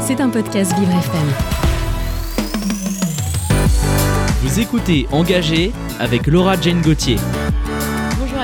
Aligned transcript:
C'est 0.00 0.20
un 0.20 0.28
podcast 0.28 0.72
Vivre 0.78 0.92
FM. 0.92 1.28
Vous 4.42 4.60
écoutez 4.60 5.06
Engagé 5.12 5.72
avec 5.98 6.26
Laura 6.26 6.60
Jane 6.60 6.80
Gauthier. 6.80 7.16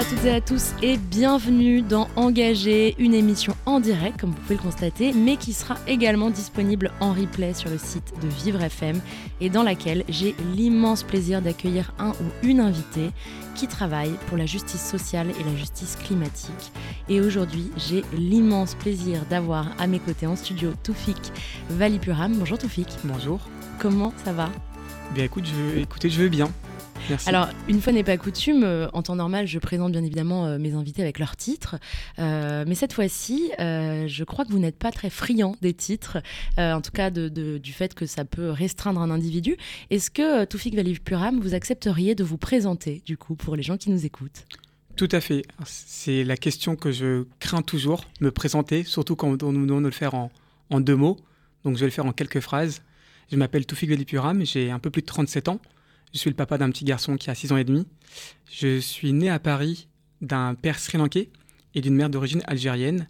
Bonjour 0.09 0.19
à 0.19 0.19
toutes 0.19 0.27
et 0.27 0.35
à 0.35 0.41
tous 0.41 0.75
et 0.83 0.97
bienvenue 0.99 1.83
dans 1.83 2.09
Engagé, 2.15 2.95
une 2.99 3.15
émission 3.15 3.57
en 3.67 3.81
direct 3.81 4.21
comme 4.21 4.31
vous 4.31 4.37
pouvez 4.37 4.55
le 4.55 4.63
constater, 4.63 5.13
mais 5.13 5.37
qui 5.37 5.53
sera 5.53 5.77
également 5.89 6.31
disponible 6.31 6.93
en 7.01 7.13
replay 7.13 7.55
sur 7.55 7.71
le 7.71 7.79
site 7.79 8.13
de 8.23 8.29
Vivre 8.29 8.63
FM 8.63 9.01
et 9.41 9.51
dans 9.51 9.63
laquelle 9.65 10.05
j'ai 10.09 10.37
l'immense 10.55 11.03
plaisir 11.03 11.43
d'accueillir 11.43 11.93
un 11.99 12.11
ou 12.11 12.47
une 12.47 12.61
invitée 12.61 13.11
qui 13.57 13.67
travaille 13.67 14.13
pour 14.29 14.37
la 14.37 14.47
justice 14.47 14.85
sociale 14.85 15.29
et 15.41 15.45
la 15.45 15.57
justice 15.57 15.97
climatique. 15.97 16.73
Et 17.09 17.21
aujourd'hui, 17.21 17.71
j'ai 17.77 18.05
l'immense 18.17 18.75
plaisir 18.75 19.25
d'avoir 19.29 19.73
à 19.79 19.87
mes 19.87 19.99
côtés 19.99 20.27
en 20.27 20.37
studio 20.37 20.73
Toufik 20.85 21.33
Valipuram. 21.71 22.35
Bonjour 22.35 22.59
Toufik. 22.59 22.89
Bonjour. 23.05 23.41
Comment 23.81 24.13
ça 24.25 24.33
va? 24.33 24.51
Bien 25.15 25.25
écoute, 25.25 25.47
je, 25.47 25.81
écoutez, 25.81 26.11
je 26.11 26.23
vais 26.23 26.29
bien. 26.29 26.51
Merci. 27.09 27.29
Alors, 27.29 27.49
une 27.69 27.81
fois 27.81 27.93
n'est 27.93 28.03
pas 28.03 28.17
coutume, 28.17 28.65
euh, 28.65 28.89
en 28.93 29.03
temps 29.03 29.15
normal, 29.17 29.47
je 29.47 29.59
présente 29.59 29.93
bien 29.93 30.03
évidemment 30.03 30.47
euh, 30.47 30.59
mes 30.59 30.73
invités 30.75 31.03
avec 31.03 31.19
leurs 31.19 31.37
titres. 31.37 31.77
Euh, 32.19 32.65
mais 32.67 32.75
cette 32.75 32.93
fois-ci, 32.93 33.53
euh, 33.61 34.09
je 34.09 34.25
crois 34.25 34.45
que 34.45 34.51
vous 34.51 34.59
n'êtes 34.59 34.77
pas 34.79 34.91
très 34.91 35.09
friand 35.11 35.57
des 35.63 35.73
titres, 35.75 36.19
euh, 36.59 36.73
en 36.73 36.81
tout 36.81 36.91
cas 36.91 37.11
de- 37.11 37.29
de- 37.29 37.59
du 37.59 37.73
fait 37.73 37.95
que 37.95 38.07
ça 38.07 38.25
peut 38.25 38.51
restreindre 38.51 39.01
un 39.01 39.11
individu. 39.11 39.57
Est-ce 39.91 40.11
que 40.11 40.45
Toufik 40.45 40.75
Valipuram, 40.75 41.41
vous 41.41 41.55
accepteriez 41.55 42.15
de 42.15 42.25
vous 42.25 42.39
présenter, 42.39 43.03
du 43.07 43.17
coup, 43.17 43.35
pour 43.37 43.55
les 43.57 43.63
gens 43.63 43.77
qui 43.77 43.91
nous 43.91 44.05
écoutent? 44.05 44.45
Tout 44.97 45.09
à 45.13 45.21
fait. 45.21 45.43
C'est 45.65 46.25
la 46.25 46.37
question 46.37 46.75
que 46.75 46.91
je 46.91 47.25
crains 47.39 47.63
toujours, 47.63 48.05
me 48.21 48.31
présenter, 48.31 48.83
surtout 48.83 49.15
quand 49.15 49.43
on 49.43 49.53
nous 49.53 49.67
demande 49.67 49.83
de 49.85 49.89
le 49.89 49.93
faire 49.93 50.15
en, 50.15 50.31
en 50.71 50.81
deux 50.81 50.97
mots. 50.97 51.19
Donc 51.65 51.75
je 51.77 51.81
vais 51.81 51.87
le 51.87 51.93
faire 51.93 52.07
en 52.07 52.13
quelques 52.13 52.41
phrases. 52.41 52.81
Je 53.31 53.37
m'appelle 53.37 53.67
Toufik 53.67 53.91
Velipuram, 53.91 54.45
j'ai 54.45 54.71
un 54.71 54.79
peu 54.79 54.89
plus 54.91 55.03
de 55.03 55.07
37 55.07 55.49
ans. 55.49 55.61
Je 56.13 56.19
suis 56.19 56.31
le 56.31 56.37
papa 56.37 56.59
d'un 56.59 56.71
petit 56.71 56.85
garçon 56.85 57.17
qui 57.17 57.31
a 57.31 57.35
6 57.35 57.53
ans 57.53 57.57
et 57.57 57.65
demi. 57.65 57.87
Je 58.51 58.79
suis 58.79 59.13
né 59.13 59.29
à 59.29 59.39
Paris 59.39 59.89
d'un 60.21 60.55
père 60.55 60.79
sri-lankais 60.79 61.31
et 61.75 61.81
d'une 61.81 61.95
mère 61.95 62.11
d'origine 62.11 62.43
algérienne. 62.47 63.09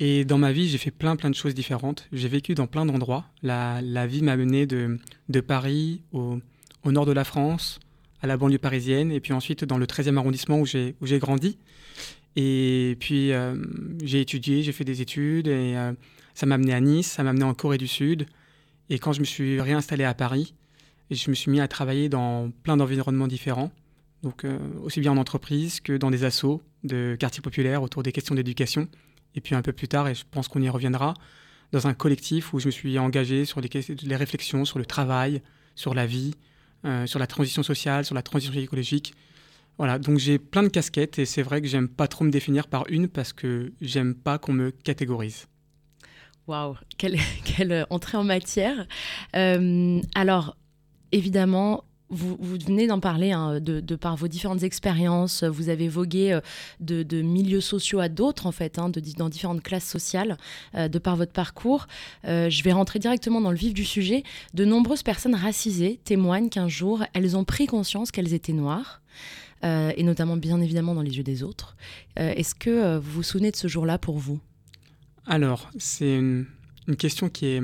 Et 0.00 0.24
dans 0.24 0.38
ma 0.38 0.52
vie, 0.52 0.68
j'ai 0.68 0.78
fait 0.78 0.90
plein 0.90 1.16
plein 1.16 1.28
de 1.28 1.34
choses 1.34 1.54
différentes. 1.54 2.06
J'ai 2.12 2.28
vécu 2.28 2.54
dans 2.54 2.66
plein 2.66 2.86
d'endroits. 2.86 3.26
La, 3.42 3.82
la 3.82 4.06
vie 4.06 4.22
m'a 4.22 4.36
mené 4.36 4.66
de, 4.66 4.98
de 5.28 5.40
Paris 5.40 6.02
au, 6.12 6.38
au 6.84 6.92
nord 6.92 7.06
de 7.06 7.12
la 7.12 7.24
France, 7.24 7.80
à 8.22 8.26
la 8.26 8.36
banlieue 8.36 8.58
parisienne, 8.58 9.12
et 9.12 9.20
puis 9.20 9.32
ensuite 9.32 9.64
dans 9.64 9.78
le 9.78 9.86
13e 9.86 10.16
arrondissement 10.16 10.60
où 10.60 10.66
j'ai 10.66 11.18
grandi. 11.18 11.58
Et 12.36 12.96
puis 13.00 13.32
euh, 13.32 13.56
j'ai 14.02 14.20
étudié, 14.20 14.62
j'ai 14.62 14.72
fait 14.72 14.84
des 14.84 15.02
études, 15.02 15.48
et 15.48 15.76
euh, 15.76 15.92
ça 16.34 16.46
m'a 16.46 16.54
amené 16.54 16.72
à 16.72 16.80
Nice, 16.80 17.08
ça 17.08 17.22
m'a 17.22 17.30
amené 17.30 17.44
en 17.44 17.54
Corée 17.54 17.78
du 17.78 17.88
Sud. 17.88 18.26
Et 18.90 18.98
quand 18.98 19.12
je 19.12 19.20
me 19.20 19.24
suis 19.24 19.60
réinstallé 19.60 20.04
à 20.04 20.14
Paris, 20.14 20.54
je 21.10 21.30
me 21.30 21.34
suis 21.34 21.50
mis 21.50 21.60
à 21.60 21.68
travailler 21.68 22.08
dans 22.08 22.50
plein 22.62 22.76
d'environnements 22.76 23.28
différents, 23.28 23.70
donc 24.22 24.44
euh, 24.44 24.58
aussi 24.82 25.00
bien 25.00 25.12
en 25.12 25.16
entreprise 25.16 25.80
que 25.80 25.96
dans 25.96 26.10
des 26.10 26.24
assos 26.24 26.62
de 26.84 27.16
quartiers 27.18 27.42
populaires 27.42 27.82
autour 27.82 28.02
des 28.02 28.12
questions 28.12 28.34
d'éducation. 28.34 28.88
Et 29.34 29.40
puis 29.40 29.54
un 29.54 29.62
peu 29.62 29.72
plus 29.72 29.88
tard, 29.88 30.08
et 30.08 30.14
je 30.14 30.24
pense 30.30 30.48
qu'on 30.48 30.62
y 30.62 30.68
reviendra, 30.68 31.14
dans 31.72 31.86
un 31.86 31.94
collectif 31.94 32.52
où 32.54 32.58
je 32.58 32.66
me 32.66 32.70
suis 32.70 32.98
engagé 32.98 33.44
sur 33.44 33.60
les, 33.60 34.16
réflexions 34.16 34.64
sur 34.64 34.78
le 34.78 34.86
travail, 34.86 35.42
sur 35.74 35.94
la 35.94 36.06
vie, 36.06 36.34
euh, 36.84 37.06
sur 37.06 37.18
la 37.18 37.26
transition 37.26 37.62
sociale, 37.62 38.04
sur 38.04 38.14
la 38.14 38.22
transition 38.22 38.58
écologique. 38.58 39.14
Voilà, 39.76 39.98
donc 39.98 40.18
j'ai 40.18 40.38
plein 40.38 40.62
de 40.62 40.68
casquettes 40.68 41.18
et 41.18 41.24
c'est 41.24 41.42
vrai 41.42 41.60
que 41.60 41.68
j'aime 41.68 41.88
pas 41.88 42.08
trop 42.08 42.24
me 42.24 42.30
définir 42.30 42.66
par 42.66 42.84
une 42.88 43.06
parce 43.06 43.32
que 43.32 43.72
j'aime 43.80 44.14
pas 44.14 44.38
qu'on 44.38 44.52
me 44.52 44.70
catégorise. 44.70 45.46
Waouh, 46.48 46.76
quelle, 46.96 47.18
quelle 47.44 47.86
entrée 47.90 48.16
en 48.16 48.24
matière. 48.24 48.88
Euh, 49.36 50.00
alors, 50.14 50.56
évidemment, 51.12 51.84
vous, 52.10 52.36
venez 52.40 52.86
d'en 52.86 53.00
parler 53.00 53.32
hein, 53.32 53.60
de, 53.60 53.96
par 53.96 54.16
vos 54.16 54.28
différentes 54.28 54.62
expériences. 54.62 55.44
Vous 55.44 55.68
avez 55.68 55.88
vogué 55.88 56.32
euh, 56.32 56.40
de, 56.80 57.22
milieux 57.22 57.60
sociaux 57.60 58.00
à 58.00 58.08
d'autres, 58.08 58.46
en 58.46 58.52
fait, 58.52 58.78
hein, 58.78 58.88
de, 58.88 59.00
dans 59.16 59.28
différentes 59.28 59.62
classes 59.62 59.88
sociales, 59.88 60.38
euh, 60.74 60.88
de 60.88 60.98
par 60.98 61.16
votre 61.16 61.32
parcours. 61.32 61.86
Euh, 62.24 62.48
je 62.48 62.62
vais 62.62 62.72
rentrer 62.72 62.98
directement 62.98 63.40
dans 63.40 63.50
le 63.50 63.56
vif 63.56 63.74
du 63.74 63.84
sujet. 63.84 64.22
De 64.54 64.64
nombreuses 64.64 65.02
personnes 65.02 65.34
racisées 65.34 66.00
témoignent 66.04 66.48
qu'un 66.48 66.68
jour, 66.68 67.04
elles 67.12 67.36
ont 67.36 67.44
pris 67.44 67.66
conscience 67.66 68.10
qu'elles 68.10 68.34
étaient 68.34 68.52
noires. 68.52 69.02
et 69.62 70.02
notamment, 70.02 70.36
bien 70.36 70.60
évidemment, 70.60 70.94
dans 70.94 71.02
les 71.02 71.16
yeux 71.16 71.24
des 71.24 71.42
autres. 71.42 71.76
Est-ce 72.16 72.54
que 72.54 72.96
vous 72.96 73.10
vous 73.10 73.22
souvenez 73.24 73.50
de 73.50 73.56
ce 73.56 73.66
jour-là 73.66 73.98
pour 73.98 74.16
vous? 74.16 74.38
Alors, 75.26 75.68
c'est 75.78 76.14
une 76.14 76.46
question 76.96 77.28
qui 77.28 77.46
est 77.46 77.60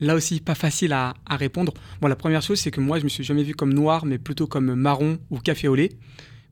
là 0.00 0.14
aussi 0.14 0.40
pas 0.40 0.54
facile 0.54 0.92
à, 0.92 1.14
répondre. 1.30 1.74
Bon, 2.00 2.08
la 2.08 2.16
première 2.16 2.42
chose, 2.42 2.60
c'est 2.60 2.70
que 2.70 2.80
moi, 2.80 2.98
je 2.98 3.04
me 3.04 3.08
suis 3.08 3.24
jamais 3.24 3.42
vu 3.42 3.54
comme 3.54 3.72
noir, 3.72 4.04
mais 4.06 4.18
plutôt 4.18 4.46
comme 4.46 4.74
marron 4.74 5.18
ou 5.30 5.38
café 5.38 5.68
au 5.68 5.74
lait, 5.74 5.90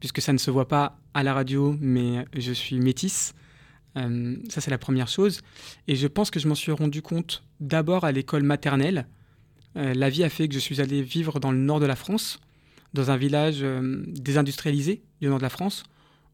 puisque 0.00 0.20
ça 0.20 0.32
ne 0.32 0.38
se 0.38 0.50
voit 0.50 0.68
pas 0.68 0.98
à 1.14 1.22
la 1.22 1.34
radio, 1.34 1.76
mais 1.80 2.24
je 2.36 2.52
suis 2.52 2.78
métisse. 2.78 3.34
Euh, 3.96 4.36
ça, 4.48 4.60
c'est 4.60 4.70
la 4.70 4.78
première 4.78 5.08
chose. 5.08 5.40
Et 5.88 5.96
je 5.96 6.06
pense 6.06 6.30
que 6.30 6.40
je 6.40 6.48
m'en 6.48 6.54
suis 6.54 6.72
rendu 6.72 7.02
compte 7.02 7.44
d'abord 7.60 8.04
à 8.04 8.12
l'école 8.12 8.42
maternelle. 8.42 9.06
Euh, 9.76 9.94
la 9.94 10.10
vie 10.10 10.24
a 10.24 10.28
fait 10.28 10.48
que 10.48 10.54
je 10.54 10.58
suis 10.58 10.80
allé 10.80 11.02
vivre 11.02 11.40
dans 11.40 11.52
le 11.52 11.58
nord 11.58 11.80
de 11.80 11.86
la 11.86 11.96
France, 11.96 12.40
dans 12.94 13.10
un 13.10 13.16
village 13.16 13.58
euh, 13.62 14.02
désindustrialisé 14.06 15.02
du 15.20 15.28
nord 15.28 15.38
de 15.38 15.42
la 15.42 15.50
France, 15.50 15.84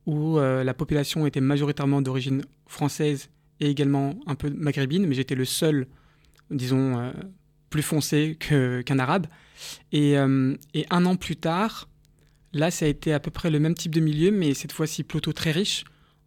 où 0.05 0.41
la 0.41 0.75
population 0.75 1.27
était 1.27 1.41
majoritairement 1.41 2.03
d'origine 2.03 2.43
française 2.67 3.29
et 3.61 3.71
également 3.71 4.19
un 4.27 4.35
peu 4.35 4.51
maghrébine, 4.51 5.07
mais 5.07 5.15
j'étais 5.15 5.37
le 5.37 5.45
seul, 5.45 5.87
disons, 6.53 6.99
euh, 6.99 7.13
plus 7.71 7.83
foncé 7.83 8.37
qu'un 8.39 8.99
arabe. 8.99 9.27
Et, 9.93 10.19
euh, 10.19 10.57
et 10.75 10.87
un 10.91 11.07
an 11.07 11.17
plus 11.17 11.37
tard, 11.37 11.89
là, 12.53 12.71
ça 12.71 12.85
a 12.85 12.89
été 12.89 13.13
à 13.13 13.21
peu 13.21 13.31
près 13.31 13.51
le 13.51 13.59
même 13.59 13.75
type 13.75 13.95
de 13.95 14.01
milieu, 14.01 14.31
mais 14.31 14.55
cette 14.55 14.73
fois-ci 14.73 15.03
plutôt 15.05 15.33
très 15.33 15.51
riche, 15.51 15.85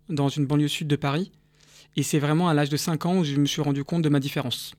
dans 0.10 0.30
une 0.30 0.46
banlieue 0.46 0.68
sud 0.68 0.88
de 0.88 0.96
Paris. 0.96 1.32
Et 1.96 2.04
c'est 2.04 2.20
vraiment 2.20 2.50
à 2.50 2.54
l'âge 2.54 2.70
de 2.70 2.78
5 2.78 3.06
ans 3.06 3.20
où 3.20 3.24
je 3.24 3.36
me 3.38 3.46
suis 3.46 3.62
rendu 3.62 3.84
compte 3.84 4.02
de 4.02 4.10
ma 4.10 4.20
différence. 4.20 4.74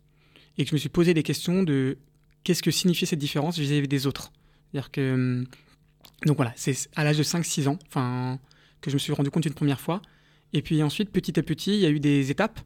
Et 0.58 0.64
que 0.64 0.70
je 0.70 0.74
me 0.74 0.78
suis 0.78 0.88
posé 0.88 1.14
des 1.14 1.22
questions 1.22 1.62
de 1.62 1.98
qu'est-ce 2.44 2.62
que 2.62 2.70
signifiait 2.70 3.06
cette 3.06 3.18
différence 3.18 3.58
vis-à-vis 3.58 3.88
des 3.88 4.06
autres. 4.06 4.32
C'est-à-dire 4.70 4.90
que. 4.90 5.14
hum, 5.14 5.46
Donc 6.26 6.36
voilà, 6.36 6.52
c'est 6.56 6.76
à 6.94 7.04
l'âge 7.04 7.18
de 7.18 7.22
5-6 7.22 7.68
ans 7.68 7.78
que 8.80 8.90
je 8.90 8.94
me 8.94 8.98
suis 8.98 9.12
rendu 9.12 9.30
compte 9.30 9.46
une 9.46 9.54
première 9.54 9.80
fois. 9.80 10.02
Et 10.52 10.62
puis 10.62 10.82
ensuite, 10.82 11.10
petit 11.10 11.38
à 11.38 11.42
petit, 11.42 11.74
il 11.74 11.80
y 11.80 11.86
a 11.86 11.90
eu 11.90 12.00
des 12.00 12.30
étapes. 12.30 12.60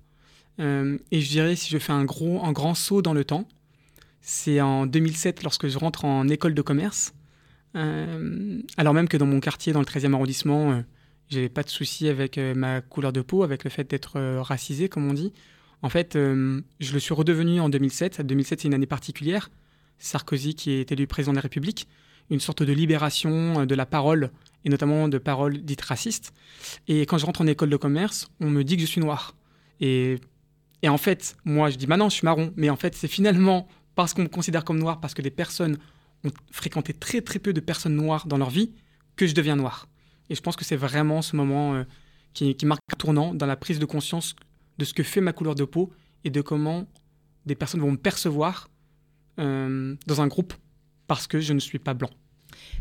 Euh, 0.60 0.98
et 1.10 1.20
je 1.20 1.28
dirais, 1.28 1.56
si 1.56 1.70
je 1.70 1.78
fais 1.78 1.92
un, 1.92 2.04
gros, 2.04 2.44
un 2.44 2.52
grand 2.52 2.74
saut 2.74 3.02
dans 3.02 3.14
le 3.14 3.24
temps, 3.24 3.48
c'est 4.20 4.60
en 4.60 4.86
2007 4.86 5.42
lorsque 5.42 5.68
je 5.68 5.78
rentre 5.78 6.04
en 6.04 6.28
école 6.28 6.54
de 6.54 6.62
commerce. 6.62 7.14
Euh, 7.76 8.60
alors 8.76 8.94
même 8.94 9.08
que 9.08 9.16
dans 9.16 9.26
mon 9.26 9.40
quartier, 9.40 9.72
dans 9.72 9.80
le 9.80 9.86
13e 9.86 10.12
arrondissement, 10.14 10.72
euh, 10.72 10.80
j'avais 11.28 11.48
pas 11.48 11.62
de 11.62 11.70
souci 11.70 12.08
avec 12.08 12.38
euh, 12.38 12.54
ma 12.54 12.80
couleur 12.80 13.12
de 13.12 13.20
peau, 13.20 13.42
avec 13.42 13.64
le 13.64 13.70
fait 13.70 13.88
d'être 13.88 14.20
racisé, 14.40 14.88
comme 14.88 15.08
on 15.08 15.14
dit. 15.14 15.32
En 15.82 15.88
fait, 15.88 16.12
je 16.14 16.92
le 16.92 16.98
suis 16.98 17.14
redevenu 17.14 17.58
en 17.58 17.70
2007. 17.70 18.20
2007, 18.20 18.60
c'est 18.60 18.68
une 18.68 18.74
année 18.74 18.84
particulière. 18.84 19.50
Sarkozy 19.98 20.54
qui 20.54 20.72
est 20.72 20.92
élu 20.92 21.06
président 21.06 21.32
de 21.32 21.36
la 21.36 21.42
République. 21.42 21.88
Une 22.28 22.38
sorte 22.38 22.62
de 22.62 22.72
libération 22.74 23.64
de 23.64 23.74
la 23.74 23.86
parole, 23.86 24.30
et 24.66 24.68
notamment 24.68 25.08
de 25.08 25.16
paroles 25.16 25.62
dites 25.62 25.80
racistes. 25.80 26.34
Et 26.86 27.00
quand 27.06 27.16
je 27.16 27.24
rentre 27.24 27.40
en 27.40 27.46
école 27.46 27.70
de 27.70 27.78
commerce, 27.78 28.30
on 28.40 28.50
me 28.50 28.62
dit 28.62 28.76
que 28.76 28.82
je 28.82 28.88
suis 28.88 29.00
noir. 29.00 29.34
Et, 29.80 30.18
et 30.82 30.88
en 30.88 30.98
fait, 30.98 31.36
moi, 31.44 31.70
je 31.70 31.76
dis, 31.76 31.86
bah 31.86 31.96
non, 31.96 32.08
je 32.08 32.14
suis 32.14 32.24
marron. 32.24 32.52
Mais 32.56 32.70
en 32.70 32.76
fait, 32.76 32.94
c'est 32.94 33.08
finalement 33.08 33.68
parce 33.94 34.14
qu'on 34.14 34.22
me 34.22 34.28
considère 34.28 34.64
comme 34.64 34.78
noir, 34.78 35.00
parce 35.00 35.14
que 35.14 35.22
des 35.22 35.30
personnes 35.30 35.78
ont 36.24 36.30
fréquenté 36.50 36.92
très 36.92 37.20
très 37.20 37.38
peu 37.38 37.52
de 37.52 37.60
personnes 37.60 37.96
noires 37.96 38.26
dans 38.26 38.38
leur 38.38 38.50
vie, 38.50 38.72
que 39.16 39.26
je 39.26 39.34
deviens 39.34 39.56
noir. 39.56 39.88
Et 40.30 40.34
je 40.34 40.40
pense 40.40 40.56
que 40.56 40.64
c'est 40.64 40.76
vraiment 40.76 41.22
ce 41.22 41.36
moment 41.36 41.74
euh, 41.74 41.84
qui, 42.32 42.54
marque 42.64 42.80
un 42.92 42.96
tournant 42.96 43.34
dans 43.34 43.46
la 43.46 43.56
prise 43.56 43.78
de 43.78 43.84
conscience 43.84 44.36
de 44.78 44.84
ce 44.84 44.94
que 44.94 45.02
fait 45.02 45.20
ma 45.20 45.32
couleur 45.32 45.54
de 45.54 45.64
peau 45.64 45.92
et 46.24 46.30
de 46.30 46.40
comment 46.40 46.86
des 47.46 47.54
personnes 47.54 47.80
vont 47.80 47.92
me 47.92 47.96
percevoir 47.96 48.70
euh, 49.38 49.96
dans 50.06 50.20
un 50.20 50.28
groupe 50.28 50.54
parce 51.06 51.26
que 51.26 51.40
je 51.40 51.52
ne 51.52 51.58
suis 51.58 51.78
pas 51.78 51.94
blanc. 51.94 52.10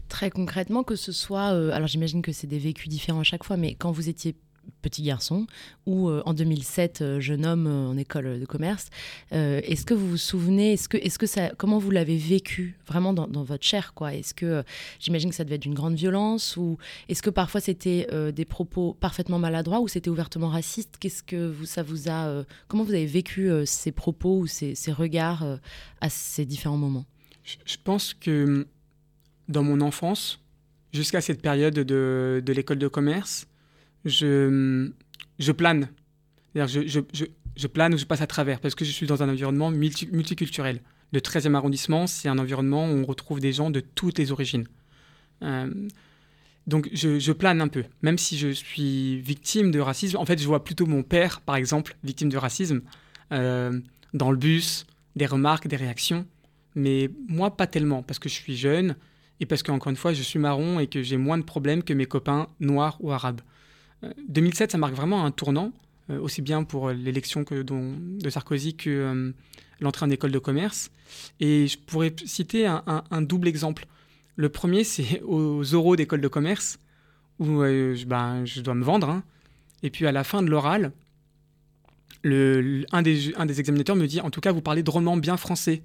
Très 0.07 0.29
concrètement, 0.29 0.83
que 0.83 0.95
ce 0.95 1.11
soit, 1.11 1.53
euh, 1.53 1.71
alors 1.71 1.87
j'imagine 1.87 2.21
que 2.21 2.31
c'est 2.31 2.47
des 2.47 2.59
vécus 2.59 2.87
différents 2.87 3.21
à 3.21 3.23
chaque 3.23 3.43
fois, 3.43 3.57
mais 3.57 3.75
quand 3.75 3.91
vous 3.91 4.09
étiez 4.09 4.35
petit 4.81 5.03
garçon 5.03 5.47
ou 5.85 6.09
euh, 6.09 6.21
en 6.25 6.33
2007 6.33 7.01
euh, 7.01 7.19
jeune 7.19 7.45
homme 7.45 7.67
euh, 7.67 7.87
en 7.87 7.97
école 7.97 8.39
de 8.39 8.45
commerce, 8.45 8.89
est-ce 9.31 9.85
que 9.85 9.93
vous 9.93 10.07
vous 10.07 10.17
souvenez, 10.17 10.73
est-ce 10.73 10.89
que, 10.89 10.97
est-ce 10.97 11.17
que 11.17 11.25
ça, 11.25 11.49
comment 11.57 11.77
vous 11.77 11.91
l'avez 11.91 12.17
vécu 12.17 12.77
vraiment 12.87 13.13
dans, 13.13 13.43
votre 13.43 13.65
chair 13.65 13.93
quoi? 13.93 14.13
Est-ce 14.13 14.33
que 14.33 14.63
j'imagine 14.99 15.29
que 15.29 15.35
ça 15.35 15.43
devait 15.43 15.55
être 15.55 15.61
d'une 15.61 15.73
grande 15.73 15.95
violence 15.95 16.57
ou 16.57 16.77
est-ce 17.07 17.21
que 17.21 17.29
parfois 17.29 17.61
c'était 17.61 18.07
des 18.31 18.45
propos 18.45 18.95
parfaitement 18.99 19.39
maladroits 19.39 19.79
ou 19.79 19.87
c'était 19.87 20.09
ouvertement 20.09 20.49
raciste? 20.49 20.97
Qu'est-ce 20.99 21.23
que 21.23 21.49
vous, 21.49 21.65
ça 21.65 21.83
vous 21.83 22.09
a, 22.09 22.43
comment 22.67 22.83
vous 22.83 22.93
avez 22.93 23.05
vécu 23.05 23.51
ces 23.65 23.91
propos 23.91 24.39
ou 24.39 24.47
ces, 24.47 24.75
regards 24.91 25.45
à 26.01 26.09
ces 26.09 26.45
différents 26.45 26.77
moments? 26.77 27.05
Je, 27.43 27.77
pense 27.83 28.13
que 28.13 28.67
dans 29.47 29.63
mon 29.63 29.81
enfance, 29.81 30.39
jusqu'à 30.93 31.21
cette 31.21 31.41
période 31.41 31.73
de, 31.73 32.41
de 32.43 32.53
l'école 32.53 32.79
de 32.79 32.87
commerce, 32.87 33.47
je, 34.05 35.51
plane. 35.51 35.89
Je, 36.55 37.01
je 37.59 37.67
plane 37.67 37.93
ou 37.93 37.97
je 37.97 38.05
passe 38.05 38.21
à 38.21 38.27
travers 38.27 38.59
parce 38.59 38.73
que 38.73 38.85
je 38.85 38.91
suis 38.91 39.05
dans 39.05 39.21
un 39.21 39.29
environnement 39.29 39.69
multiculturel. 39.69 40.81
Le 41.11 41.19
13e 41.19 41.55
arrondissement, 41.55 42.07
c'est 42.07 42.29
un 42.29 42.37
environnement 42.37 42.89
où 42.89 42.95
on 42.95 43.05
retrouve 43.05 43.39
des 43.39 43.51
gens 43.51 43.69
de 43.69 43.79
toutes 43.81 44.17
les 44.17 44.31
origines. 44.31 44.65
Euh, 45.43 45.69
donc 46.67 46.89
je, 46.93 47.31
plane 47.31 47.61
un 47.61 47.67
peu, 47.67 47.83
même 48.01 48.17
si 48.17 48.37
je 48.37 48.49
suis 48.49 49.19
victime 49.19 49.71
de 49.71 49.79
racisme. 49.79 50.17
En 50.17 50.25
fait, 50.25 50.39
je 50.39 50.47
vois 50.47 50.63
plutôt 50.63 50.85
mon 50.85 51.03
père, 51.03 51.41
par 51.41 51.55
exemple, 51.55 51.97
victime 52.03 52.29
de 52.29 52.37
racisme, 52.37 52.81
euh, 53.31 53.79
dans 54.13 54.31
le 54.31 54.37
bus, 54.37 54.85
des 55.15 55.25
remarques, 55.25 55.67
des 55.67 55.75
réactions. 55.75 56.25
Mais 56.75 57.09
moi, 57.27 57.57
pas 57.57 57.67
tellement, 57.67 58.03
parce 58.03 58.19
que 58.19 58.29
je 58.29 58.35
suis 58.35 58.55
jeune 58.55 58.95
et 59.39 59.45
parce 59.45 59.63
qu'encore 59.63 59.89
une 59.89 59.97
fois, 59.97 60.13
je 60.13 60.21
suis 60.21 60.37
marron 60.37 60.79
et 60.79 60.87
que 60.87 61.01
j'ai 61.01 61.17
moins 61.17 61.39
de 61.39 61.43
problèmes 61.43 61.81
que 61.81 61.93
mes 61.93 62.05
copains 62.05 62.47
noirs 62.59 62.97
ou 62.99 63.11
arabes. 63.11 63.41
2007, 64.27 64.69
euh, 64.69 64.71
ça 64.71 64.77
marque 64.77 64.93
vraiment 64.93 65.25
un 65.25 65.31
tournant, 65.31 65.71
aussi 66.09 66.41
bien 66.41 66.63
pour 66.63 66.89
l'élection 66.89 67.45
de 67.49 68.29
Sarkozy 68.29 68.75
que 68.75 69.33
l'entrée 69.79 70.05
en 70.05 70.09
école 70.09 70.31
de 70.31 70.39
commerce. 70.39 70.91
Et 71.39 71.67
je 71.67 71.77
pourrais 71.77 72.13
citer 72.25 72.65
un, 72.67 73.21
double 73.21 73.47
exemple. 73.47 73.85
Le 74.35 74.49
premier, 74.49 74.83
c'est 74.83 75.21
aux 75.25 75.73
oraux 75.75 75.95
d'école 75.95 76.21
de 76.21 76.27
commerce, 76.27 76.79
où 77.39 77.61
euh, 77.61 77.95
ben, 78.07 78.45
je 78.45 78.61
dois 78.61 78.75
me 78.75 78.83
vendre. 78.83 79.09
Hein. 79.09 79.23
Et 79.83 79.89
puis 79.89 80.07
à 80.07 80.11
la 80.11 80.23
fin 80.23 80.43
de 80.43 80.49
l'oral, 80.49 80.91
un, 82.25 83.01
des, 83.01 83.33
un 83.35 83.45
des 83.45 83.59
examinateurs 83.59 83.95
me 83.95 84.07
dit 84.07 84.21
En 84.21 84.29
tout 84.29 84.41
cas, 84.41 84.51
vous 84.51 84.61
parlez 84.61 84.83
drôlement 84.83 85.17
bien 85.17 85.37
français. 85.37 85.83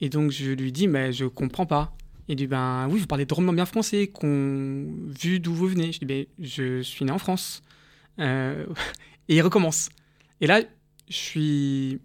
Et 0.00 0.08
donc 0.08 0.30
je 0.30 0.52
lui 0.52 0.72
dis 0.72 0.88
Mais 0.88 1.12
je 1.12 1.26
comprends 1.26 1.66
pas. 1.66 1.96
Il 2.30 2.36
dit 2.36 2.46
Ben 2.46 2.88
oui, 2.88 3.00
vous 3.00 3.06
parlez 3.06 3.26
drôlement 3.26 3.52
bien 3.52 3.66
français, 3.66 4.06
qu'on, 4.06 4.86
vu 5.20 5.40
d'où 5.40 5.52
vous 5.52 5.66
venez. 5.66 5.90
Je 5.90 5.98
dis 5.98 6.04
ben, 6.04 6.26
Je 6.38 6.80
suis 6.80 7.04
né 7.04 7.10
en 7.10 7.18
France. 7.18 7.62
Euh, 8.20 8.66
et 9.28 9.36
il 9.36 9.42
recommence. 9.42 9.90
Et 10.40 10.46
là, 10.46 10.62
je 11.08 11.16
suis 11.16 12.00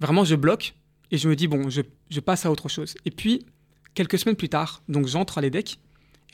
Vraiment, 0.00 0.24
je 0.24 0.34
bloque 0.34 0.74
et 1.10 1.18
je 1.18 1.28
me 1.28 1.36
dis, 1.36 1.46
bon, 1.46 1.70
je, 1.70 2.20
passe 2.20 2.44
à 2.44 2.50
autre 2.50 2.68
chose. 2.68 2.94
Et 3.04 3.10
puis, 3.10 3.46
quelques 3.94 4.18
semaines 4.18 4.36
plus 4.36 4.48
tard, 4.48 4.82
donc 4.88 5.06
j'entre 5.06 5.38
à 5.38 5.40
l'EDEC. 5.40 5.78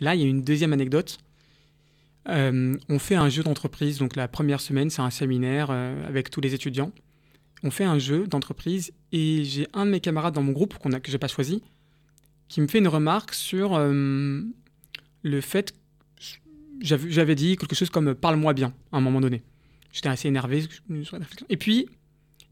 Là, 0.00 0.14
il 0.14 0.22
y 0.22 0.24
a 0.24 0.26
une 0.26 0.42
deuxième 0.42 0.72
anecdote. 0.72 1.18
Euh, 2.28 2.76
on 2.88 2.98
fait 2.98 3.16
un 3.16 3.28
jeu 3.28 3.42
d'entreprise. 3.42 3.98
Donc, 3.98 4.16
la 4.16 4.28
première 4.28 4.60
semaine, 4.60 4.90
c'est 4.90 5.02
un 5.02 5.10
séminaire 5.10 5.68
euh, 5.70 6.06
avec 6.08 6.30
tous 6.30 6.40
les 6.40 6.54
étudiants. 6.54 6.90
On 7.62 7.70
fait 7.70 7.84
un 7.84 7.98
jeu 7.98 8.26
d'entreprise 8.26 8.92
et 9.12 9.44
j'ai 9.44 9.68
un 9.74 9.84
de 9.84 9.90
mes 9.90 10.00
camarades 10.00 10.34
dans 10.34 10.42
mon 10.42 10.52
groupe 10.52 10.78
qu'on 10.78 10.92
a, 10.92 11.00
que 11.00 11.08
je 11.08 11.16
n'ai 11.16 11.18
pas 11.18 11.28
choisi 11.28 11.62
qui 12.50 12.60
me 12.60 12.66
fait 12.66 12.78
une 12.78 12.88
remarque 12.88 13.32
sur 13.32 13.74
euh, 13.74 14.42
le 15.22 15.40
fait 15.40 15.72
j'avais 16.82 17.34
dit 17.34 17.56
quelque 17.56 17.74
chose 17.74 17.90
comme 17.90 18.14
parle-moi 18.14 18.54
bien 18.54 18.72
à 18.92 18.96
un 18.96 19.00
moment 19.00 19.20
donné. 19.20 19.42
J'étais 19.92 20.08
assez 20.08 20.28
énervé. 20.28 20.64
Et 21.48 21.56
puis, 21.56 21.88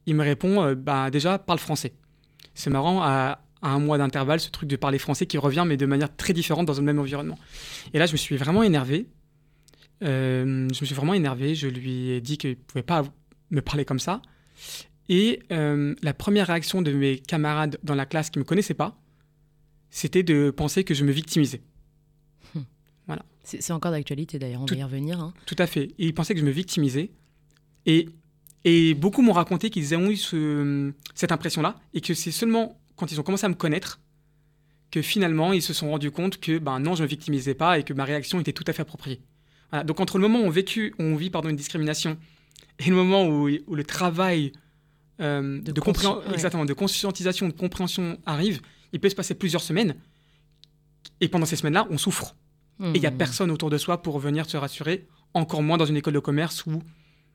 il 0.06 0.14
me 0.14 0.22
répond 0.22 0.62
euh, 0.62 0.74
bah, 0.74 1.10
déjà, 1.10 1.38
parle 1.38 1.58
français. 1.58 1.92
C'est 2.54 2.70
marrant, 2.70 3.02
à, 3.02 3.40
un 3.62 3.78
mois 3.78 3.98
d'intervalle, 3.98 4.38
ce 4.38 4.50
truc 4.50 4.68
de 4.68 4.76
parler 4.76 4.98
français 4.98 5.26
qui 5.26 5.38
revient, 5.38 5.64
mais 5.66 5.76
de 5.76 5.86
manière 5.86 6.14
très 6.14 6.32
différente 6.32 6.66
dans 6.66 6.74
le 6.74 6.82
même 6.82 6.98
environnement. 6.98 7.38
Et 7.92 7.98
là, 7.98 8.06
je 8.06 8.12
me 8.12 8.16
suis 8.16 8.36
vraiment 8.36 8.62
énervé. 8.62 9.06
Euh, 10.04 10.68
je 10.72 10.80
me 10.80 10.86
suis 10.86 10.94
vraiment 10.94 11.14
énervé. 11.14 11.54
Je 11.54 11.68
lui 11.68 12.10
ai 12.10 12.20
dit 12.20 12.38
qu'il 12.38 12.50
ne 12.50 12.54
pouvait 12.54 12.82
pas 12.82 13.02
me 13.50 13.62
parler 13.62 13.84
comme 13.84 13.98
ça. 13.98 14.22
Et 15.08 15.40
euh, 15.52 15.94
la 16.02 16.12
première 16.12 16.48
réaction 16.48 16.82
de 16.82 16.92
mes 16.92 17.18
camarades 17.18 17.78
dans 17.82 17.94
la 17.94 18.04
classe 18.04 18.30
qui 18.30 18.38
ne 18.38 18.44
me 18.44 18.46
connaissaient 18.46 18.74
pas, 18.74 19.00
c'était 19.90 20.23
de 20.23 20.50
penser 20.50 20.85
que 20.85 20.94
je 20.94 21.05
me 21.05 21.12
victimisais. 21.12 21.61
Hmm. 22.55 22.62
Voilà. 23.06 23.25
C'est 23.44 23.73
encore 23.73 23.93
d'actualité 23.93 24.38
d'ailleurs, 24.38 24.61
on 24.62 24.67
va 24.67 24.76
y 24.76 24.82
revenir. 24.82 25.20
Hein. 25.20 25.32
Tout 25.46 25.56
à 25.58 25.67
fait. 25.67 25.85
Et 25.99 26.06
ils 26.06 26.14
pensaient 26.14 26.35
que 26.35 26.40
je 26.40 26.44
me 26.44 26.50
victimisais. 26.50 27.11
Et 27.87 28.08
et 28.64 28.94
beaucoup 28.94 29.23
m'ont 29.23 29.32
raconté 29.32 29.70
qu'ils 29.70 29.94
ont 29.94 30.11
eu 30.11 30.93
cette 31.14 31.32
impression-là, 31.32 31.81
et 31.94 32.00
que 32.00 32.14
c'est 32.14 32.32
seulement 32.32 32.79
quand 32.96 33.12
ils 33.12 33.20
ont 33.20 33.23
commencé 33.23 33.46
à 33.46 33.49
me 33.49 33.55
connaître 33.55 34.00
que 34.90 35.02
finalement 35.02 35.52
ils 35.52 35.62
se 35.62 35.73
sont 35.73 35.90
rendus 35.90 36.11
compte 36.11 36.40
que 36.40 36.58
ben 36.58 36.81
non, 36.81 36.94
je 36.94 37.02
ne 37.02 37.05
me 37.05 37.08
victimisais 37.08 37.55
pas 37.55 37.79
et 37.79 37.82
que 37.82 37.93
ma 37.93 38.05
réaction 38.05 38.40
était 38.40 38.52
tout 38.52 38.64
à 38.67 38.73
fait 38.73 38.82
appropriée. 38.82 39.20
Donc 39.85 40.00
entre 40.00 40.19
le 40.19 40.26
moment 40.26 40.40
où 40.40 40.46
on, 40.46 40.50
vécu, 40.50 40.94
on 40.99 41.14
vit 41.14 41.31
pardon, 41.31 41.50
une 41.50 41.56
discrimination 41.56 42.17
et 42.79 42.88
le 42.88 42.96
moment 42.96 43.26
où, 43.26 43.49
le 43.49 43.85
travail 43.85 44.52
euh, 45.20 45.61
de, 45.61 45.73
exactement, 46.32 46.64
de 46.64 46.73
conscientisation, 46.73 47.49
de 47.49 47.52
compréhension 47.52 48.19
arrive, 48.25 48.61
il 48.93 49.00
peut 49.00 49.08
se 49.08 49.14
passer 49.14 49.35
plusieurs 49.35 49.62
semaines. 49.62 49.94
Et 51.20 51.29
pendant 51.29 51.46
ces 51.46 51.56
semaines-là, 51.56 51.87
on 51.90 51.99
souffre. 51.99 52.37
Et 52.81 52.93
il 52.94 53.00
n'y 53.00 53.06
a 53.06 53.11
mmh. 53.11 53.17
personne 53.17 53.50
autour 53.50 53.70
de 53.70 53.79
soi 53.79 54.02
pour 54.02 54.20
venir 54.20 54.49
se 54.49 54.56
rassurer, 54.56 55.08
encore 55.35 55.62
moins 55.62 55.76
dans 55.76 55.85
une 55.85 55.96
école 55.96 56.14
de 56.14 56.20
commerce 56.20 56.64
où 56.67 56.81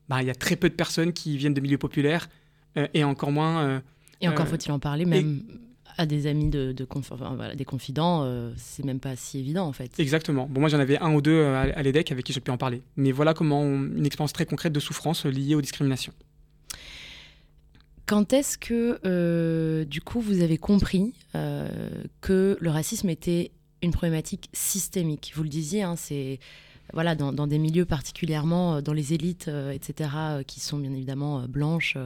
bah, 0.08 0.22
il 0.22 0.28
y 0.28 0.32
a 0.32 0.36
très 0.36 0.56
peu 0.56 0.70
de 0.70 0.74
personnes 0.74 1.14
qui 1.14 1.38
viennent 1.38 1.54
de 1.54 1.62
milieux 1.62 1.78
populaires 1.78 2.30
euh, 2.78 2.88
et 2.94 3.04
encore 3.04 3.32
moins. 3.32 3.64
Euh, 3.64 3.80
et 4.22 4.28
encore 4.28 4.46
euh, 4.46 4.50
faut-il 4.50 4.72
en 4.72 4.80
parler, 4.80 5.06
même 5.06 5.44
à 5.98 6.06
des 6.06 6.26
amis, 6.26 6.50
de, 6.50 6.72
de 6.72 7.56
des 7.56 7.66
confidents, 7.66 8.28
c'est 8.58 8.84
même 8.84 9.00
pas 9.00 9.16
si 9.16 9.38
évident 9.38 9.68
en 9.68 9.74
fait. 9.74 10.00
Exactement. 10.00 10.48
Bon, 10.50 10.60
moi 10.60 10.70
j'en 10.70 10.80
avais 10.80 10.98
un 10.98 11.14
ou 11.14 11.22
deux 11.22 11.44
à, 11.44 11.84
l'EDEC 11.84 12.12
avec 12.12 12.26
qui 12.26 12.34
je 12.34 12.40
peux 12.40 12.52
en 12.52 12.58
parler. 12.58 12.82
Mais 12.96 13.12
voilà 13.12 13.36
comment 13.36 13.64
une 13.64 14.06
expérience 14.06 14.34
très 14.34 14.48
concrète 14.48 14.74
de 14.74 14.80
souffrance 14.80 15.26
liée 15.26 15.54
aux 15.54 15.62
discriminations. 15.62 16.14
Quand 18.06 18.34
est-ce 18.34 18.58
que, 18.58 19.84
du 19.86 20.02
coup, 20.02 20.20
vous 20.20 20.42
avez 20.42 20.58
compris 20.58 21.14
que 21.34 22.58
le 22.60 22.70
racisme 22.70 23.10
était 23.10 23.52
une 23.82 23.92
problématique 23.92 24.50
systémique? 24.54 25.32
Vous 25.36 25.44
le 25.44 25.50
disiez, 25.50 25.84
hein, 25.84 25.96
c'est 25.96 26.40
voilà, 26.92 27.16
dans, 27.16 27.48
des 27.48 27.60
milieux 27.60 27.86
particulièrement, 27.86 28.76
euh, 28.76 28.82
dans 28.82 28.94
les 28.94 29.14
élites, 29.14 29.48
euh, 29.48 29.72
etc., 29.72 30.10
euh, 30.16 30.44
qui 30.44 30.60
sont 30.60 30.78
bien 30.78 30.92
évidemment 30.92 31.48
blanches, 31.48 31.98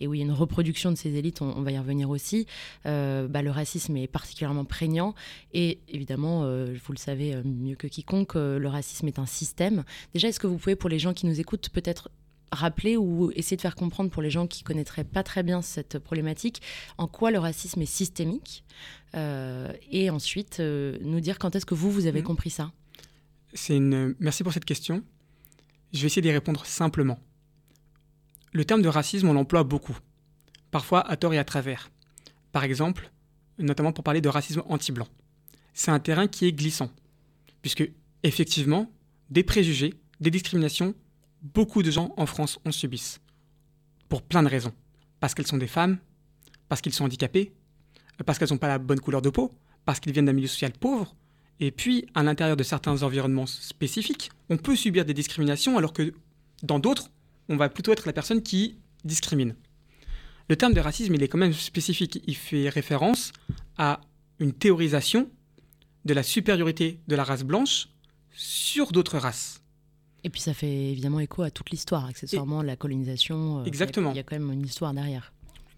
et 0.00 0.06
où 0.06 0.14
il 0.14 0.18
y 0.18 0.22
a 0.22 0.26
une 0.26 0.32
reproduction 0.32 0.90
de 0.90 0.96
ces 0.96 1.14
élites, 1.16 1.40
on, 1.40 1.62
va 1.62 1.72
y 1.72 1.78
revenir 1.78 2.10
aussi, 2.10 2.46
bah, 2.84 3.42
le 3.42 3.50
racisme 3.50 3.96
est 3.96 4.06
particulièrement 4.06 4.64
prégnant. 4.64 5.14
Et 5.52 5.80
évidemment, 5.88 6.42
vous 6.42 6.92
le 6.92 6.98
savez 6.98 7.36
mieux 7.44 7.74
que 7.74 7.86
quiconque, 7.86 8.34
le 8.34 8.66
racisme 8.68 9.08
est 9.08 9.18
un 9.18 9.26
système. 9.26 9.84
Déjà, 10.14 10.28
est-ce 10.28 10.40
que 10.40 10.46
vous 10.46 10.58
pouvez, 10.58 10.76
pour 10.76 10.90
les 10.90 10.98
gens 10.98 11.12
qui 11.12 11.26
nous 11.26 11.40
écoutent, 11.40 11.68
peut-être 11.70 12.10
rappeler 12.52 12.96
ou 12.96 13.30
essayer 13.32 13.56
de 13.56 13.62
faire 13.62 13.74
comprendre 13.74 14.10
pour 14.10 14.22
les 14.22 14.30
gens 14.30 14.46
qui 14.46 14.62
connaîtraient 14.62 15.04
pas 15.04 15.22
très 15.22 15.42
bien 15.42 15.62
cette 15.62 15.98
problématique 15.98 16.62
en 16.98 17.06
quoi 17.08 17.30
le 17.30 17.38
racisme 17.38 17.82
est 17.82 17.86
systémique 17.86 18.64
et 19.14 20.10
ensuite 20.10 20.60
nous 20.60 21.20
dire 21.20 21.38
quand 21.38 21.56
est-ce 21.56 21.66
que 21.66 21.74
vous 21.74 21.90
vous 21.90 22.06
avez 22.06 22.20
mmh. 22.20 22.24
compris 22.24 22.50
ça 22.50 22.70
une... 23.68 24.14
Merci 24.20 24.42
pour 24.42 24.52
cette 24.52 24.64
question. 24.64 25.02
Je 25.92 26.00
vais 26.00 26.06
essayer 26.06 26.22
d'y 26.22 26.30
répondre 26.30 26.64
simplement. 26.66 27.18
Le 28.52 28.64
terme 28.64 28.82
de 28.82 28.88
racisme, 28.88 29.28
on 29.28 29.32
l'emploie 29.32 29.64
beaucoup, 29.64 29.96
parfois 30.70 31.06
à 31.08 31.16
tort 31.16 31.34
et 31.34 31.38
à 31.38 31.44
travers. 31.44 31.90
Par 32.52 32.64
exemple, 32.64 33.10
notamment 33.58 33.92
pour 33.92 34.04
parler 34.04 34.20
de 34.20 34.28
racisme 34.28 34.62
anti-blanc. 34.68 35.08
C'est 35.74 35.90
un 35.90 36.00
terrain 36.00 36.26
qui 36.26 36.46
est 36.46 36.52
glissant, 36.52 36.90
puisque 37.62 37.88
effectivement, 38.22 38.90
des 39.30 39.42
préjugés, 39.42 39.94
des 40.20 40.30
discriminations, 40.30 40.94
beaucoup 41.42 41.82
de 41.82 41.90
gens 41.90 42.12
en 42.16 42.26
France 42.26 42.58
en 42.64 42.72
subissent. 42.72 43.20
Pour 44.08 44.22
plein 44.22 44.42
de 44.42 44.48
raisons. 44.48 44.72
Parce 45.20 45.34
qu'elles 45.34 45.46
sont 45.46 45.58
des 45.58 45.66
femmes, 45.66 45.98
parce 46.68 46.80
qu'ils 46.80 46.94
sont 46.94 47.04
handicapés, 47.04 47.52
parce 48.24 48.38
qu'elles 48.38 48.50
n'ont 48.50 48.58
pas 48.58 48.68
la 48.68 48.78
bonne 48.78 49.00
couleur 49.00 49.22
de 49.22 49.30
peau, 49.30 49.52
parce 49.84 50.00
qu'ils 50.00 50.12
viennent 50.12 50.26
d'un 50.26 50.32
milieu 50.32 50.48
social 50.48 50.72
pauvre, 50.72 51.14
et 51.58 51.70
puis, 51.70 52.06
à 52.14 52.22
l'intérieur 52.22 52.56
de 52.56 52.62
certains 52.62 53.02
environnements 53.02 53.46
spécifiques, 53.46 54.30
on 54.50 54.58
peut 54.58 54.76
subir 54.76 55.04
des 55.04 55.14
discriminations 55.14 55.78
alors 55.78 55.92
que 55.92 56.12
dans 56.62 56.78
d'autres, 56.78 57.10
on 57.48 57.56
va 57.56 57.68
plutôt 57.68 57.92
être 57.92 58.06
la 58.06 58.12
personne 58.12 58.42
qui 58.42 58.78
discrimine. 59.04 59.54
Le 60.48 60.56
terme 60.56 60.74
de 60.74 60.80
racisme, 60.80 61.14
il 61.14 61.22
est 61.22 61.28
quand 61.28 61.38
même 61.38 61.54
spécifique. 61.54 62.22
Il 62.26 62.36
fait 62.36 62.68
référence 62.68 63.32
à 63.78 64.00
une 64.38 64.52
théorisation 64.52 65.30
de 66.04 66.14
la 66.14 66.22
supériorité 66.22 67.00
de 67.08 67.16
la 67.16 67.24
race 67.24 67.42
blanche 67.42 67.88
sur 68.32 68.92
d'autres 68.92 69.18
races. 69.18 69.62
Et 70.26 70.28
puis 70.28 70.40
ça 70.40 70.54
fait 70.54 70.90
évidemment 70.90 71.20
écho 71.20 71.42
à 71.42 71.52
toute 71.52 71.70
l'histoire, 71.70 72.04
accessoirement, 72.04 72.60
la 72.60 72.74
colonisation. 72.74 73.60
Euh, 73.60 73.64
Exactement. 73.64 74.10
Il 74.10 74.16
y 74.16 74.18
a 74.18 74.24
quand 74.24 74.36
même 74.36 74.50
une 74.50 74.66
histoire 74.66 74.92
derrière. 74.92 75.32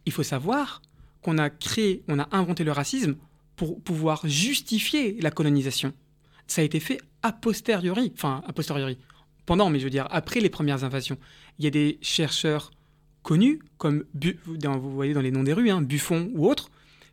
Il 0.06 0.12
faut 0.12 0.22
savoir 0.22 0.80
qu'on 1.20 1.36
a 1.36 1.50
créé, 1.50 2.02
on 2.08 2.18
a 2.18 2.26
inventé 2.32 2.64
le 2.64 2.72
racisme 2.72 3.16
pour 3.56 3.78
pouvoir 3.78 4.26
justifier 4.26 5.20
la 5.20 5.30
colonisation. 5.30 5.92
Ça 6.46 6.62
a 6.62 6.64
été 6.64 6.80
fait 6.80 6.98
a 7.22 7.30
posteriori, 7.30 8.10
enfin 8.14 8.42
a 8.46 8.54
posteriori, 8.54 8.96
pendant, 9.44 9.68
mais 9.68 9.80
je 9.80 9.84
veux 9.84 9.90
dire 9.90 10.08
après 10.10 10.40
les 10.40 10.48
premières 10.48 10.82
invasions. 10.82 11.18
Il 11.58 11.66
y 11.66 11.68
a 11.68 11.70
des 11.70 11.98
chercheurs 12.00 12.70
connus, 13.22 13.60
comme 13.76 14.04
vous 14.14 14.90
voyez 14.94 15.12
dans 15.12 15.20
les 15.20 15.30
noms 15.30 15.42
des 15.42 15.52
rues, 15.52 15.68
hein, 15.68 15.82
Buffon 15.82 16.30
ou 16.32 16.48
autres, 16.48 16.70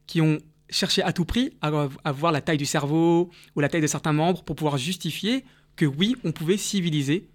qui 0.07 0.21
ont 0.21 0.37
cherché 0.69 1.03
à 1.03 1.11
tout 1.11 1.25
prix 1.25 1.51
à, 1.61 2.11
voir 2.13 2.31
la 2.31 2.39
taille 2.39 2.57
du 2.57 2.65
cerveau 2.65 3.29
ou 3.57 3.59
la 3.59 3.67
taille 3.67 3.81
de 3.81 3.87
certains 3.87 4.13
membres 4.13 4.41
pour 4.45 4.55
pouvoir 4.55 4.77
justifier 4.77 5.43
que 5.75 5.85
oui, 5.85 6.15
on 6.23 6.31
pouvait 6.31 6.57
civiliser 6.57 7.27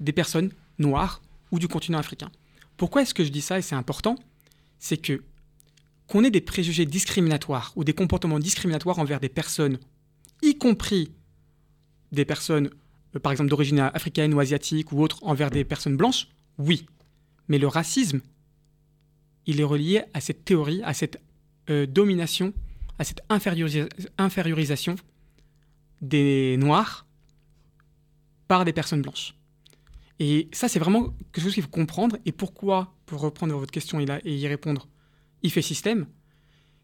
des 0.00 0.12
personnes 0.12 0.50
noires 0.78 1.22
ou 1.50 1.58
du 1.58 1.68
continent 1.68 1.98
africain. 1.98 2.30
Pourquoi 2.76 3.02
est-ce 3.02 3.14
que 3.14 3.24
je 3.24 3.30
dis 3.30 3.40
ça 3.40 3.58
et 3.58 3.62
c'est 3.62 3.74
important? 3.74 4.16
C'est 4.78 4.96
que 4.96 5.22
qu'on 6.06 6.22
ait 6.22 6.30
des 6.30 6.40
préjugés 6.40 6.86
discriminatoires 6.86 7.72
ou 7.74 7.82
des 7.82 7.92
comportements 7.92 8.38
discriminatoires 8.38 8.98
envers 8.98 9.18
des 9.18 9.28
personnes, 9.28 9.78
y 10.42 10.56
compris 10.56 11.10
des 12.12 12.24
personnes, 12.24 12.70
euh, 13.16 13.18
par 13.18 13.32
exemple 13.32 13.50
d'origine 13.50 13.80
africaine 13.80 14.32
ou 14.34 14.40
asiatique 14.40 14.92
ou 14.92 15.02
autre, 15.02 15.18
envers 15.22 15.50
des 15.50 15.64
personnes 15.64 15.96
blanches, 15.96 16.28
oui. 16.58 16.86
Mais 17.48 17.58
le 17.58 17.66
racisme 17.66 18.20
il 19.46 19.60
est 19.60 19.64
relié 19.64 20.02
à 20.12 20.20
cette 20.20 20.44
théorie, 20.44 20.82
à 20.82 20.92
cette 20.92 21.20
euh, 21.70 21.86
domination, 21.86 22.52
à 22.98 23.04
cette 23.04 23.22
infériorisation 23.28 24.96
des 26.02 26.56
Noirs 26.58 27.05
par 28.48 28.64
des 28.64 28.72
personnes 28.72 29.02
blanches. 29.02 29.34
Et 30.18 30.48
ça, 30.52 30.68
c'est 30.68 30.78
vraiment 30.78 31.14
quelque 31.32 31.44
chose 31.44 31.54
qu'il 31.54 31.62
faut 31.62 31.68
comprendre. 31.68 32.16
Et 32.24 32.32
pourquoi, 32.32 32.94
pour 33.06 33.20
reprendre 33.20 33.56
votre 33.56 33.72
question 33.72 34.00
et 34.00 34.36
y 34.36 34.48
répondre, 34.48 34.88
il 35.42 35.50
fait 35.50 35.62
système 35.62 36.06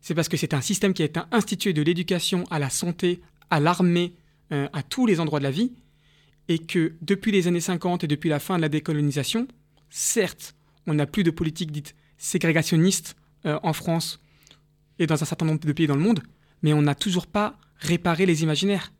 C'est 0.00 0.14
parce 0.14 0.28
que 0.28 0.36
c'est 0.36 0.54
un 0.54 0.60
système 0.60 0.92
qui 0.92 1.02
a 1.02 1.06
été 1.06 1.20
institué 1.30 1.72
de 1.72 1.82
l'éducation 1.82 2.44
à 2.50 2.58
la 2.58 2.68
santé, 2.68 3.22
à 3.50 3.60
l'armée, 3.60 4.14
euh, 4.52 4.68
à 4.72 4.82
tous 4.82 5.06
les 5.06 5.20
endroits 5.20 5.38
de 5.38 5.44
la 5.44 5.50
vie. 5.50 5.72
Et 6.48 6.58
que 6.58 6.94
depuis 7.00 7.32
les 7.32 7.46
années 7.48 7.60
50 7.60 8.04
et 8.04 8.06
depuis 8.06 8.28
la 8.28 8.40
fin 8.40 8.56
de 8.56 8.62
la 8.62 8.68
décolonisation, 8.68 9.48
certes, 9.88 10.54
on 10.86 10.94
n'a 10.94 11.06
plus 11.06 11.22
de 11.22 11.30
politique 11.30 11.70
dite 11.70 11.94
ségrégationniste 12.18 13.16
euh, 13.46 13.58
en 13.62 13.72
France 13.72 14.20
et 14.98 15.06
dans 15.06 15.22
un 15.22 15.26
certain 15.26 15.46
nombre 15.46 15.60
de 15.60 15.72
pays 15.72 15.86
dans 15.86 15.96
le 15.96 16.02
monde, 16.02 16.22
mais 16.62 16.72
on 16.72 16.82
n'a 16.82 16.94
toujours 16.94 17.26
pas 17.26 17.58
réparé 17.76 18.26
les 18.26 18.42
imaginaires. 18.42 18.92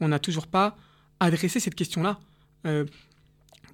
On 0.00 0.08
n'a 0.08 0.18
toujours 0.18 0.46
pas 0.46 0.76
adressé 1.20 1.60
cette 1.60 1.74
question-là. 1.74 2.18
Euh, 2.66 2.84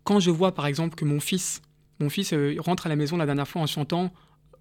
quand 0.05 0.21
je 0.21 0.31
vois 0.31 0.55
par 0.55 0.67
exemple 0.67 0.97
que 0.97 1.05
mon 1.05 1.21
fils, 1.21 1.63
mon 2.01 2.09
fils 2.09 2.33
euh, 2.33 2.57
rentre 2.59 2.87
à 2.87 2.89
la 2.89 2.97
maison 2.97 3.17
la 3.17 3.27
dernière 3.27 3.49
fois 3.49 3.63
en 3.63 3.67
chantant 3.67 4.13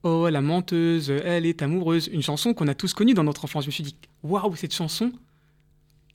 Oh 0.04 0.28
la 0.30 0.42
menteuse, 0.42 1.12
elle 1.12 1.46
est 1.46 1.62
amoureuse, 1.62 2.10
une 2.12 2.24
chanson 2.24 2.56
qu'on 2.56 2.68
a 2.68 2.74
tous 2.74 2.94
connue 2.94 3.14
dans 3.14 3.24
notre 3.24 3.46
enfance, 3.46 3.66
je 3.66 3.68
me 3.70 3.72
suis 3.72 3.84
dit 3.84 3.96
Waouh, 4.24 4.56
cette 4.56 4.74
chanson, 4.74 5.12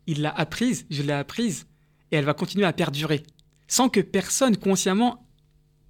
il 0.08 0.22
l'a 0.22 0.30
apprise, 0.30 0.86
je 0.90 1.02
l'ai 1.02 1.12
apprise, 1.12 1.66
et 2.10 2.16
elle 2.16 2.24
va 2.24 2.34
continuer 2.34 2.66
à 2.66 2.72
perdurer, 2.72 3.22
sans 3.68 3.88
que 3.88 4.00
personne 4.00 4.56
consciemment 4.56 5.24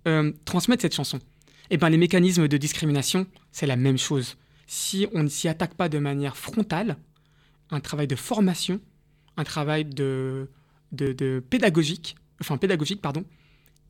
euh, 0.06 0.32
transmette 0.44 0.82
cette 0.82 0.94
chanson. 0.94 1.18
Eh 1.70 1.78
bien, 1.78 1.88
les 1.88 1.96
mécanismes 1.96 2.48
de 2.48 2.56
discrimination, 2.58 3.26
c'est 3.50 3.66
la 3.66 3.76
même 3.76 3.98
chose. 3.98 4.36
Si 4.66 5.06
on 5.14 5.22
ne 5.22 5.28
s'y 5.28 5.48
attaque 5.48 5.74
pas 5.74 5.88
de 5.88 5.98
manière 5.98 6.36
frontale, 6.36 6.96
un 7.70 7.80
travail 7.80 8.06
de 8.06 8.16
formation, 8.16 8.80
un 9.36 9.44
travail 9.44 9.84
de, 9.84 10.48
de 10.92 11.40
pédagogique, 11.40 12.16
enfin 12.40 12.56
pédagogique, 12.56 13.00
pardon, 13.00 13.24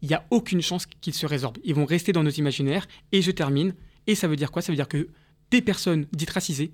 il 0.03 0.09
n'y 0.09 0.15
a 0.15 0.25
aucune 0.31 0.63
chance 0.63 0.87
qu'ils 0.87 1.15
se 1.15 1.27
résorbent. 1.27 1.59
Ils 1.65 1.75
vont 1.75 1.85
rester 1.85 2.13
dans 2.13 2.23
nos 2.23 2.31
imaginaires. 2.31 2.87
Et 3.13 3.23
je 3.23 3.31
termine. 3.31 3.75
Et 4.07 4.15
ça 4.15 4.29
veut 4.29 4.37
dire 4.37 4.53
quoi? 4.53 4.63
Ça 4.63 4.73
veut 4.73 4.77
dire 4.77 4.89
que 4.89 5.09
des 5.51 5.63
personnes 5.63 6.07
dites 6.13 6.31
racisées 6.31 6.73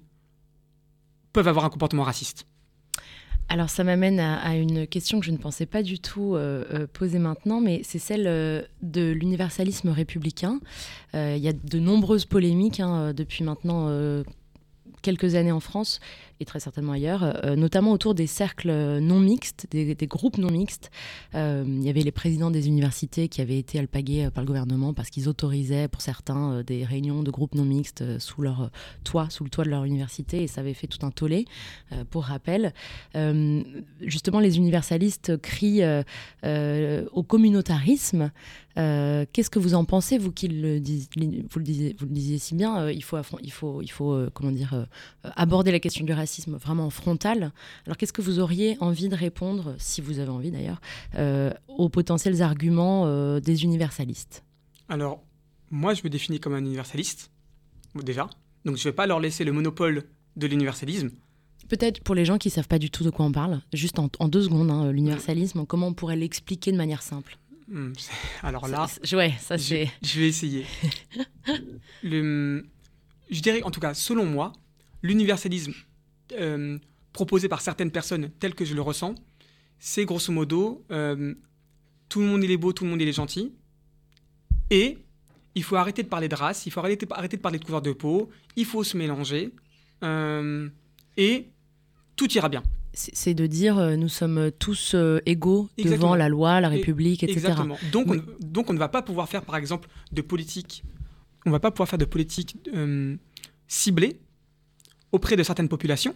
peuvent 1.32 1.48
avoir 1.48 1.64
un 1.64 1.70
comportement 1.70 2.02
raciste. 2.02 2.46
Alors 3.48 3.68
ça 3.68 3.84
m'amène 3.84 4.20
à, 4.20 4.56
une 4.56 4.86
question 4.86 5.20
que 5.20 5.26
je 5.26 5.30
ne 5.30 5.36
pensais 5.36 5.66
pas 5.66 5.82
du 5.82 5.98
tout 5.98 6.34
euh, 6.34 6.64
euh, 6.72 6.86
poser 6.86 7.18
maintenant, 7.18 7.60
mais 7.60 7.82
c'est 7.84 7.98
celle 7.98 8.26
euh, 8.26 8.62
de 8.82 9.10
l'universalisme 9.10 9.90
républicain. 9.90 10.60
Il 11.14 11.38
y 11.38 11.48
a 11.48 11.52
de 11.52 11.78
nombreuses 11.78 12.24
polémiques 12.24 12.80
hein, 12.80 13.12
depuis 13.12 13.44
maintenant 13.44 13.90
quelques 15.02 15.34
années 15.34 15.52
en 15.52 15.60
France 15.60 16.00
très 16.44 16.60
certainement 16.60 16.92
ailleurs, 16.92 17.22
euh, 17.22 17.56
notamment 17.56 17.92
autour 17.92 18.14
des 18.14 18.26
cercles 18.26 18.98
non 19.00 19.20
mixtes, 19.20 19.66
des, 19.70 19.94
groupes 20.06 20.38
non 20.38 20.50
mixtes. 20.50 20.90
Euh, 21.34 21.64
il 21.66 21.82
y 21.82 21.88
avait 21.88 22.02
les 22.02 22.12
présidents 22.12 22.50
des 22.50 22.68
universités 22.68 23.28
qui 23.28 23.40
avaient 23.40 23.58
été 23.58 23.78
alpagués 23.78 24.26
euh, 24.26 24.30
par 24.30 24.42
le 24.42 24.46
gouvernement 24.46 24.92
parce 24.92 25.10
qu'ils 25.10 25.28
autorisaient 25.28 25.88
pour 25.88 26.00
certains 26.00 26.62
des 26.62 26.84
réunions 26.84 27.22
de 27.22 27.30
groupes 27.30 27.54
non 27.54 27.64
mixtes 27.64 28.18
sous 28.18 28.42
leur 28.42 28.70
toit, 29.04 29.28
sous 29.30 29.44
le 29.44 29.50
toit 29.50 29.64
de 29.64 29.70
leur 29.70 29.84
université, 29.84 30.42
et 30.42 30.46
ça 30.46 30.60
avait 30.60 30.74
fait 30.74 30.86
tout 30.86 31.04
un 31.04 31.10
tollé. 31.10 31.46
pour 32.10 32.24
rappel, 32.24 32.72
justement, 34.00 34.40
les 34.40 34.56
universalistes 34.56 35.36
crient 35.40 35.84
au 36.44 37.22
communautarisme. 37.22 38.30
Qu'est-ce 38.74 39.50
que 39.50 39.58
vous 39.58 39.74
en 39.74 39.84
pensez, 39.84 40.18
vous 40.18 40.32
qui 40.32 40.48
le, 40.48 40.78
vous 40.78 41.58
le 41.58 42.12
disiez 42.12 42.38
si 42.38 42.54
bien 42.54 42.90
Il 42.90 43.02
faut, 43.04 43.18
il 43.42 43.52
faut, 43.52 43.82
il 43.82 43.90
faut 43.90 44.26
comment 44.32 44.52
dire, 44.52 44.86
aborder 45.22 45.72
la 45.72 45.80
question 45.80 46.04
du 46.04 46.12
racisme 46.12 46.31
vraiment 46.48 46.90
frontal. 46.90 47.52
Alors 47.86 47.96
qu'est-ce 47.96 48.12
que 48.12 48.22
vous 48.22 48.38
auriez 48.38 48.76
envie 48.80 49.08
de 49.08 49.14
répondre, 49.14 49.74
si 49.78 50.00
vous 50.00 50.18
avez 50.18 50.30
envie 50.30 50.50
d'ailleurs, 50.50 50.80
euh, 51.16 51.52
aux 51.68 51.88
potentiels 51.88 52.42
arguments 52.42 53.04
euh, 53.06 53.40
des 53.40 53.64
universalistes? 53.64 54.44
Alors, 54.88 55.22
moi 55.70 55.94
je 55.94 56.02
me 56.04 56.08
définis 56.08 56.40
comme 56.40 56.54
un 56.54 56.64
universaliste, 56.64 57.30
déjà. 57.94 58.28
Donc 58.64 58.76
je 58.76 58.80
ne 58.80 58.84
vais 58.84 58.96
pas 58.96 59.06
leur 59.06 59.20
laisser 59.20 59.44
le 59.44 59.52
monopole 59.52 60.04
de 60.36 60.46
l'universalisme. 60.46 61.10
Peut-être 61.68 62.02
pour 62.02 62.14
les 62.14 62.24
gens 62.24 62.38
qui 62.38 62.48
ne 62.48 62.52
savent 62.52 62.68
pas 62.68 62.78
du 62.78 62.90
tout 62.90 63.04
de 63.04 63.10
quoi 63.10 63.24
on 63.24 63.32
parle, 63.32 63.60
juste 63.72 63.98
en, 63.98 64.08
deux 64.28 64.42
secondes, 64.42 64.70
hein, 64.70 64.90
l'universalisme, 64.92 65.64
comment 65.64 65.88
on 65.88 65.94
pourrait 65.94 66.16
l'expliquer 66.16 66.72
de 66.72 66.76
manière 66.76 67.02
simple? 67.02 67.38
Hmm, 67.68 67.92
Alors 68.42 68.68
là, 68.68 68.86
ouais, 69.12 69.32
ça 69.40 69.56
c'est. 69.56 69.88
Je, 70.02 70.20
vais 70.20 70.28
essayer. 70.28 70.66
le, 72.02 72.66
je 73.30 73.40
dirais, 73.40 73.62
en 73.62 73.70
tout 73.70 73.80
cas, 73.80 73.94
selon 73.94 74.26
moi, 74.26 74.52
l'universalisme 75.02 75.72
euh, 76.38 76.78
proposé 77.12 77.48
par 77.48 77.60
certaines 77.60 77.90
personnes 77.90 78.30
tel 78.40 78.54
que 78.54 78.64
je 78.64 78.74
le 78.74 78.82
ressens, 78.82 79.14
c'est 79.78 80.04
grosso 80.04 80.32
modo 80.32 80.84
euh, 80.90 81.34
tout 82.08 82.20
le 82.20 82.26
monde 82.26 82.44
il 82.44 82.50
est 82.50 82.56
beau, 82.56 82.72
tout 82.72 82.84
le 82.84 82.90
monde 82.90 83.00
il 83.00 83.08
est 83.08 83.12
gentil. 83.12 83.52
Et 84.70 84.98
il 85.54 85.62
faut 85.62 85.76
arrêter 85.76 86.02
de 86.02 86.08
parler 86.08 86.28
de 86.28 86.34
race, 86.34 86.66
il 86.66 86.70
faut 86.70 86.80
arrêter, 86.80 87.06
arrêter 87.10 87.36
de 87.36 87.42
parler 87.42 87.58
de 87.58 87.64
couleur 87.64 87.82
de 87.82 87.92
peau, 87.92 88.30
il 88.56 88.64
faut 88.64 88.84
se 88.84 88.96
mélanger. 88.96 89.52
Euh, 90.04 90.68
et 91.16 91.48
tout 92.16 92.30
ira 92.32 92.48
bien. 92.48 92.62
C'est 92.94 93.32
de 93.32 93.46
dire 93.46 93.96
nous 93.96 94.10
sommes 94.10 94.50
tous 94.58 94.94
égaux 95.24 95.70
devant 95.78 96.14
la 96.14 96.28
loi, 96.28 96.60
la 96.60 96.68
République, 96.68 97.22
etc. 97.22 97.38
Exactement. 97.38 97.78
Donc, 97.90 98.08
on, 98.08 98.22
donc 98.40 98.68
on 98.68 98.74
ne 98.74 98.78
va 98.78 98.88
pas 98.88 99.00
pouvoir 99.00 99.30
faire 99.30 99.42
par 99.42 99.56
exemple 99.56 99.88
de 100.12 100.20
politique, 100.20 100.84
on 101.46 101.50
ne 101.50 101.54
va 101.54 101.60
pas 101.60 101.70
pouvoir 101.70 101.88
faire 101.88 101.98
de 101.98 102.04
politique 102.04 102.58
ciblée 103.66 104.20
auprès 105.12 105.36
de 105.36 105.42
certaines 105.42 105.68
populations, 105.68 106.14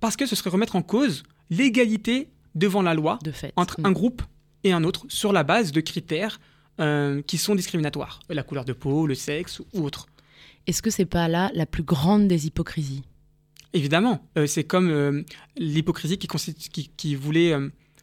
parce 0.00 0.16
que 0.16 0.26
ce 0.26 0.36
serait 0.36 0.50
remettre 0.50 0.76
en 0.76 0.82
cause 0.82 1.24
l'égalité 1.50 2.30
devant 2.54 2.82
la 2.82 2.94
loi 2.94 3.18
entre 3.56 3.78
un 3.84 3.92
groupe 3.92 4.22
et 4.64 4.72
un 4.72 4.84
autre 4.84 5.04
sur 5.08 5.32
la 5.32 5.44
base 5.44 5.72
de 5.72 5.80
critères 5.80 6.40
euh, 6.80 7.22
qui 7.22 7.38
sont 7.38 7.54
discriminatoires, 7.54 8.20
la 8.28 8.42
couleur 8.42 8.64
de 8.64 8.72
peau, 8.72 9.06
le 9.06 9.14
sexe 9.14 9.60
ou 9.60 9.82
autre. 9.82 10.06
Est-ce 10.66 10.82
que 10.82 10.90
c'est 10.90 11.06
pas 11.06 11.28
là 11.28 11.50
la 11.54 11.66
plus 11.66 11.82
grande 11.82 12.28
des 12.28 12.46
hypocrisies? 12.46 13.02
Évidemment, 13.72 14.26
euh, 14.38 14.46
c'est 14.46 14.64
comme 14.64 14.88
euh, 14.88 15.22
l'hypocrisie 15.56 16.18
qui, 16.18 16.26
qui, 16.26 16.88
qui, 16.88 17.14
voulait 17.14 17.54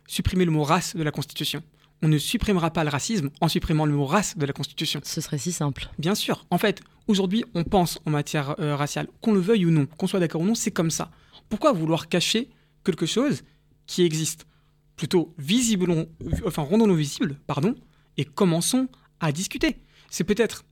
supprimer 0.07 0.45
le 0.45 0.51
mot 0.51 0.63
race 0.63 0.95
de 0.95 1.03
la 1.03 1.12
Constitution. 1.12 1.63
On 2.03 2.10
ne 2.10 2.19
supprimera 2.19 2.69
pas 2.69 2.83
le 2.83 2.91
racisme 2.91 3.31
en 3.41 3.48
supprimant 3.48 3.86
le 3.86 3.93
mot 3.93 4.05
race 4.05 4.38
de 4.38 4.45
la 4.45 4.53
Constitution. 4.53 5.00
Ce 5.03 5.22
serait 5.22 5.39
si 5.39 5.51
simple. 5.51 5.89
Bien 5.98 6.13
sûr. 6.13 6.45
En 6.51 6.57
fait, 6.57 6.81
Aujourd'hui, 7.07 7.43
on 7.53 7.63
pense 7.63 8.00
en 8.05 8.12
matière 8.12 8.55
euh, 8.60 8.75
raciale, 8.75 9.07
qu'on 9.22 9.33
le 9.33 9.39
veuille 9.39 9.65
ou 9.65 9.72
non, 9.72 9.86
qu'on 9.86 10.07
soit 10.07 10.22
d'accord 10.22 10.41
ou 10.41 10.45
non, 10.45 10.55
c'est 10.55 10.72
comme 10.72 10.91
ça. 10.91 11.12
Pourquoi 11.50 11.74
vouloir 11.74 12.07
cacher 12.07 12.50
quelque 12.86 13.05
chose 13.05 13.43
qui 13.88 14.03
existe? 14.03 14.48
Plutôt 14.95 15.33
visible, 15.38 16.07
enfin 16.45 16.62
rendons-nous 16.62 16.95
visibles, 16.95 17.39
pardon, 17.45 17.75
et 18.15 18.24
commençons 18.24 18.88
à 19.19 19.31
discuter. 19.31 19.83
C'est 20.10 20.24
peut-être 20.24 20.63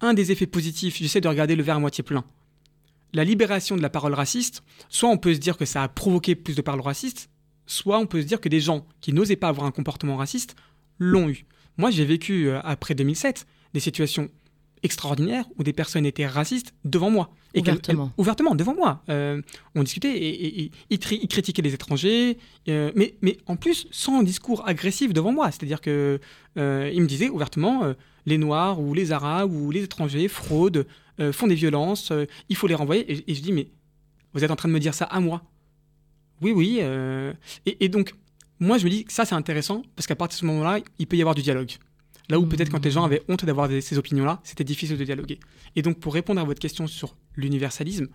un 0.00 0.14
des 0.14 0.32
effets 0.32 0.46
positifs, 0.46 0.96
j'essaie 0.96 1.20
de 1.20 1.28
regarder 1.28 1.54
le 1.54 1.62
verre 1.62 1.76
à 1.76 1.80
moitié 1.80 2.02
plein. 2.02 2.24
La 3.12 3.24
libération 3.24 3.76
de 3.76 3.82
la 3.82 3.90
parole 3.90 4.14
raciste, 4.14 4.64
soit 4.88 5.10
on 5.10 5.18
peut 5.18 5.34
se 5.34 5.38
dire 5.38 5.56
que 5.56 5.66
ça 5.66 5.84
a 5.84 5.88
provoqué 5.88 6.34
plus 6.34 6.56
de 6.56 6.62
paroles 6.62 6.80
racistes, 6.80 7.28
soit 7.66 7.98
on 7.98 8.06
peut 8.06 8.20
se 8.20 8.26
dire 8.26 8.40
que 8.40 8.48
des 8.48 8.60
gens 8.60 8.86
qui 9.00 9.12
n'osaient 9.12 9.36
pas 9.36 9.48
avoir 9.48 9.66
un 9.66 9.70
comportement 9.70 10.16
raciste 10.16 10.56
l'ont 10.98 11.28
eu. 11.28 11.46
Moi, 11.78 11.90
j'ai 11.90 12.04
vécu, 12.04 12.48
euh, 12.48 12.60
après 12.62 12.94
2007, 12.94 13.46
des 13.74 13.80
situations 13.80 14.28
extraordinaire 14.84 15.44
où 15.56 15.62
des 15.62 15.72
personnes 15.72 16.04
étaient 16.04 16.26
racistes 16.26 16.74
devant 16.84 17.08
moi. 17.08 17.30
Et 17.54 17.60
ouvertement. 17.60 18.12
ouvertement, 18.18 18.54
devant 18.56 18.74
moi. 18.74 19.02
Euh, 19.08 19.40
on 19.76 19.84
discutait 19.84 20.16
et, 20.16 20.72
ils, 20.90 20.98
critiquaient 20.98 21.62
les 21.62 21.72
étrangers, 21.72 22.36
euh, 22.68 22.90
mais, 22.96 23.14
mais 23.22 23.38
en 23.46 23.54
plus 23.54 23.86
sans 23.92 24.18
un 24.18 24.22
discours 24.24 24.66
agressif 24.66 25.12
devant 25.12 25.30
moi. 25.30 25.52
C'est-à-dire 25.52 25.80
qu'ils 25.80 26.18
me 26.56 27.06
disaient 27.06 27.28
ouvertement 27.28 27.94
les 28.26 28.38
Noirs 28.38 28.80
ou 28.80 28.92
les 28.92 29.12
Arabes 29.12 29.52
ou 29.52 29.70
les 29.70 29.84
étrangers 29.84 30.26
fraudent, 30.26 30.84
font 31.30 31.46
des 31.46 31.54
violences, 31.54 32.12
il 32.48 32.56
faut 32.56 32.66
les 32.66 32.74
renvoyer. 32.74 33.02
Et, 33.12 33.30
et, 33.30 33.34
je 33.36 33.40
dis 33.40 33.52
mais 33.52 33.68
vous 34.34 34.42
êtes 34.42 34.50
en 34.50 34.56
train 34.56 34.68
de 34.68 34.74
me 34.74 34.80
dire 34.80 34.94
ça 34.94 35.04
à 35.04 35.20
moi 35.20 35.44
Oui, 36.42 36.52
oui. 36.52 36.80
Et, 37.66 37.84
et, 37.84 37.88
donc, 37.88 38.14
moi 38.60 38.78
je 38.78 38.84
me 38.84 38.90
dis 38.90 39.04
que 39.04 39.12
ça 39.12 39.24
c'est 39.24 39.34
intéressant 39.34 39.82
parce 39.96 40.06
qu'à 40.06 40.16
partir 40.16 40.36
de 40.36 40.40
ce 40.40 40.46
moment-là, 40.46 40.80
il 40.98 41.06
peut 41.06 41.16
y 41.16 41.22
avoir 41.22 41.34
du 41.34 41.42
dialogue. 41.42 41.72
Là 42.28 42.38
où 42.38 42.46
peut-être 42.46 42.70
quand 42.70 42.84
les 42.84 42.90
gens 42.90 43.04
avaient 43.04 43.22
honte 43.28 43.44
d'avoir 43.44 43.68
ces 43.80 43.98
opinions-là, 43.98 44.40
c'était 44.44 44.64
difficile 44.64 44.96
de 44.96 45.04
dialoguer. 45.04 45.38
Et 45.76 45.82
donc 45.82 45.98
pour 45.98 46.14
répondre 46.14 46.40
à 46.40 46.44
votre 46.44 46.60
question 46.60 46.86
sur 46.86 47.16
l'universalisme, 47.36 48.08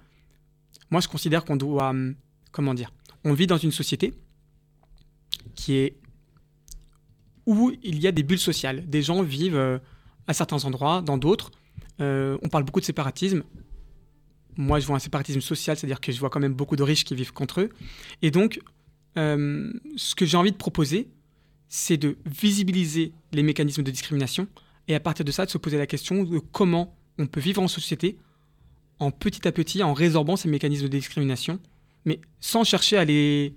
moi 0.92 1.02
je 1.02 1.08
considère 1.08 1.46
qu'on 1.46 1.56
doit, 1.56 1.90
hum, 1.90 2.16
comment 2.52 2.74
dire, 2.74 2.92
on 3.24 3.34
vit 3.34 3.48
dans 3.48 3.58
une 3.58 3.72
société 3.72 4.14
qui 5.56 5.76
est 5.76 5.98
où 7.46 7.72
il 7.82 8.00
y 8.00 8.08
a 8.08 8.12
des 8.12 8.24
bulles 8.24 8.40
sociales. 8.40 8.88
Des 8.88 9.02
gens 9.02 9.24
vivent 9.24 9.56
euh, 9.56 9.80
à 10.28 10.34
certains 10.34 10.64
endroits, 10.66 11.02
dans 11.02 11.18
d'autres. 11.18 11.52
Euh, 12.02 12.38
on 12.44 12.50
parle 12.50 12.64
beaucoup 12.64 12.80
de 12.80 12.86
séparatisme. 12.86 13.44
Moi, 14.58 14.80
je 14.80 14.88
vois 14.88 14.96
un 14.96 15.00
séparatisme 15.00 15.42
social, 15.42 15.78
c'est-à-dire 15.78 16.02
que 16.02 16.12
je 16.12 16.20
vois 16.20 16.30
quand 16.30 16.40
même 16.40 16.54
beaucoup 16.54 16.76
de 16.76 16.84
riches 16.84 17.04
qui 17.04 17.16
vivent 17.16 17.34
contre 17.34 17.62
eux. 17.62 17.70
Et 18.22 18.32
donc, 18.32 18.60
euh, 19.18 19.72
ce 19.96 20.16
que 20.16 20.26
j'ai 20.26 20.38
envie 20.38 20.52
de 20.52 20.58
proposer, 20.58 21.08
c'est 21.70 21.98
de 21.98 22.18
visibiliser 22.26 23.14
les 23.34 23.44
mécanismes 23.44 23.84
de 23.84 23.92
discrimination 23.92 24.48
et 24.88 24.96
à 24.96 25.00
partir 25.00 25.26
de 25.26 25.32
ça, 25.32 25.46
de 25.46 25.52
se 25.52 25.58
poser 25.58 25.78
la 25.78 25.88
question 25.88 26.24
de 26.24 26.40
comment 26.40 26.96
on 27.18 27.28
peut 27.28 27.40
vivre 27.40 27.62
en 27.62 27.68
société 27.68 28.18
en 29.00 29.12
petit 29.12 29.48
à 29.48 29.52
petit, 29.52 29.84
en 29.84 29.94
résorbant 29.94 30.36
ces 30.36 30.50
mécanismes 30.50 30.86
de 30.86 30.98
discrimination, 30.98 31.60
mais 32.06 32.20
sans 32.40 32.64
chercher 32.64 32.98
à 32.98 33.06
les 33.06 33.54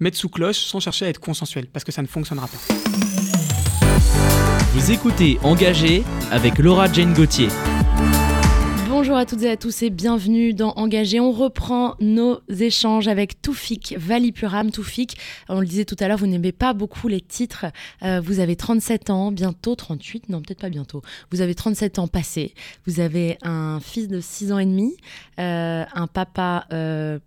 mettre 0.00 0.16
sous 0.16 0.28
cloche, 0.28 0.58
sans 0.58 0.80
chercher 0.80 1.06
à 1.06 1.08
être 1.08 1.20
consensuel, 1.20 1.66
parce 1.66 1.84
que 1.84 1.92
ça 1.92 2.02
ne 2.02 2.06
fonctionnera 2.06 2.48
pas. 2.48 2.58
Vous 4.72 4.90
écoutez 4.90 5.38
Engagé 5.42 6.04
avec 6.30 6.58
Laura 6.58 6.90
Jane 6.90 7.12
Gauthier. 7.12 7.48
Bonjour 9.00 9.16
à 9.16 9.26
toutes 9.26 9.42
et 9.42 9.50
à 9.50 9.56
tous 9.56 9.84
et 9.84 9.90
bienvenue 9.90 10.54
dans 10.54 10.72
Engagé. 10.72 11.20
On 11.20 11.30
reprend 11.30 11.94
nos 12.00 12.40
échanges 12.48 13.06
avec 13.06 13.40
Toufik 13.40 13.94
Valipuram. 13.96 14.72
Toufik, 14.72 15.16
on 15.48 15.60
le 15.60 15.66
disait 15.66 15.84
tout 15.84 15.94
à 16.00 16.08
l'heure, 16.08 16.18
vous 16.18 16.26
n'aimez 16.26 16.50
pas 16.50 16.72
beaucoup 16.72 17.06
les 17.06 17.20
titres. 17.20 17.66
Euh, 18.02 18.20
vous 18.20 18.40
avez 18.40 18.56
37 18.56 19.10
ans, 19.10 19.30
bientôt 19.30 19.76
38, 19.76 20.30
non 20.30 20.42
peut-être 20.42 20.58
pas 20.58 20.68
bientôt. 20.68 21.00
Vous 21.30 21.42
avez 21.42 21.54
37 21.54 22.00
ans 22.00 22.08
passés. 22.08 22.54
Vous 22.88 22.98
avez 22.98 23.38
un 23.42 23.78
fils 23.78 24.08
de 24.08 24.18
6 24.18 24.50
ans 24.50 24.58
et 24.58 24.66
demi, 24.66 24.96
euh, 25.38 25.84
un 25.94 26.06
papa... 26.08 26.66
Euh, 26.72 27.20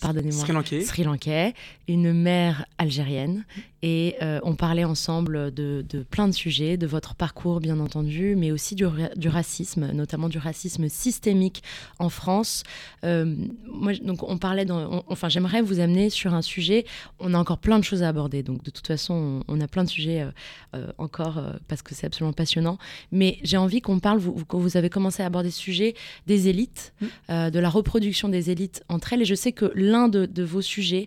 pardonnez-moi, 0.00 0.40
Sri 0.40 0.52
Lankais. 0.52 0.80
Sri 0.82 1.04
Lankais, 1.04 1.54
une 1.86 2.12
mère 2.12 2.66
algérienne. 2.78 3.44
Et 3.82 4.16
euh, 4.22 4.40
on 4.42 4.56
parlait 4.56 4.84
ensemble 4.84 5.54
de, 5.54 5.84
de, 5.88 6.02
plein 6.02 6.26
de 6.26 6.32
sujets, 6.32 6.76
de 6.76 6.86
votre 6.86 7.14
parcours 7.14 7.60
bien 7.60 7.78
entendu, 7.78 8.34
mais 8.36 8.50
aussi 8.50 8.74
du, 8.74 8.84
du 9.16 9.28
racisme, 9.28 9.92
notamment 9.92 10.28
du 10.28 10.38
racisme 10.38 10.88
systémique 10.88 11.62
en 12.00 12.08
France. 12.08 12.64
Euh, 13.04 13.36
moi, 13.66 13.92
donc 14.02 14.24
on 14.24 14.36
parlait, 14.36 14.64
dans, 14.64 14.80
on, 14.92 15.04
enfin 15.06 15.28
j'aimerais 15.28 15.62
vous 15.62 15.78
amener 15.78 16.10
sur 16.10 16.34
un 16.34 16.42
sujet. 16.42 16.86
On 17.20 17.34
a 17.34 17.38
encore 17.38 17.58
plein 17.58 17.78
de 17.78 17.84
choses 17.84 18.02
à 18.02 18.08
aborder, 18.08 18.42
donc 18.42 18.64
de 18.64 18.70
toute 18.70 18.86
façon 18.86 19.42
on, 19.48 19.58
on 19.58 19.60
a 19.60 19.68
plein 19.68 19.84
de 19.84 19.88
sujets 19.88 20.22
euh, 20.22 20.30
euh 20.74 20.86
encore 20.98 21.40
parce 21.68 21.82
que 21.82 21.94
c'est 21.94 22.06
absolument 22.06 22.32
passionnant. 22.32 22.78
Mais 23.12 23.38
j'ai 23.44 23.56
envie 23.56 23.80
qu'on 23.80 24.00
parle, 24.00 24.18
vous, 24.18 24.44
quand 24.46 24.58
vous 24.58 24.76
avez 24.76 24.90
commencé 24.90 25.22
à 25.22 25.26
aborder 25.26 25.50
ce 25.50 25.60
sujet 25.60 25.94
des 26.26 26.48
élites, 26.48 26.92
mmh. 27.00 27.50
de 27.50 27.58
la 27.58 27.68
reproduction 27.68 28.28
des 28.28 28.50
élites 28.50 28.82
entre 28.88 29.12
elles. 29.12 29.22
Et 29.22 29.24
je 29.24 29.34
sais 29.34 29.52
que 29.52 29.70
l'un 29.88 30.08
de, 30.08 30.26
de, 30.26 30.42
vos 30.42 30.62
sujets, 30.62 31.06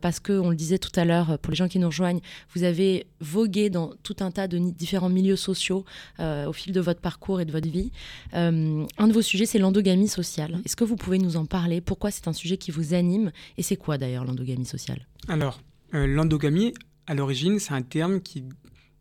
parce 0.00 0.20
que 0.20 0.32
on 0.32 0.50
le 0.50 0.56
disait 0.56 0.78
tout 0.78 0.92
à 0.96 1.04
l'heure 1.04 1.38
pour 1.38 1.50
les 1.50 1.56
gens 1.56 1.68
qui 1.68 1.78
nous 1.78 1.86
rejoignent 1.88 2.20
vous 2.54 2.64
avez 2.64 3.06
vogué 3.20 3.70
dans 3.70 3.92
tout 4.02 4.16
un 4.20 4.30
tas 4.30 4.48
de 4.48 4.58
différents 4.58 5.08
milieux 5.08 5.36
sociaux 5.36 5.84
euh, 6.20 6.46
au 6.46 6.52
fil 6.52 6.72
de 6.72 6.80
votre 6.80 7.00
parcours 7.00 7.40
et 7.40 7.44
de 7.44 7.52
votre 7.52 7.68
vie. 7.68 7.92
Euh, 8.34 8.84
un 8.98 9.08
de 9.08 9.12
vos 9.12 9.22
sujets, 9.22 9.46
c'est 9.46 9.58
l'endogamie 9.58 10.08
sociale. 10.08 10.60
Est-ce 10.64 10.76
que 10.76 10.84
vous 10.84 10.96
pouvez 10.96 11.18
nous 11.18 11.36
en 11.36 11.46
parler? 11.46 11.80
Pourquoi 11.80 12.10
c'est 12.10 12.28
un 12.28 12.32
sujet 12.32 12.56
qui 12.56 12.70
vous 12.70 12.94
anime? 12.94 13.32
Et 13.56 13.62
c'est 13.62 13.76
quoi 13.76 13.98
d'ailleurs 13.98 14.24
l'endogamie 14.24 14.66
sociale? 14.66 15.06
Alors, 15.28 15.60
euh, 15.94 16.06
l'endogamie, 16.06 16.74
à 17.06 17.14
l'origine, 17.14 17.58
c'est 17.58 17.74
un 17.74 17.82
terme 17.82 18.20
qui 18.20 18.44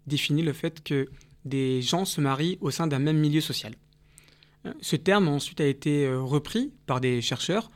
définit 0.08 0.44
le 0.44 0.54
fait 0.54 0.84
que 0.84 1.08
des 1.46 1.82
gens 1.82 2.06
se 2.06 2.22
marient 2.22 2.58
au 2.62 2.72
sein 2.72 2.88
d'un 2.88 3.00
même 3.00 3.18
milieu 3.18 3.42
social. 3.42 3.74
Euh, 4.66 4.74
ce 4.82 4.96
terme 4.96 5.28
ensuite 5.28 5.62
a 5.62 5.66
été 5.66 6.06
euh, 6.06 6.22
repris 6.22 6.72
par 6.86 7.00
des 7.00 7.22
chercheurs 7.22 7.70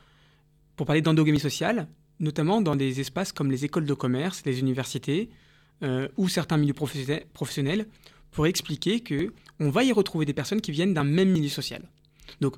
pour 0.80 0.86
parler 0.86 1.02
d'endogamie 1.02 1.38
sociale 1.38 1.88
notamment 2.20 2.62
dans 2.62 2.74
des 2.74 3.00
espaces 3.00 3.32
comme 3.32 3.50
les 3.50 3.66
écoles 3.66 3.84
de 3.84 3.92
commerce, 3.92 4.40
les 4.46 4.60
universités 4.60 5.28
euh, 5.82 6.08
ou 6.16 6.26
certains 6.26 6.56
milieux 6.56 6.72
professionnels, 6.72 7.86
pour 8.30 8.46
expliquer 8.46 9.00
que 9.00 9.30
on 9.58 9.68
va 9.68 9.84
y 9.84 9.92
retrouver 9.92 10.24
des 10.24 10.32
personnes 10.32 10.62
qui 10.62 10.72
viennent 10.72 10.94
d'un 10.94 11.04
même 11.04 11.28
milieu 11.28 11.50
social. 11.50 11.82
Donc, 12.40 12.56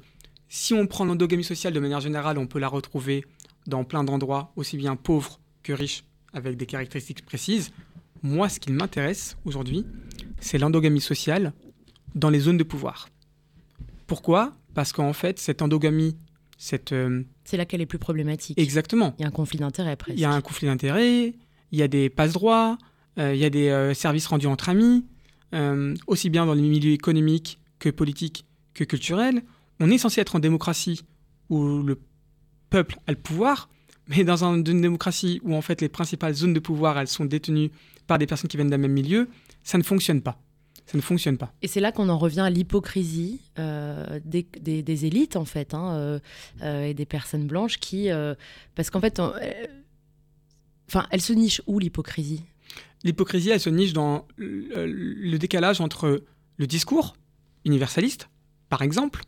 si 0.48 0.72
on 0.72 0.86
prend 0.86 1.04
l'endogamie 1.04 1.42
sociale 1.42 1.72
de 1.72 1.80
manière 1.80 1.98
générale, 1.98 2.38
on 2.38 2.46
peut 2.46 2.60
la 2.60 2.68
retrouver 2.68 3.24
dans 3.66 3.82
plein 3.82 4.04
d'endroits, 4.04 4.52
aussi 4.54 4.76
bien 4.76 4.94
pauvres 4.94 5.40
que 5.64 5.72
riches, 5.72 6.04
avec 6.32 6.56
des 6.56 6.66
caractéristiques 6.66 7.26
précises. 7.26 7.72
Moi, 8.22 8.48
ce 8.48 8.60
qui 8.60 8.70
m'intéresse 8.70 9.36
aujourd'hui, 9.44 9.84
c'est 10.38 10.58
l'endogamie 10.58 11.00
sociale 11.00 11.52
dans 12.14 12.30
les 12.30 12.38
zones 12.38 12.56
de 12.56 12.62
pouvoir. 12.62 13.08
Pourquoi? 14.06 14.52
Parce 14.74 14.92
qu'en 14.92 15.12
fait, 15.12 15.40
cette 15.40 15.60
endogamie 15.60 16.16
cette... 16.62 16.92
Euh, 16.92 17.24
c'est 17.42 17.56
là 17.56 17.64
qu'elle 17.64 17.80
est 17.80 17.86
plus 17.86 17.98
problématique. 17.98 18.56
Exactement. 18.56 19.16
Il 19.18 19.22
y 19.22 19.24
a 19.24 19.28
un 19.28 19.32
conflit 19.32 19.58
d'intérêts 19.58 19.96
presque. 19.96 20.16
Il 20.16 20.20
y 20.20 20.24
a 20.24 20.30
un 20.30 20.40
conflit 20.40 20.68
d'intérêts, 20.68 21.34
il 21.72 21.78
y 21.78 21.82
a 21.82 21.88
des 21.88 22.08
passe-droits, 22.08 22.78
euh, 23.18 23.34
il 23.34 23.40
y 23.40 23.44
a 23.44 23.50
des 23.50 23.68
euh, 23.68 23.94
services 23.94 24.28
rendus 24.28 24.46
entre 24.46 24.68
amis, 24.68 25.04
aussi 26.06 26.30
bien 26.30 26.46
dans 26.46 26.54
les 26.54 26.62
milieux 26.62 26.92
économiques 26.92 27.58
que 27.80 27.90
politiques 27.90 28.46
que 28.74 28.84
culturels. 28.84 29.42
On 29.80 29.90
est 29.90 29.98
censé 29.98 30.20
être 30.20 30.36
en 30.36 30.38
démocratie 30.38 31.02
où 31.50 31.82
le 31.82 32.00
peuple 32.70 32.96
a 33.08 33.10
le 33.10 33.18
pouvoir, 33.18 33.68
mais 34.06 34.22
dans 34.22 34.44
un, 34.44 34.54
une 34.54 34.80
démocratie 34.80 35.40
où 35.42 35.54
en 35.54 35.62
fait 35.62 35.80
les 35.80 35.88
principales 35.88 36.34
zones 36.34 36.54
de 36.54 36.60
pouvoir 36.60 36.96
elles 36.96 37.08
sont 37.08 37.24
détenues 37.24 37.70
par 38.06 38.18
des 38.18 38.26
personnes 38.26 38.48
qui 38.48 38.56
viennent 38.56 38.70
d'un 38.70 38.78
même 38.78 38.92
milieu, 38.92 39.28
ça 39.64 39.78
ne 39.78 39.82
fonctionne 39.82 40.22
pas 40.22 40.40
ça 40.86 40.98
ne 40.98 41.02
fonctionne 41.02 41.38
pas. 41.38 41.52
Et 41.62 41.68
c'est 41.68 41.80
là 41.80 41.92
qu'on 41.92 42.08
en 42.08 42.18
revient 42.18 42.40
à 42.40 42.50
l'hypocrisie 42.50 43.40
euh, 43.58 44.20
des, 44.24 44.46
des, 44.60 44.82
des, 44.82 45.06
élites, 45.06 45.36
en 45.36 45.44
fait, 45.44 45.74
hein, 45.74 45.94
euh, 45.94 46.18
euh, 46.62 46.84
et 46.84 46.94
des 46.94 47.06
personnes 47.06 47.46
blanches 47.46 47.78
qui. 47.78 48.08
Parce 48.74 48.90
qu'en 48.90 49.00
fait, 49.00 49.20
enfin, 50.88 51.06
elle 51.10 51.20
se 51.20 51.32
niche 51.32 51.62
où 51.66 51.78
l'hypocrisie? 51.78 52.42
L'hypocrisie, 53.04 53.50
elle 53.50 53.60
se 53.60 53.70
niche 53.70 53.92
dans 53.92 54.26
le, 54.36 54.86
le, 54.86 55.38
décalage 55.38 55.80
entre 55.80 56.22
le 56.56 56.66
discours 56.66 57.16
universaliste, 57.64 58.28
par 58.68 58.82
exemple, 58.82 59.22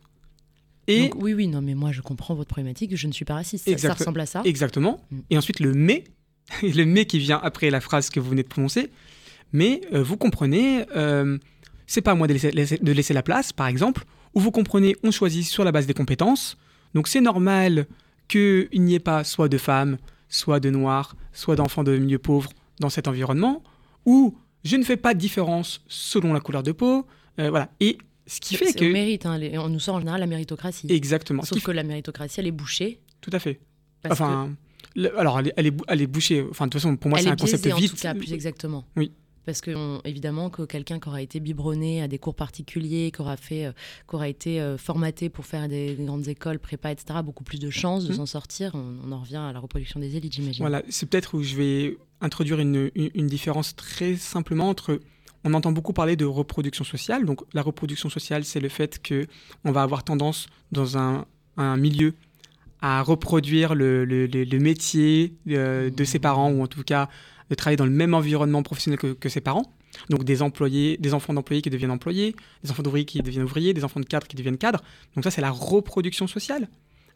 et. 0.87 1.09
Donc, 1.09 1.21
oui, 1.21 1.33
oui, 1.33 1.47
non, 1.47 1.61
mais 1.61 1.73
moi, 1.73 1.91
je 1.91 2.01
comprends 2.01 2.35
votre 2.35 2.49
problématique, 2.49 2.95
je 2.95 3.07
ne 3.07 3.11
suis 3.11 3.25
pas 3.25 3.35
raciste. 3.35 3.67
Exact... 3.67 3.81
Ça, 3.81 3.87
ça 3.95 3.99
ressemble 3.99 4.19
à 4.19 4.25
ça. 4.25 4.41
Exactement. 4.45 5.01
Mm. 5.11 5.19
Et 5.31 5.37
ensuite, 5.37 5.59
le 5.59 5.73
mais, 5.73 6.03
le 6.61 6.83
mais 6.85 7.05
qui 7.05 7.19
vient 7.19 7.39
après 7.41 7.69
la 7.69 7.81
phrase 7.81 8.09
que 8.09 8.19
vous 8.19 8.29
venez 8.29 8.43
de 8.43 8.47
prononcer. 8.47 8.91
Mais 9.55 9.79
euh, 9.93 10.03
vous 10.03 10.17
comprenez, 10.17 10.85
euh, 10.97 11.37
c'est 11.87 12.01
pas 12.01 12.11
à 12.11 12.15
moi 12.15 12.27
de 12.27 12.33
laisser, 12.33 12.51
de 12.51 12.91
laisser, 12.91 13.13
la 13.13 13.23
place, 13.23 13.53
par 13.53 13.67
exemple, 13.67 14.03
ou 14.33 14.41
vous 14.41 14.51
comprenez, 14.51 14.97
on 15.01 15.11
choisit 15.11 15.45
sur 15.45 15.63
la 15.63 15.71
base 15.71 15.87
des 15.87 15.93
compétences. 15.93 16.57
Donc 16.93 17.07
c'est 17.07 17.21
normal 17.21 17.87
qu'il 18.27 18.67
n'y 18.73 18.95
ait 18.95 18.99
pas 18.99 19.23
soit 19.23 19.47
de 19.47 19.57
femmes, 19.57 19.97
soit 20.27 20.59
de 20.59 20.69
noirs, 20.69 21.15
soit 21.31 21.55
d'enfants 21.55 21.85
de 21.85 21.97
milieux 21.97 22.19
pauvres 22.19 22.51
dans 22.81 22.89
cet 22.89 23.07
environnement, 23.07 23.63
ou 24.05 24.37
je 24.65 24.75
ne 24.75 24.83
fais 24.83 24.97
pas 24.97 25.13
de 25.13 25.19
différence 25.19 25.85
selon 25.87 26.33
la 26.33 26.41
couleur 26.41 26.61
de 26.61 26.73
peau. 26.73 27.05
Euh, 27.39 27.49
voilà. 27.49 27.69
Et 27.79 27.97
ce 28.27 28.41
qui 28.41 28.57
fait 28.57 28.73
que. 28.73 28.83
On 28.83 28.91
mérite, 28.91 29.25
hein, 29.25 29.39
on 29.53 29.69
nous 29.69 29.79
sort 29.79 29.95
en 29.95 29.99
général 29.99 30.19
la 30.19 30.27
méritocratie. 30.27 30.87
Exactement. 30.89 31.43
Sauf 31.43 31.63
que 31.63 31.71
la 31.71 31.83
méritocratie, 31.83 32.41
elle 32.41 32.47
est 32.47 32.51
bouchée. 32.51 32.99
Tout 33.21 33.31
à 33.31 33.39
fait. 33.39 33.61
enfin, 34.09 34.53
que... 34.95 34.99
le, 34.99 35.17
alors, 35.17 35.39
elle 35.39 35.47
est, 35.47 35.53
elle, 35.87 36.01
est, 36.01 36.07
bouchée. 36.07 36.45
Enfin, 36.51 36.65
de 36.65 36.71
toute 36.71 36.81
façon, 36.81 36.97
pour 36.97 37.09
moi, 37.09 37.19
c'est 37.19 37.29
un 37.29 37.37
concept 37.37 37.65
vite. 37.67 37.93
En 37.93 37.95
tout 37.95 38.01
cas, 38.01 38.13
plus 38.15 38.33
exactement. 38.33 38.85
Oui. 38.97 39.13
Parce 39.45 39.61
que 39.61 39.71
on, 39.75 40.01
évidemment 40.05 40.49
que 40.49 40.63
quelqu'un 40.63 40.99
qui 40.99 41.07
aura 41.07 41.21
été 41.21 41.39
biberonné 41.39 42.01
à 42.01 42.07
des 42.07 42.17
cours 42.17 42.35
particuliers, 42.35 43.11
qui 43.11 43.21
aura 43.21 43.37
fait, 43.37 43.65
euh, 43.65 43.71
qui 44.09 44.15
aura 44.15 44.27
été 44.27 44.59
euh, 44.59 44.77
formaté 44.77 45.29
pour 45.29 45.45
faire 45.45 45.67
des, 45.67 45.95
des, 45.95 46.03
grandes 46.03 46.27
écoles, 46.27 46.59
prépa, 46.59 46.91
etc., 46.91 47.19
beaucoup 47.23 47.43
plus 47.43 47.59
de 47.59 47.69
chances 47.69 48.05
de 48.05 48.13
mmh. 48.13 48.15
s'en 48.15 48.25
sortir. 48.25 48.71
On, 48.75 48.95
on, 49.05 49.11
en 49.11 49.19
revient 49.19 49.37
à 49.37 49.53
la 49.53 49.59
reproduction 49.59 49.99
des 49.99 50.15
élites, 50.15 50.33
j'imagine. 50.33 50.63
Voilà, 50.63 50.81
c'est 50.89 51.07
peut-être 51.07 51.35
où 51.35 51.43
je 51.43 51.55
vais 51.55 51.97
introduire 52.21 52.59
une, 52.59 52.89
une, 52.95 53.11
une, 53.13 53.27
différence 53.27 53.75
très 53.75 54.15
simplement 54.15 54.69
entre. 54.69 54.99
On 55.43 55.53
entend 55.53 55.71
beaucoup 55.71 55.93
parler 55.93 56.15
de 56.15 56.25
reproduction 56.25 56.83
sociale. 56.83 57.23
Donc 57.25 57.41
la 57.53 57.61
reproduction 57.61 58.09
sociale, 58.09 58.45
c'est 58.45 58.59
le 58.59 58.69
fait 58.69 58.99
que 59.01 59.27
on 59.63 59.71
va 59.71 59.83
avoir 59.83 60.03
tendance 60.03 60.47
dans 60.71 60.97
un, 60.97 61.25
un 61.57 61.77
milieu 61.77 62.15
à 62.81 63.01
reproduire 63.01 63.75
le, 63.75 64.05
le, 64.05 64.27
le, 64.27 64.43
le 64.43 64.59
métier 64.59 65.33
euh, 65.49 65.89
de 65.89 66.03
ses 66.03 66.19
parents 66.19 66.51
ou 66.51 66.61
en 66.61 66.67
tout 66.67 66.83
cas 66.83 67.09
de 67.49 67.55
travailler 67.55 67.77
dans 67.77 67.85
le 67.85 67.91
même 67.91 68.13
environnement 68.13 68.63
professionnel 68.63 68.99
que, 68.99 69.29
ses 69.29 69.41
parents. 69.41 69.71
Donc 70.09 70.23
des 70.23 70.41
employés, 70.41 70.97
des 70.97 71.13
enfants 71.13 71.33
d'employés 71.33 71.61
qui 71.61 71.69
deviennent 71.69 71.91
employés, 71.91 72.35
des 72.63 72.71
enfants 72.71 72.83
d'ouvriers 72.83 73.05
qui 73.05 73.21
deviennent 73.21 73.43
ouvriers, 73.43 73.73
des 73.73 73.83
enfants 73.83 73.99
de 73.99 74.05
cadres 74.05 74.27
qui 74.27 74.35
deviennent 74.35 74.57
cadres. 74.57 74.81
Donc 75.15 75.23
ça, 75.23 75.31
c'est 75.31 75.41
la 75.41 75.51
reproduction 75.51 76.27
sociale. 76.27 76.69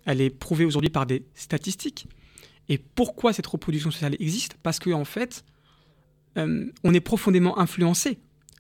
Elle 0.06 0.22
est 0.22 0.30
prouvée 0.30 0.66
aujourd'hui 0.66 0.90
par 0.90 1.06
des 1.06 1.26
statistiques. 1.34 2.08
Et 2.70 2.78
pourquoi 2.78 3.34
cette 3.34 3.48
reproduction 3.48 3.92
sociale 3.92 4.16
existe? 4.20 4.56
Parce 4.62 4.80
qu'en 4.80 5.02
en 5.02 5.06
fait, 5.06 5.44
euh, 6.38 6.72
on 6.84 6.94
est 6.94 7.02
profondément 7.02 7.60
influencé 7.60 8.20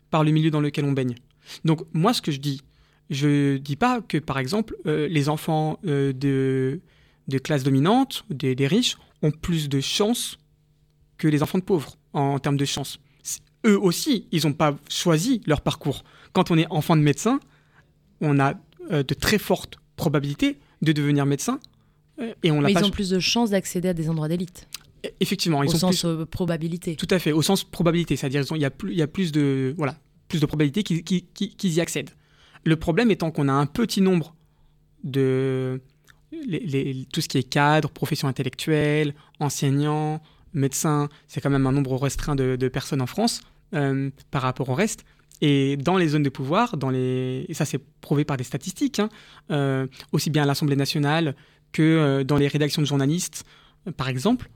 par 0.10 0.24
le 0.24 0.32
milieu 0.32 0.50
dans 0.50 0.62
lequel 0.62 0.86
on 0.86 0.92
baigne. 0.92 1.16
Donc 1.66 1.82
moi, 1.94 2.14
ce 2.14 2.22
que 2.22 2.32
je 2.32 2.40
dis, 2.40 2.62
je 3.10 3.58
dis 3.58 3.76
pas 3.76 4.02
que 4.02 4.18
par 4.18 4.40
exemple 4.40 4.76
euh, 4.86 5.08
les 5.08 5.30
enfants 5.30 5.80
euh, 5.86 6.12
de, 6.14 6.82
de 7.28 7.38
classe 7.38 7.64
dominante, 7.64 8.26
des, 8.30 8.56
des 8.56 8.68
riches, 8.68 8.98
ont 9.22 9.32
plus 9.32 9.70
de 9.70 9.80
chances 9.80 10.38
que 11.20 11.28
les 11.28 11.44
enfants 11.44 11.60
de 11.60 11.64
pauvres 11.64 11.98
en, 12.14 12.40
termes 12.40 12.58
de 12.58 12.66
chance. 12.66 13.00
Eux 13.66 13.78
aussi, 13.78 14.26
ils 14.32 14.48
n'ont 14.48 14.54
pas 14.54 14.76
choisi 14.90 15.42
leur 15.46 15.62
parcours. 15.62 16.04
Quand 16.34 16.50
on 16.50 16.58
est 16.58 16.66
enfant 16.70 16.96
de 16.96 17.02
médecin, 17.02 17.40
on 18.22 18.40
a 18.40 18.56
euh, 18.90 19.04
de 19.04 19.14
très 19.14 19.38
fortes 19.38 19.78
probabilités 19.98 20.58
de 20.82 20.92
devenir 20.94 21.26
médecin. 21.26 21.60
Euh, 22.20 22.34
et 22.42 22.52
on 22.52 22.62
Mais 22.62 22.72
ils 22.72 22.84
ont 22.84 22.90
plus 22.90 23.10
de 23.10 23.20
chances 23.20 23.52
d'accéder 23.52 23.90
à 23.90 23.94
des 23.94 24.10
endroits 24.10 24.30
d'élite. 24.30 24.68
Effectivement, 25.20 25.62
ils 25.62 25.70
au 25.70 25.76
ont 25.76 25.78
sens 25.78 26.02
plus... 26.02 26.10
euh, 26.10 26.26
probabilité. 26.26 26.96
Tout 26.96 27.08
à 27.10 27.20
fait, 27.20 27.32
au 27.32 27.42
sens 27.42 27.64
probabilité, 27.64 28.16
c'est-à-dire 28.16 28.44
il 28.56 28.62
y 28.62 28.66
a 28.66 28.72
plus, 28.72 28.92
il 28.92 28.98
y 28.98 29.02
a 29.02 29.08
plus 29.08 29.32
de 29.32 29.74
voilà, 29.78 29.98
plus 30.28 30.40
de 30.40 30.46
probabilités 30.46 30.84
qu'ils 30.84 31.04
qu 31.04 31.22
qu 31.22 31.68
y 31.68 31.82
accèdent. 31.82 32.12
Le 32.66 32.76
problème 32.76 33.12
étant 33.12 33.32
qu'on 33.32 33.48
a 33.48 33.54
un 33.54 33.66
petit 33.66 34.02
nombre 34.02 34.36
de 35.04 35.82
les, 36.32 36.60
les, 36.60 37.06
tout 37.12 37.22
ce 37.22 37.30
qui 37.30 37.38
est 37.38 37.44
cadre, 37.44 37.90
profession 37.90 38.28
intellectuelle, 38.28 39.16
enseignants, 39.40 40.22
médecins, 40.54 41.10
c'est 41.28 41.42
quand 41.42 41.50
même 41.50 41.68
un 41.68 41.72
nombre 41.72 41.96
restreint 41.96 42.36
de, 42.36 42.56
de 42.56 42.68
personnes 42.68 43.02
en 43.02 43.08
France 43.08 43.42
euh, 43.74 44.10
par 44.32 44.42
rapport 44.42 44.70
au 44.70 44.74
reste. 44.74 45.06
Et 45.42 45.78
dans 45.78 45.98
les 45.98 46.10
zones 46.10 46.24
de 46.24 46.30
pouvoir, 46.30 46.76
dans 46.76 46.90
les... 46.90 47.46
et 47.48 47.54
ça 47.54 47.64
c'est 47.66 47.80
prouvé 48.02 48.26
par 48.26 48.36
des 48.36 48.44
statistiques, 48.44 49.00
hein, 49.00 49.10
euh, 49.52 49.88
aussi 50.12 50.30
bien 50.30 50.44
à 50.44 50.46
l'Assemblée 50.46 50.76
nationale 50.76 51.36
que 51.72 51.82
euh, 51.82 52.24
dans 52.24 52.38
les 52.38 52.48
rédactions 52.48 52.82
de 52.82 52.88
journalistes, 52.88 53.46
par 53.96 54.10
exemple, 54.10 54.50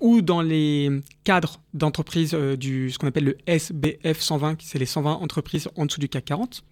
ou 0.00 0.22
dans 0.22 0.40
les 0.40 0.88
cadres 1.24 1.60
d'entreprises 1.74 2.32
du 2.32 2.90
ce 2.90 2.98
qu'on 2.98 3.06
appelle 3.06 3.24
le 3.24 3.36
SBF 3.46 4.18
120, 4.18 4.56
c'est 4.62 4.78
les 4.78 4.86
120 4.86 5.12
entreprises 5.12 5.68
en 5.76 5.84
dessous 5.84 6.00
du 6.00 6.08
CAC 6.08 6.24
40, 6.24 6.64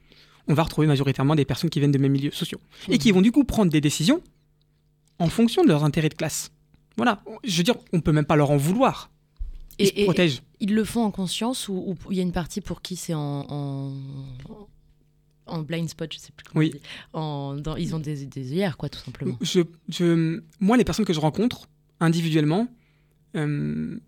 on 0.48 0.54
va 0.54 0.62
retrouver 0.62 0.86
majoritairement 0.86 1.34
des 1.34 1.44
personnes 1.44 1.68
qui 1.68 1.78
viennent 1.78 1.92
de 1.92 1.98
mêmes 1.98 2.12
milieux 2.12 2.30
sociaux 2.30 2.60
et 2.88 2.96
qui 2.96 3.12
vont 3.12 3.20
du 3.20 3.30
coup 3.30 3.44
prendre 3.44 3.70
des 3.70 3.82
décisions 3.82 4.22
en 5.18 5.28
fonction 5.28 5.62
de 5.62 5.68
leurs 5.68 5.84
intérêts 5.84 6.08
de 6.08 6.14
classe. 6.14 6.50
Voilà, 6.96 7.22
je 7.44 7.56
veux 7.56 7.62
dire, 7.62 7.76
on 7.92 8.00
peut 8.00 8.12
même 8.12 8.24
pas 8.24 8.36
leur 8.36 8.50
en 8.50 8.56
vouloir. 8.56 9.10
Ils 9.78 9.86
se 9.86 10.04
protègent. 10.04 10.42
ils 10.60 10.74
le 10.74 10.84
font 10.84 11.02
en 11.02 11.10
conscience 11.10 11.68
ou 11.68 11.96
il 12.10 12.16
y 12.16 12.20
a 12.20 12.22
une 12.22 12.32
partie 12.32 12.60
pour 12.60 12.82
qui 12.82 12.94
c'est 12.96 13.14
en, 13.14 13.94
en, 15.46 15.62
blind 15.62 15.88
spot, 15.88 16.12
je 16.12 16.18
sais 16.18 16.32
plus 16.36 16.44
comment 16.44 16.60
oui. 16.60 16.72
En, 17.12 17.54
dans, 17.54 17.76
ils 17.76 17.94
ont 17.94 17.98
des, 17.98 18.26
des 18.26 18.52
œillères, 18.52 18.76
quoi, 18.76 18.88
tout 18.88 19.00
simplement. 19.00 19.36
Je, 19.40 19.62
je, 19.88 20.40
moi, 20.60 20.76
les 20.76 20.84
personnes 20.84 21.04
que 21.04 21.12
je 21.12 21.20
rencontre 21.20 21.68
individuellement, 22.00 22.68
euh, 23.36 23.98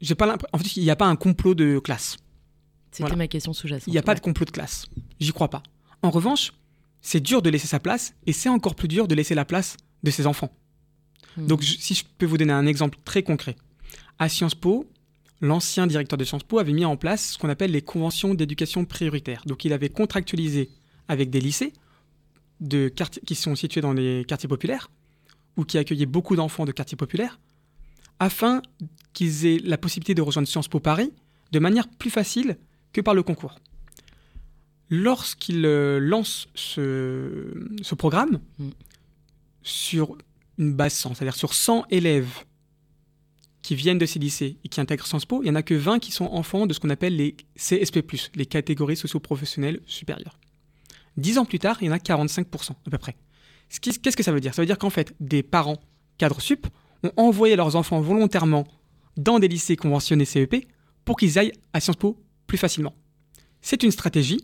j'ai 0.00 0.14
pas 0.14 0.36
en 0.52 0.58
fait, 0.58 0.76
il 0.76 0.82
n'y 0.82 0.90
a 0.90 0.96
pas 0.96 1.06
un 1.06 1.16
complot 1.16 1.54
de 1.54 1.78
classe. 1.78 2.16
C'était 2.90 3.16
ma 3.16 3.28
question 3.28 3.52
sous-jacente. 3.52 3.86
Il 3.86 3.92
n'y 3.92 3.98
a 3.98 4.02
pas 4.02 4.14
de 4.14 4.20
complot 4.20 4.44
de 4.44 4.50
classe. 4.50 4.86
J'y 5.18 5.32
crois 5.32 5.48
pas. 5.48 5.62
En 6.02 6.10
revanche, 6.10 6.52
c'est 7.00 7.20
dur 7.20 7.40
de 7.40 7.48
laisser 7.48 7.66
sa 7.66 7.80
place 7.80 8.14
et 8.26 8.32
c'est 8.32 8.48
encore 8.48 8.74
plus 8.74 8.88
dur 8.88 9.08
de 9.08 9.14
laisser 9.14 9.34
la 9.34 9.44
place 9.44 9.76
de 10.02 10.10
ses 10.10 10.26
enfants. 10.26 10.50
Hmm. 11.36 11.46
Donc, 11.46 11.62
si 11.62 11.94
je 11.94 12.04
peux 12.18 12.26
vous 12.26 12.38
donner 12.38 12.52
un 12.52 12.66
exemple 12.66 12.98
très 13.04 13.22
concret. 13.22 13.56
À 14.18 14.28
Sciences 14.28 14.54
Po, 14.54 14.86
l'ancien 15.40 15.86
directeur 15.86 16.16
de 16.16 16.24
Sciences 16.24 16.44
Po 16.44 16.58
avait 16.58 16.72
mis 16.72 16.84
en 16.84 16.96
place 16.96 17.32
ce 17.32 17.38
qu'on 17.38 17.48
appelle 17.48 17.72
les 17.72 17.82
conventions 17.82 18.34
d'éducation 18.34 18.84
prioritaire. 18.84 19.42
Donc, 19.46 19.64
il 19.64 19.72
avait 19.72 19.88
contractualisé 19.88 20.70
avec 21.08 21.30
des 21.30 21.40
lycées 21.40 21.72
de 22.60 22.92
qui 23.26 23.34
sont 23.34 23.56
situés 23.56 23.80
dans 23.80 23.92
les 23.92 24.24
quartiers 24.26 24.48
populaires 24.48 24.90
ou 25.56 25.64
qui 25.64 25.78
accueillaient 25.78 26.06
beaucoup 26.06 26.36
d'enfants 26.36 26.64
de 26.64 26.72
quartiers 26.72 26.96
populaires 26.96 27.40
afin 28.20 28.62
qu'ils 29.12 29.46
aient 29.46 29.58
la 29.58 29.76
possibilité 29.76 30.14
de 30.14 30.22
rejoindre 30.22 30.46
Sciences 30.46 30.68
Po 30.68 30.78
Paris 30.78 31.12
de 31.50 31.58
manière 31.58 31.88
plus 31.88 32.10
facile 32.10 32.56
que 32.92 33.00
par 33.00 33.14
le 33.14 33.22
concours. 33.22 33.56
Lorsqu'il 34.90 35.64
euh, 35.64 35.98
lance 35.98 36.48
ce, 36.54 37.94
programme, 37.96 38.40
mm. 38.58 38.68
sur 39.62 40.16
une 40.62 40.74
base 40.74 40.94
100, 40.94 41.14
c'est-à-dire 41.14 41.34
sur 41.34 41.54
100 41.54 41.86
élèves 41.90 42.44
qui 43.60 43.74
viennent 43.74 43.98
de 43.98 44.06
ces 44.06 44.18
lycées 44.18 44.58
et 44.64 44.68
qui 44.68 44.80
intègrent 44.80 45.06
Sciences 45.06 45.26
Po, 45.26 45.42
il 45.42 45.44
n'y 45.44 45.50
en 45.50 45.54
a 45.54 45.62
que 45.62 45.74
20 45.74 45.98
qui 45.98 46.10
sont 46.10 46.24
enfants 46.26 46.66
de 46.66 46.72
ce 46.72 46.80
qu'on 46.80 46.90
appelle 46.90 47.16
les 47.16 47.36
CSP+, 47.56 48.02
les 48.34 48.46
catégories 48.46 48.96
socio-professionnelles 48.96 49.80
supérieures. 49.86 50.38
Dix 51.16 51.38
ans 51.38 51.44
plus 51.44 51.58
tard, 51.58 51.78
il 51.80 51.86
y 51.86 51.90
en 51.90 51.92
a 51.92 51.98
45% 51.98 52.72
à 52.72 52.90
peu 52.90 52.98
près. 52.98 53.16
Qu'est-ce 53.80 54.16
que 54.16 54.22
ça 54.22 54.32
veut 54.32 54.40
dire? 54.40 54.54
Ça 54.54 54.62
veut 54.62 54.66
dire 54.66 54.78
qu'en 54.78 54.90
fait, 54.90 55.14
des 55.20 55.42
parents 55.42 55.78
cadres 56.18 56.40
sup 56.40 56.66
ont 57.04 57.12
envoyé 57.16 57.56
leurs 57.56 57.76
enfants 57.76 58.00
volontairement 58.00 58.66
dans 59.16 59.38
des 59.38 59.48
lycées 59.48 59.76
conventionnés 59.76 60.24
CEP 60.24 60.66
pour 61.04 61.16
qu'ils 61.16 61.38
aillent 61.38 61.52
à 61.72 61.80
Sciences 61.80 61.96
Po 61.96 62.18
plus 62.46 62.58
facilement. 62.58 62.94
C'est 63.60 63.82
une 63.82 63.90
stratégie 63.90 64.40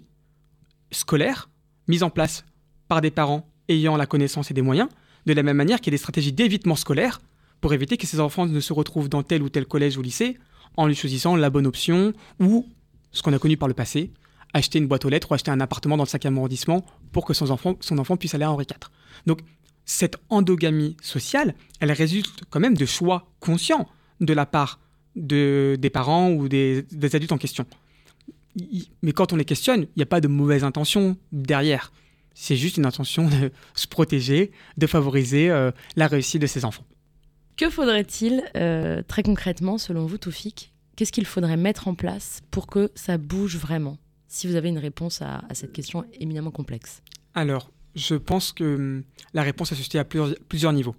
scolaire 0.90 1.50
mise 1.88 2.02
en 2.02 2.11
place 2.11 2.44
par 2.87 3.00
des 3.00 3.11
parents 3.11 3.50
ayant 3.68 3.96
la 3.96 4.07
connaissance 4.07 4.50
et 4.50 4.54
des 4.54 4.62
moyens, 4.62 4.88
de 5.28 5.34
la 5.34 5.42
même 5.42 5.56
manière 5.56 5.80
qu'il 5.80 5.92
y 5.92 5.94
a 5.94 5.96
des 5.96 6.02
stratégies 6.02 6.32
d'évitement 6.32 6.74
scolaire 6.74 7.20
pour 7.60 7.74
éviter 7.74 7.96
que 7.96 8.06
ces 8.06 8.18
enfants 8.18 8.46
ne 8.46 8.60
se 8.60 8.72
retrouvent 8.72 9.08
dans 9.08 9.22
tel 9.22 9.42
ou 9.42 9.48
tel 9.50 9.66
collège 9.66 9.96
ou 9.98 10.02
lycée 10.02 10.38
en 10.76 10.86
lui 10.86 10.94
choisissant 10.94 11.36
la 11.36 11.50
bonne 11.50 11.66
option 11.66 12.12
ou, 12.40 12.66
ce 13.12 13.22
qu'on 13.22 13.32
a 13.32 13.38
connu 13.38 13.56
par 13.56 13.68
le 13.68 13.74
passé, 13.74 14.10
acheter 14.54 14.78
une 14.78 14.86
boîte 14.86 15.04
aux 15.04 15.10
lettres 15.10 15.30
ou 15.30 15.34
acheter 15.34 15.50
un 15.50 15.60
appartement 15.60 15.96
dans 15.96 16.04
le 16.04 16.08
5e 16.08 16.36
arrondissement 16.36 16.84
pour 17.12 17.26
que 17.26 17.34
son 17.34 17.50
enfant, 17.50 18.16
puisse 18.16 18.34
aller 18.34 18.44
à 18.44 18.50
Henri 18.50 18.64
IV. 18.68 18.88
Donc, 19.26 19.40
cette 19.84 20.16
endogamie 20.30 20.96
sociale, 21.02 21.54
elle 21.80 21.92
résulte 21.92 22.44
quand 22.48 22.60
même 22.60 22.76
de 22.76 22.86
choix 22.86 23.30
conscients 23.40 23.88
de 24.20 24.32
la 24.32 24.46
part 24.46 24.80
de, 25.16 25.76
des 25.78 25.90
parents 25.90 26.30
ou 26.30 26.48
des, 26.48 26.86
des 26.90 27.16
adultes 27.16 27.32
en 27.32 27.38
question. 27.38 27.66
Mais 29.02 29.12
quand 29.12 29.32
on 29.32 29.36
les 29.36 29.44
questionne, 29.44 29.82
il 29.82 29.98
n'y 29.98 30.02
a 30.02 30.06
pas 30.06 30.20
de 30.20 30.28
mauvaise 30.28 30.64
intention 30.64 31.16
derrière. 31.32 31.92
C'est 32.40 32.55
juste 32.55 32.77
une 32.77 32.87
intention 32.87 33.29
de 33.29 33.51
se 33.74 33.88
protéger, 33.88 34.53
de 34.77 34.87
favoriser 34.87 35.51
euh, 35.51 35.72
la 35.96 36.07
réussite 36.07 36.40
de 36.40 36.46
ses 36.46 36.64
enfants. 36.64 36.85
Que 37.57 37.68
faudrait-il, 37.68 38.44
euh, 38.57 39.03
très 39.03 39.24
concrètement, 39.24 39.77
selon 39.77 40.07
vous, 40.07 40.18
Toufik 40.18 40.72
Qu'est-ce 40.94 41.11
qu'il 41.11 41.27
faudrait 41.27 41.57
mettre 41.57 41.88
en 41.88 41.96
place 41.96 42.42
pour 42.53 42.68
que 42.68 42.92
ça 42.94 43.18
bouge 43.18 43.57
vraiment? 43.57 43.98
Si 44.29 44.46
vous 44.46 44.55
avez 44.55 44.68
une 44.68 44.79
réponse 44.79 45.20
à, 45.20 45.42
cette 45.53 45.72
question 45.72 46.05
éminemment 46.20 46.53
complexe. 46.53 47.03
Alors, 47.35 47.72
je 47.96 48.14
pense 48.14 48.53
que 48.53 48.77
hum, 48.77 49.03
la 49.35 49.42
réponse 49.42 49.70
se 49.70 49.74
situe 49.74 49.98
à 49.98 50.05
plusieurs, 50.05 50.72
niveaux. 50.72 50.94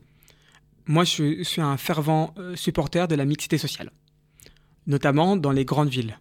Moi, 0.88 1.06
je 1.06 1.42
suis 1.44 1.62
un 1.62 1.78
fervent 1.78 2.34
euh, 2.38 2.58
supporter 2.58 3.08
de 3.08 3.16
la 3.16 3.24
mixité 3.24 3.58
sociale, 3.58 3.92
notamment 4.88 5.38
dans 5.38 5.54
les 5.54 5.64
grandes 5.64 5.90
villes. 5.90 6.20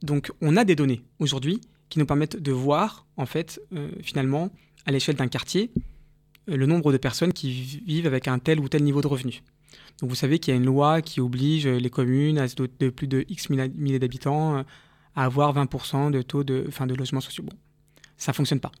Donc, 0.00 0.32
on 0.40 0.56
a 0.56 0.64
des 0.64 0.76
données 0.76 1.02
aujourd'hui 1.18 1.60
qui 1.88 1.98
nous 1.98 2.06
permettent 2.06 2.36
de 2.36 2.52
voir, 2.52 3.06
en 3.16 3.26
fait, 3.26 3.60
euh, 3.72 3.90
finalement, 4.02 4.50
à 4.86 4.92
l'échelle 4.92 5.16
d'un 5.16 5.28
quartier, 5.28 5.70
euh, 6.48 6.56
le 6.56 6.66
nombre 6.66 6.92
de 6.92 6.98
personnes 6.98 7.32
qui 7.32 7.50
vivent 7.86 8.06
avec 8.06 8.28
un 8.28 8.38
tel 8.38 8.60
ou 8.60 8.68
tel 8.68 8.82
niveau 8.82 9.00
de 9.00 9.06
revenu. 9.06 9.42
Donc, 10.00 10.10
vous 10.10 10.16
savez 10.16 10.38
qu'il 10.38 10.52
y 10.52 10.56
a 10.56 10.58
une 10.58 10.66
loi 10.66 11.02
qui 11.02 11.20
oblige 11.20 11.66
les 11.66 11.90
communes 11.90 12.46
de 12.78 12.90
plus 12.90 13.06
de 13.08 13.24
X 13.28 13.50
milliers 13.50 13.98
d'habitants 13.98 14.64
à 15.14 15.24
avoir 15.24 15.54
20% 15.54 16.10
de 16.10 16.22
taux 16.22 16.44
de, 16.44 16.66
fin, 16.70 16.86
de 16.86 16.94
logements 16.94 17.20
sociaux. 17.20 17.44
Bon, 17.44 17.56
ça 18.16 18.32
fonctionne 18.32 18.60
pas. 18.60 18.72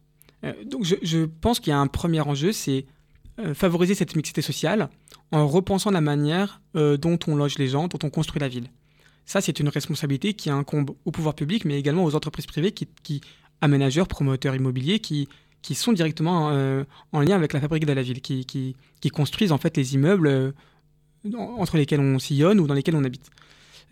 Euh, 0.44 0.52
donc 0.64 0.84
je, 0.84 1.24
pense 1.24 1.60
qu'il 1.60 1.70
y 1.70 1.74
a 1.74 1.78
un 1.78 1.86
premier 1.86 2.20
enjeu, 2.20 2.52
c'est 2.52 2.86
euh, 3.38 3.54
favoriser 3.54 3.94
cette 3.94 4.14
mixité 4.16 4.42
sociale 4.42 4.88
en 5.32 5.48
repensant 5.48 5.90
la 5.90 6.00
manière 6.00 6.60
euh, 6.76 6.96
dont 6.96 7.18
on 7.26 7.36
loge 7.36 7.58
les 7.58 7.68
gens, 7.68 7.88
dont 7.88 7.98
on 8.02 8.10
construit 8.10 8.40
la 8.40 8.48
ville. 8.48 8.68
Ça, 9.26 9.40
c'est 9.40 9.60
une 9.60 9.68
responsabilité 9.68 10.34
qui 10.34 10.50
incombe 10.50 10.92
au 11.04 11.10
pouvoir 11.10 11.34
public, 11.34 11.64
mais 11.64 11.78
également 11.78 12.04
aux 12.04 12.14
entreprises 12.14 12.46
privées, 12.46 12.72
qui, 12.72 12.88
qui 13.02 13.20
aménageurs, 13.60 14.08
promoteurs 14.08 14.54
immobiliers, 14.54 15.00
qui, 15.00 15.28
qui 15.62 15.74
sont 15.74 15.92
directement 15.92 16.46
en 17.12 17.20
lien 17.20 17.34
avec 17.34 17.52
la 17.52 17.60
fabrique 17.60 17.86
de 17.86 17.92
la 17.92 18.02
ville, 18.02 18.20
qui, 18.20 18.44
qui, 18.44 18.76
qui 19.00 19.10
construisent 19.10 19.52
en 19.52 19.58
fait 19.58 19.76
les 19.76 19.94
immeubles 19.94 20.54
entre 21.34 21.76
lesquels 21.76 22.00
on 22.00 22.18
sillonne 22.18 22.60
ou 22.60 22.66
dans 22.66 22.74
lesquels 22.74 22.94
on 22.94 23.04
habite. 23.04 23.30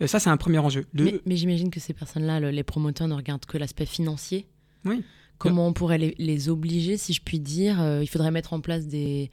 ça, 0.05 0.19
c'est 0.19 0.29
un 0.29 0.37
premier 0.37 0.59
enjeu. 0.59 0.85
Mais, 0.93 1.19
mais 1.25 1.35
j'imagine 1.35 1.69
que 1.69 1.79
ces 1.79 1.93
personnes-là, 1.93 2.39
les 2.51 2.63
promoteurs 2.63 3.07
ne 3.07 3.13
regardent 3.13 3.45
que 3.45 3.57
l'aspect 3.57 3.85
financier. 3.85 4.47
Oui. 4.85 5.03
Comment 5.37 5.67
on 5.67 5.73
pourrait 5.73 5.97
les, 6.17 6.49
obliger, 6.49 6.97
si 6.97 7.13
je 7.13 7.21
puis 7.21 7.39
dire 7.39 7.81
euh, 7.81 8.01
Il 8.01 8.07
faudrait 8.07 8.31
mettre 8.31 8.53
en 8.53 8.61
place 8.61 8.87
des, 8.87 9.31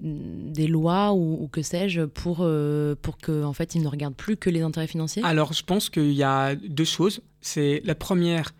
des 0.00 0.66
lois 0.66 1.12
ou, 1.12 1.48
que 1.50 1.62
sais-je 1.62 2.02
pour, 2.02 2.38
euh, 2.40 2.94
pour 3.00 3.18
qu'en 3.18 3.44
en 3.44 3.52
fait, 3.52 3.74
ils 3.74 3.82
ne 3.82 3.88
regardent 3.88 4.14
plus 4.14 4.36
que 4.36 4.50
les 4.50 4.62
intérêts 4.62 4.86
financiers? 4.86 5.22
Alors, 5.24 5.52
je 5.52 5.62
pense 5.62 5.90
qu'il 5.90 6.12
y 6.12 6.22
a 6.22 6.54
deux 6.54 6.84
choses. 6.84 7.22
C'est 7.40 7.82
La 7.84 7.94
première, 7.94 8.52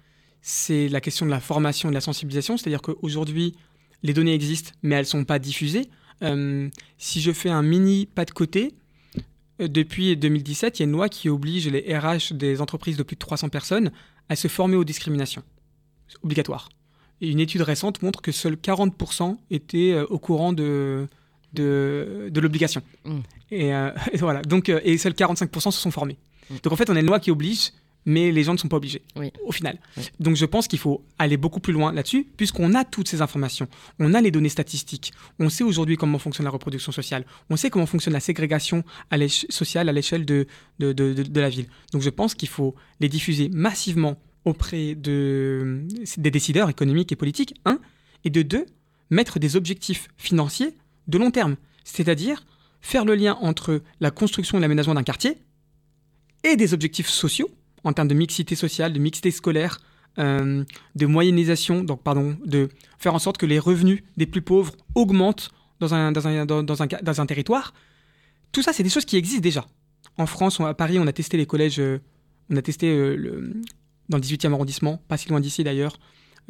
c'est 0.42 0.88
la 0.88 1.00
question 1.00 1.26
de 1.26 1.30
la 1.30 1.40
formation 1.40 1.88
et 1.88 1.92
de 1.92 1.94
la 1.94 2.00
sensibilisation. 2.00 2.56
C'est-à-dire 2.56 2.82
qu'aujourd'hui, 2.82 3.54
les 4.02 4.12
données 4.12 4.34
existent, 4.34 4.72
mais 4.82 4.96
elles 4.96 5.02
ne 5.02 5.08
sont 5.08 5.24
pas 5.24 5.38
diffusées. 5.38 5.88
Euh, 6.22 6.68
si 6.98 7.20
je 7.20 7.32
fais 7.32 7.50
un 7.50 7.62
mini 7.62 8.06
pas 8.06 8.24
de 8.24 8.30
côté, 8.30 8.74
depuis 9.58 10.16
2017, 10.16 10.78
il 10.78 10.82
y 10.82 10.84
a 10.84 10.86
une 10.86 10.92
loi 10.92 11.08
qui 11.08 11.28
oblige 11.28 11.68
les 11.68 11.96
RH 11.96 12.34
des 12.34 12.60
entreprises 12.60 12.96
de 12.96 13.02
plus 13.02 13.14
de 13.14 13.20
300 13.20 13.48
personnes 13.48 13.92
à 14.28 14.36
se 14.36 14.48
former 14.48 14.76
aux 14.76 14.84
discriminations 14.84 15.42
obligatoire. 16.22 16.68
Et 17.20 17.30
une 17.30 17.40
étude 17.40 17.62
récente 17.62 18.02
montre 18.02 18.20
que 18.22 18.32
seuls 18.32 18.54
40% 18.54 19.36
étaient 19.50 19.92
euh, 19.92 20.06
au 20.06 20.18
courant 20.18 20.52
de, 20.52 21.06
de, 21.54 22.28
de 22.30 22.40
l'obligation. 22.40 22.82
Mm. 23.04 23.18
Euh, 23.52 23.90
et, 24.12 24.18
voilà. 24.18 24.42
Donc, 24.42 24.68
euh, 24.68 24.80
et 24.84 24.98
seuls 24.98 25.12
45% 25.12 25.70
se 25.70 25.80
sont 25.80 25.90
formés. 25.90 26.18
Mm. 26.50 26.54
Donc 26.62 26.72
en 26.72 26.76
fait, 26.76 26.90
on 26.90 26.96
a 26.96 27.00
une 27.00 27.06
loi 27.06 27.20
qui 27.20 27.30
oblige, 27.30 27.72
mais 28.06 28.32
les 28.32 28.42
gens 28.42 28.52
ne 28.52 28.58
sont 28.58 28.68
pas 28.68 28.76
obligés, 28.76 29.02
au 29.46 29.52
final. 29.52 29.78
Donc 30.20 30.36
je 30.36 30.44
pense 30.44 30.68
qu'il 30.68 30.78
faut 30.78 31.02
aller 31.18 31.36
beaucoup 31.36 31.60
plus 31.60 31.72
loin 31.72 31.92
là-dessus, 31.92 32.26
puisqu'on 32.36 32.74
a 32.74 32.84
toutes 32.84 33.08
ces 33.08 33.22
informations. 33.22 33.66
On 33.98 34.12
a 34.12 34.20
les 34.20 34.30
données 34.30 34.50
statistiques. 34.50 35.12
On 35.38 35.48
sait 35.48 35.64
aujourd'hui 35.64 35.96
comment 35.96 36.18
fonctionne 36.18 36.44
la 36.44 36.50
reproduction 36.50 36.92
sociale. 36.92 37.24
On 37.48 37.56
sait 37.56 37.70
comment 37.70 37.86
fonctionne 37.86 38.12
la 38.12 38.20
ségrégation 38.20 38.84
à 39.10 39.16
sociale 39.28 39.88
à 39.88 39.92
l'échelle 39.92 40.26
de, 40.26 40.46
de, 40.80 40.92
de, 40.92 41.14
de 41.14 41.40
la 41.40 41.48
ville. 41.48 41.66
Donc 41.92 42.02
je 42.02 42.10
pense 42.10 42.34
qu'il 42.34 42.48
faut 42.48 42.74
les 43.00 43.08
diffuser 43.08 43.48
massivement 43.48 44.18
auprès 44.44 44.94
de, 44.94 45.84
des 46.18 46.30
décideurs 46.30 46.68
économiques 46.68 47.12
et 47.12 47.16
politiques, 47.16 47.54
un, 47.64 47.78
et 48.24 48.30
de 48.30 48.42
deux, 48.42 48.66
mettre 49.10 49.38
des 49.38 49.56
objectifs 49.56 50.08
financiers 50.16 50.76
de 51.08 51.18
long 51.18 51.30
terme, 51.30 51.56
c'est-à-dire 51.84 52.44
faire 52.80 53.04
le 53.04 53.14
lien 53.14 53.36
entre 53.40 53.82
la 54.00 54.10
construction 54.10 54.58
et 54.58 54.60
l'aménagement 54.60 54.94
d'un 54.94 55.02
quartier 55.02 55.38
et 56.42 56.56
des 56.56 56.74
objectifs 56.74 57.08
sociaux 57.08 57.48
en 57.84 57.92
termes 57.92 58.08
de 58.08 58.14
mixité 58.14 58.54
sociale, 58.54 58.92
de 58.92 58.98
mixité 58.98 59.30
scolaire, 59.30 59.80
euh, 60.18 60.64
de 60.94 61.06
moyennisation, 61.06 61.82
donc 61.84 62.02
pardon, 62.02 62.36
de 62.44 62.68
faire 62.98 63.14
en 63.14 63.18
sorte 63.18 63.36
que 63.38 63.46
les 63.46 63.58
revenus 63.58 64.02
des 64.16 64.26
plus 64.26 64.42
pauvres 64.42 64.74
augmentent 64.94 65.50
dans 65.80 65.92
un, 65.94 66.12
dans 66.12 66.26
un, 66.28 66.46
dans 66.46 66.82
un, 66.82 66.86
dans 67.02 67.20
un 67.20 67.26
territoire. 67.26 67.74
Tout 68.52 68.62
ça, 68.62 68.72
c'est 68.72 68.82
des 68.82 68.88
choses 68.90 69.04
qui 69.04 69.16
existent 69.16 69.42
déjà. 69.42 69.66
En 70.16 70.26
France, 70.26 70.60
à 70.60 70.72
Paris, 70.74 70.98
on 70.98 71.06
a 71.06 71.12
testé 71.12 71.36
les 71.36 71.46
collèges, 71.46 71.80
euh, 71.80 71.98
on 72.50 72.56
a 72.56 72.62
testé 72.62 72.88
euh, 72.90 73.16
le, 73.16 73.52
dans 74.08 74.16
le 74.18 74.22
18e 74.22 74.52
arrondissement, 74.52 74.98
pas 75.08 75.16
si 75.16 75.28
loin 75.28 75.40
d'ici 75.40 75.64
d'ailleurs, 75.64 75.98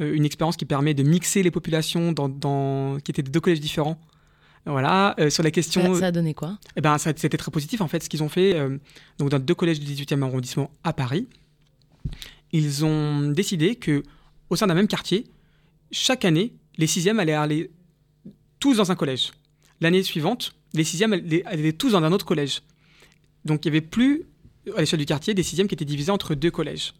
une 0.00 0.24
expérience 0.24 0.56
qui 0.56 0.64
permet 0.64 0.92
de 0.92 1.04
mixer 1.04 1.44
les 1.44 1.52
populations 1.52 2.10
dans- 2.10 2.98
qui 3.04 3.12
étaient 3.12 3.22
de 3.22 3.30
deux 3.30 3.38
collèges 3.40 3.60
différents. 3.60 3.96
Voilà, 4.66 5.14
euh, 5.20 5.28
sur 5.30 5.42
la 5.42 5.50
question. 5.50 5.94
Ça, 5.94 6.00
ça 6.00 6.06
a 6.06 6.12
donné 6.12 6.32
quoi? 6.34 6.58
Eh 6.76 6.80
ben, 6.80 6.96
ça- 6.98 7.12
c'était 7.16 7.36
très 7.36 7.50
positif 7.50 7.80
en 7.82 7.88
fait 7.88 8.02
ce 8.02 8.08
qu'ils 8.08 8.22
ont 8.22 8.28
fait. 8.30 8.54
euh, 8.54 8.78
donc 9.18 9.28
dans 9.28 9.38
deux 9.38 9.54
collèges 9.54 9.78
du 9.80 9.86
18e 9.86 10.22
arrondissement 10.22 10.70
à 10.84 10.92
Paris, 10.94 11.26
ils 12.52 12.84
ont 12.84 13.28
décidé 13.30 13.76
que 13.76 14.02
au 14.50 14.56
sein 14.56 14.66
d'un 14.66 14.74
même 14.74 14.88
quartier, 14.88 15.24
chaque 15.90 16.24
année, 16.24 16.54
les 16.78 16.86
sixièmes 16.86 17.18
allaient 17.20 17.32
aller 17.32 17.70
tous 18.60 18.76
dans 18.76 18.90
un 18.90 18.94
collège. 18.94 19.32
L'année 19.80 20.02
suivante, 20.02 20.54
les 20.72 20.84
sixièmes 20.84 21.12
allaient, 21.12 21.44
allaient 21.44 21.72
tous 21.72 21.90
dans 21.92 22.02
un 22.02 22.12
autre 22.12 22.24
collège. 22.26 22.62
Donc 23.44 23.64
il 23.64 23.70
n'y 23.70 23.76
avait 23.78 23.86
plus 23.86 24.22
à 24.76 24.80
l'échelle 24.80 24.98
du 25.00 25.04
quartier 25.06 25.34
des 25.34 25.42
sixièmes 25.42 25.68
qui 25.68 25.74
étaient 25.74 25.84
divisés 25.84 26.10
entre 26.12 26.34
deux 26.34 26.50
collèges. 26.50 26.94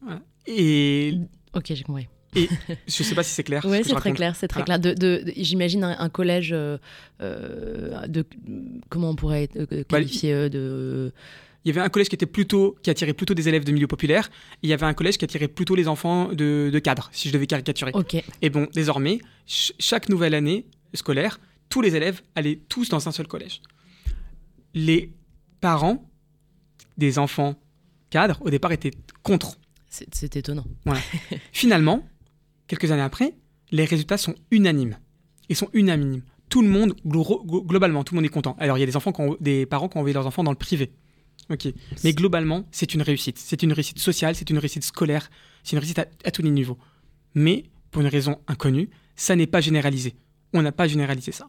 Voilà. 0.00 0.20
Et 0.46 1.14
Ok, 1.54 1.66
j'ai 1.68 1.84
compris. 1.84 2.08
Je 2.34 2.40
ne 2.86 2.88
sais 2.88 3.14
pas 3.14 3.22
si 3.22 3.30
c'est 3.32 3.42
clair. 3.44 3.64
Oui, 3.66 3.80
c'est 3.84 3.94
très 3.94 4.12
clair, 4.12 4.34
c'est 4.36 4.48
très 4.48 4.62
Voilà. 4.64 4.78
clair. 4.78 4.94
De, 4.94 5.22
de- 5.24 5.32
J'imagine 5.36 5.84
un, 5.84 5.96
un 5.98 6.08
collège 6.08 6.50
euh, 6.52 6.78
euh, 7.20 8.06
de 8.06 8.24
comment 8.88 9.10
on 9.10 9.16
pourrait 9.16 9.48
euh, 9.56 9.66
Bah, 9.70 9.76
qualifier 9.88 10.48
de 10.50 11.12
Il 11.64 11.68
y 11.68 11.70
avait 11.70 11.80
un 11.84 11.88
collège 11.90 12.08
qui 12.08 12.14
était 12.14 12.26
plutôt 12.26 12.76
qui 12.82 12.90
attirait 12.90 13.12
plutôt 13.12 13.34
des 13.34 13.48
élèves 13.48 13.64
de 13.64 13.72
milieu 13.72 13.86
populaire. 13.86 14.30
Et 14.56 14.66
il 14.66 14.70
y 14.70 14.72
avait 14.72 14.86
un 14.86 14.94
collège 14.94 15.18
qui 15.18 15.24
attirait 15.24 15.48
plutôt 15.48 15.74
les 15.74 15.88
enfants 15.88 16.28
de, 16.32 16.70
de 16.72 16.78
cadres, 16.78 17.08
si 17.12 17.28
je 17.28 17.32
devais 17.34 17.46
caricaturer. 17.46 17.90
Ok, 17.94 18.16
Et 18.40 18.50
bon, 18.50 18.66
désormais, 18.74 19.18
ch- 19.46 19.72
chaque 19.78 20.08
nouvelle 20.08 20.34
année 20.34 20.66
scolaire, 20.94 21.38
tous 21.68 21.80
les 21.82 21.96
élèves 21.96 22.22
allaient 22.34 22.60
tous 22.68 22.88
dans 22.88 23.08
un 23.08 23.12
seul 23.12 23.26
collège. 23.26 23.60
Les 24.74 25.12
parents 25.60 26.08
des 26.98 27.18
enfants 27.18 27.54
cadres, 28.10 28.38
au 28.42 28.50
départ, 28.50 28.72
étaient 28.72 28.90
contre. 29.22 29.56
c'est 29.88 30.06
c'est 30.14 30.36
étonnant. 30.36 30.64
Finalement, 31.52 32.06
quelques 32.66 32.90
années 32.92 33.02
après, 33.02 33.34
les 33.70 33.84
résultats 33.84 34.18
sont 34.18 34.34
unanimes. 34.50 34.96
Ils 35.48 35.56
sont 35.56 35.68
unanimes. 35.72 36.22
Tout 36.48 36.62
le 36.62 36.68
monde, 36.68 36.94
glo- 37.06 37.44
glo- 37.46 37.64
globalement, 37.66 38.04
tout 38.04 38.14
le 38.14 38.20
monde 38.20 38.26
est 38.26 38.28
content. 38.28 38.56
Alors, 38.58 38.76
il 38.76 38.80
y 38.80 38.82
a 38.82 38.86
des, 38.86 38.96
enfants 38.96 39.12
qui 39.12 39.20
ont- 39.22 39.36
des 39.40 39.64
parents 39.66 39.88
qui 39.88 39.96
ont 39.96 40.00
envoyé 40.00 40.12
leurs 40.14 40.26
enfants 40.26 40.44
dans 40.44 40.50
le 40.50 40.56
privé. 40.58 40.92
Ok. 41.50 41.68
Mais 42.04 42.12
globalement, 42.12 42.64
c'est 42.70 42.94
une 42.94 43.02
réussite. 43.02 43.38
C'est 43.38 43.62
une 43.62 43.72
réussite 43.72 43.98
sociale, 43.98 44.34
c'est 44.34 44.48
une 44.50 44.58
réussite 44.58 44.84
scolaire, 44.84 45.30
c'est 45.64 45.72
une 45.72 45.78
réussite 45.80 45.98
à, 45.98 46.06
à 46.24 46.30
tous 46.30 46.42
les 46.42 46.50
niveaux. 46.50 46.78
Mais, 47.34 47.64
pour 47.90 48.02
une 48.02 48.08
raison 48.08 48.38
inconnue, 48.48 48.90
ça 49.16 49.34
n'est 49.36 49.46
pas 49.46 49.60
généralisé. 49.60 50.14
On 50.52 50.62
n'a 50.62 50.72
pas 50.72 50.86
généralisé 50.86 51.32
ça. 51.32 51.46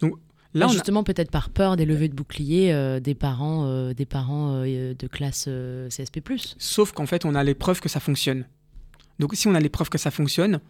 Donc, 0.00 0.14
là, 0.52 0.66
on 0.66 0.70
a- 0.70 0.72
justement, 0.72 1.04
peut-être 1.04 1.30
par 1.30 1.50
peur 1.50 1.76
des 1.76 1.84
levées 1.86 2.08
de 2.08 2.14
boucliers 2.14 2.72
euh, 2.72 2.98
des 3.00 3.14
parents, 3.14 3.66
euh, 3.66 3.94
des 3.94 4.06
parents 4.06 4.62
euh, 4.64 4.94
de 4.94 5.06
classe 5.06 5.48
CSP+. 5.88 6.20
Sauf 6.58 6.92
qu'en 6.92 7.06
fait, 7.06 7.24
on 7.24 7.34
a 7.36 7.44
les 7.44 7.54
preuves 7.54 7.80
que 7.80 7.88
ça 7.88 8.00
fonctionne. 8.00 8.46
Donc, 9.20 9.34
si 9.34 9.46
on 9.46 9.54
a 9.54 9.60
les 9.60 9.68
preuves 9.68 9.88
que 9.90 9.98
ça 9.98 10.10
fonctionne, 10.10 10.60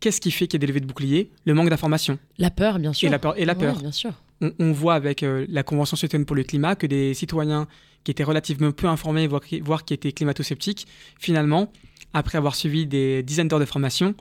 qu'est-ce 0.00 0.20
qui 0.20 0.30
fait 0.30 0.46
qu'il 0.46 0.54
y 0.54 0.56
ait 0.58 0.66
des 0.66 0.66
levées 0.66 0.80
de 0.80 0.86
boucliers? 0.86 1.30
Le 1.46 1.54
manque 1.54 1.70
d'information 1.70 2.18
La 2.38 2.50
peur, 2.50 2.78
bien 2.78 2.92
sûr. 2.92 3.08
et 3.08 3.10
la 3.10 3.18
peur. 3.18 3.34
Et 3.38 3.44
la 3.44 3.54
Ouais, 3.54 3.60
peur. 3.60 3.78
bien 3.78 3.92
sûr. 3.92 4.12
on, 4.40 4.52
on 4.58 4.72
voit 4.72 4.94
avec 4.94 5.22
euh, 5.22 5.46
la 5.48 5.62
Convention 5.62 5.96
citoyenne 5.96 6.26
pour 6.26 6.36
le 6.36 6.42
climat 6.42 6.74
que 6.76 6.86
des 6.86 7.14
citoyens 7.14 7.66
qui 8.04 8.10
étaient 8.10 8.24
relativement 8.24 8.72
peu 8.72 8.88
informés, 8.88 9.26
voire 9.28 9.42
qui, 9.42 9.60
voire 9.60 9.84
qui 9.84 9.94
étaient 9.94 10.12
climato-sceptiques, 10.12 10.86
finalement, 11.18 11.72
après 12.12 12.36
avoir 12.36 12.54
suivi 12.56 12.86
des 12.86 13.22
dizaines 13.22 13.46
d'heures 13.48 13.60
de 13.60 13.64
formation, 13.64 14.14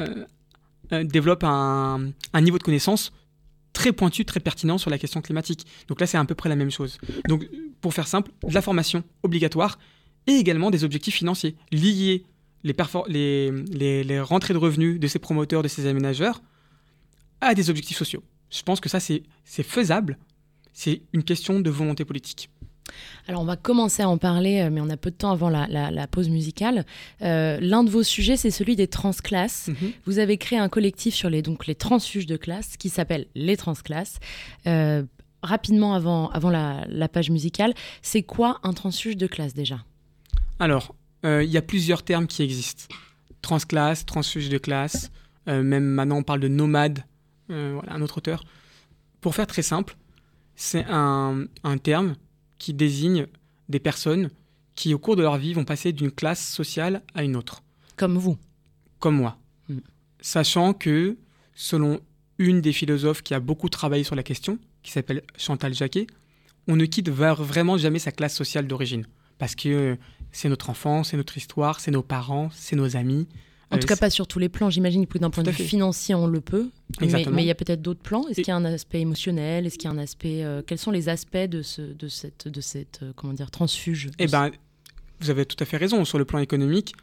euh, 0.00 0.24
euh, 0.92 1.04
développent 1.04 1.44
un, 1.44 2.10
un 2.32 2.40
niveau 2.40 2.58
de 2.58 2.62
connaissance 2.64 3.12
très 3.72 3.92
pointu, 3.92 4.24
très 4.24 4.40
pertinent 4.40 4.78
sur 4.78 4.90
la 4.90 4.98
question 4.98 5.20
climatique. 5.22 5.64
Donc 5.86 6.00
là, 6.00 6.08
c'est 6.08 6.18
à 6.18 6.24
peu 6.24 6.34
près 6.34 6.48
la 6.48 6.56
même 6.56 6.72
chose. 6.72 6.98
Donc, 7.28 7.48
pour 7.80 7.94
faire 7.94 8.08
simple, 8.08 8.32
de 8.42 8.52
la 8.52 8.62
formation 8.62 9.04
obligatoire 9.22 9.78
et 10.26 10.32
également 10.32 10.70
des 10.72 10.82
objectifs 10.82 11.14
financiers. 11.14 11.54
Lier 11.70 12.24
les, 12.64 12.72
perfor- 12.72 13.08
les, 13.08 13.50
les- 13.50 14.04
les 14.04 14.20
rentrées 14.20 14.54
de 14.54 14.58
revenus 14.58 14.98
de 15.00 15.06
ces 15.06 15.18
promoteurs, 15.18 15.62
de 15.62 15.68
ces 15.68 15.86
aménageurs 15.86 16.42
à 17.40 17.54
des 17.54 17.70
objectifs 17.70 17.96
sociaux. 17.96 18.22
Je 18.50 18.62
pense 18.62 18.80
que 18.80 18.88
ça, 18.88 19.00
c'est 19.00 19.22
faisable. 19.62 20.18
C'est 20.72 21.02
une 21.12 21.22
question 21.24 21.60
de 21.60 21.70
volonté 21.70 22.04
politique. 22.04 22.50
Alors, 23.28 23.40
on 23.42 23.44
va 23.44 23.56
commencer 23.56 24.02
à 24.02 24.08
en 24.08 24.18
parler, 24.18 24.60
euh, 24.60 24.70
mais 24.70 24.80
on 24.80 24.90
a 24.90 24.96
peu 24.96 25.10
de 25.10 25.16
temps 25.16 25.30
avant 25.30 25.48
la, 25.48 25.66
la- 25.68 25.90
la 25.92 26.06
pause 26.08 26.28
musicale. 26.28 26.84
Euh, 27.22 27.58
L'un 27.60 27.84
de 27.84 27.90
vos 27.90 28.02
sujets, 28.02 28.36
c'est 28.36 28.50
celui 28.50 28.74
des 28.76 28.88
transclasses. 28.88 29.70
Vous 30.06 30.18
avez 30.18 30.38
créé 30.38 30.58
un 30.58 30.68
collectif 30.68 31.14
sur 31.14 31.30
les, 31.30 31.40
donc, 31.40 31.66
les 31.66 31.76
transfuges 31.76 32.26
de 32.26 32.36
classe 32.36 32.76
qui 32.76 32.88
s'appelle 32.88 33.26
Les 33.36 33.56
Transclasses. 33.56 34.18
Euh, 34.66 35.04
rapidement, 35.42 35.94
avant, 35.94 36.30
avant 36.30 36.50
la, 36.50 36.84
la 36.88 37.08
page 37.08 37.30
musicale, 37.30 37.74
c'est 38.02 38.22
quoi 38.24 38.58
un 38.64 38.72
transfuge 38.72 39.16
de 39.16 39.28
classe 39.28 39.54
déjà? 39.54 39.84
Alors, 40.58 40.94
il 41.24 41.50
y 41.50 41.56
a 41.56 41.62
plusieurs 41.62 42.02
termes 42.02 42.26
qui 42.26 42.42
existent. 42.42 42.94
Transclasse, 43.42 44.06
transfuge 44.06 44.48
de 44.48 44.58
classe, 44.58 45.10
euh, 45.48 45.62
même 45.62 45.84
maintenant 45.84 46.18
on 46.18 46.22
parle 46.22 46.40
de 46.40 46.48
nomade, 46.48 47.04
euh, 47.50 47.72
voilà, 47.74 47.94
un 47.94 48.02
autre 48.02 48.18
auteur. 48.18 48.44
Pour 49.20 49.34
faire 49.34 49.46
très 49.46 49.62
simple, 49.62 49.96
c'est 50.54 50.84
un, 50.88 51.46
un 51.64 51.78
terme 51.78 52.16
qui 52.58 52.74
désigne 52.74 53.26
des 53.68 53.80
personnes 53.80 54.30
qui, 54.74 54.94
au 54.94 54.98
cours 54.98 55.16
de 55.16 55.22
leur 55.22 55.36
vie, 55.36 55.52
vont 55.52 55.64
passer 55.64 55.92
d'une 55.92 56.10
classe 56.10 56.46
sociale 56.46 57.02
à 57.14 57.22
une 57.22 57.36
autre, 57.36 57.62
Comme 57.96 58.16
vous. 58.16 58.38
comme 58.98 59.16
moi. 59.16 59.38
Mm. 59.68 59.78
Sachant 60.20 60.74
que, 60.74 61.16
selon 61.54 62.00
une 62.38 62.60
des 62.60 62.72
philosophes 62.72 63.22
qui 63.22 63.34
a 63.34 63.40
beaucoup 63.40 63.68
travaillé 63.68 64.04
sur 64.04 64.14
la 64.16 64.22
question, 64.22 64.58
qui 64.82 64.92
s'appelle 64.92 65.22
Chantal 65.36 65.74
Jacquet, 65.74 66.06
on 66.68 66.76
ne 66.76 66.86
quitte 66.86 67.10
vraiment 67.10 67.76
jamais 67.76 67.98
sa 67.98 68.12
classe 68.12 68.34
sociale 68.34 68.66
d'origine. 68.66 69.06
Parce 69.38 69.54
que 69.54 69.68
euh, 69.68 69.96
c'est 70.32 70.48
notre 70.48 70.70
enfance, 70.70 71.10
c'est 71.10 71.16
notre 71.16 71.36
histoire, 71.36 71.80
c'est 71.80 71.90
nos 71.90 72.02
parents, 72.02 72.50
c'est 72.52 72.76
nos 72.76 72.96
amis. 72.96 73.26
En 73.72 73.76
Euh, 73.76 73.78
tout 73.78 73.86
cas, 73.86 73.96
pas 73.96 74.10
sur 74.10 74.26
tous 74.26 74.40
les 74.40 74.48
plans. 74.48 74.68
J'imagine 74.68 75.06
que 75.06 75.16
d'un 75.18 75.30
point 75.30 75.44
de 75.44 75.50
vue 75.50 75.62
financier, 75.64 76.14
on 76.14 76.26
le 76.26 76.40
peut. 76.40 76.70
Mais 77.00 77.04
Exactement. 77.06 77.36
mais 77.36 77.44
il 77.44 77.46
y 77.46 77.50
a 77.52 77.54
peut-être 77.54 77.80
d'autres 77.82 78.02
plans. 78.02 78.26
Est-ce 78.28 78.40
Et- 78.40 78.42
qu'il 78.42 78.48
y 78.50 78.54
a 78.54 78.56
un 78.56 78.64
aspect 78.64 79.00
émotionnel? 79.00 79.64
Est-ce 79.66 79.78
qu'il 79.78 79.88
y 79.88 79.92
a 79.92 79.94
un 79.94 79.98
aspect. 79.98 80.42
euh, 80.44 80.60
quels 80.66 80.78
sont 80.78 80.90
les 80.90 81.08
aspects 81.08 81.36
de, 81.36 81.62
ce, 81.62 81.82
de 81.82 82.08
cette, 82.08 82.48
de 82.48 82.60
cette 82.60 83.00
euh, 83.04 83.12
comment 83.14 83.32
dire, 83.32 83.50
transfuge? 83.52 84.10
Eh 84.18 84.26
ben, 84.26 84.50
vous 85.20 85.30
avez 85.30 85.46
tout 85.46 85.56
à 85.60 85.64
fait 85.64 85.76
raison. 85.76 86.04
Sur 86.04 86.18
le 86.18 86.24
plan 86.24 86.40
économique, 86.40 86.94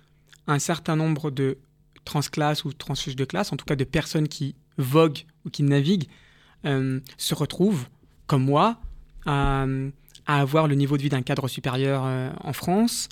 un 0.48 0.60
certain 0.60 0.98
nombre 0.98 1.32
de 1.32 1.58
transclasses 2.04 2.66
ou 2.66 2.74
transfuges 2.74 3.16
de 3.16 3.26
classe, 3.26 3.54
en 3.54 3.58
tout 3.58 3.66
cas 3.66 3.76
de 3.78 3.84
personnes 3.86 4.28
qui 4.28 4.56
voguent 4.78 5.24
ou 5.46 5.50
qui 5.50 5.64
naviguent, 5.64 6.08
euh, 6.66 7.00
se 7.18 7.34
retrouvent, 7.34 7.88
comme 8.28 8.44
moi, 8.44 8.78
à, 9.26 9.66
à 10.28 10.40
avoir 10.40 10.68
le 10.68 10.76
niveau 10.76 10.98
de 10.98 11.02
vie 11.02 11.10
d'un 11.10 11.24
cadre 11.24 11.48
supérieur 11.48 12.04
euh, 12.06 12.30
en 12.44 12.54
France, 12.54 13.10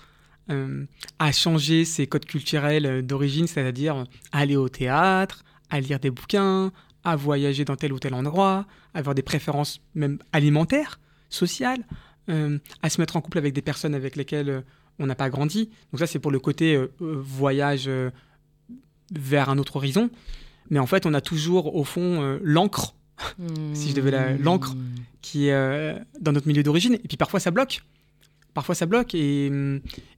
euh, 0.52 0.86
à 1.18 1.32
changer 1.32 1.86
ses 1.86 2.06
codes 2.06 2.26
culturels 2.26 2.86
euh, 2.86 3.02
d'origine, 3.02 3.48
c'est-à-dire 3.48 4.04
aller 4.32 4.56
au 4.56 4.70
théâtre, 4.70 5.44
à 5.72 5.80
lire 5.80 6.00
des 6.00 6.12
bouquins, 6.12 6.72
à 7.04 7.16
voyager 7.16 7.66
dans 7.66 7.76
tel 7.76 7.94
ou 7.94 8.00
tel 8.00 8.14
endroit, 8.14 8.66
avoir 8.94 9.16
des 9.16 9.24
préférences 9.24 9.82
même 9.96 10.20
alimentaires, 10.32 11.00
sociales, 11.30 11.84
à 12.28 12.90
se 12.90 13.00
mettre 13.00 13.18
en 13.18 13.22
couple 13.22 13.38
avec 13.38 13.54
des 13.54 13.62
personnes 13.62 13.94
avec 13.94 14.16
lesquelles 14.16 14.64
on 14.98 15.06
n'a 15.06 15.14
pas 15.14 15.30
grandi. 15.30 15.70
Donc 15.92 16.00
ça, 16.00 16.08
c'est 16.08 16.18
pour 16.18 16.32
le 16.32 16.40
côté 16.40 16.80
voyage 17.00 17.88
vers 19.12 19.50
un 19.50 19.60
autre 19.60 19.76
horizon. 19.76 20.10
Mais 20.70 20.80
en 20.80 20.88
fait, 20.88 21.06
on 21.06 21.14
a 21.14 21.22
toujours 21.22 21.76
au 21.76 21.84
fond 21.84 22.22
euh, 22.22 22.40
l'encre 23.40 23.74
si 23.74 23.90
je 23.90 23.96
devais 23.96 24.38
l'encre. 24.38 24.74
Hmm. 24.74 24.96
qui 25.22 25.48
est 25.48 25.54
euh, 25.54 25.98
dans 26.22 26.32
notre 26.32 26.48
milieu 26.48 26.64
d'origine. 26.64 26.96
Et 26.96 27.08
puis 27.08 27.18
parfois, 27.18 27.40
ça 27.40 27.52
bloque. 27.52 27.82
Parfois, 28.54 28.76
ça 28.76 28.86
bloque. 28.86 29.16
Et, 29.16 29.52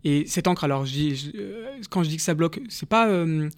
et 0.04 0.26
cette 0.28 0.48
encre, 0.48 0.64
alors, 0.64 0.86
je 0.86 0.92
dis- 0.92 1.16
je- 1.16 1.32
euh, 1.36 1.66
quand 1.90 2.04
je 2.04 2.10
dis 2.10 2.18
que 2.18 2.22
ça 2.22 2.34
bloque, 2.34 2.60
c'est 2.70 2.88
pas, 2.88 3.08
euh, 3.08 3.50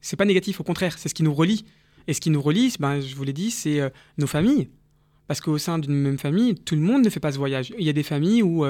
c'est 0.00 0.16
pas 0.16 0.24
négatif, 0.24 0.60
au 0.60 0.64
contraire, 0.64 0.98
c'est 0.98 1.08
ce 1.08 1.14
qui 1.14 1.22
nous 1.22 1.32
relie. 1.34 1.64
Et 2.08 2.12
ce 2.14 2.20
qui 2.20 2.30
nous 2.30 2.40
relie, 2.42 2.74
ben, 2.80 3.00
je 3.00 3.14
vous 3.14 3.24
l'ai 3.24 3.32
dit, 3.32 3.50
c'est 3.50 3.80
nos 4.18 4.26
familles. 4.26 4.68
Parce 5.26 5.40
qu'au 5.40 5.58
sein 5.58 5.78
d'une 5.78 5.94
même 5.94 6.18
famille, 6.18 6.54
tout 6.54 6.74
le 6.76 6.80
monde 6.80 7.04
ne 7.04 7.10
fait 7.10 7.18
pas 7.20 7.32
ce 7.32 7.38
voyage. 7.38 7.72
Il 7.78 7.84
y 7.84 7.88
a 7.88 7.92
des 7.92 8.04
familles 8.04 8.42
où, 8.42 8.64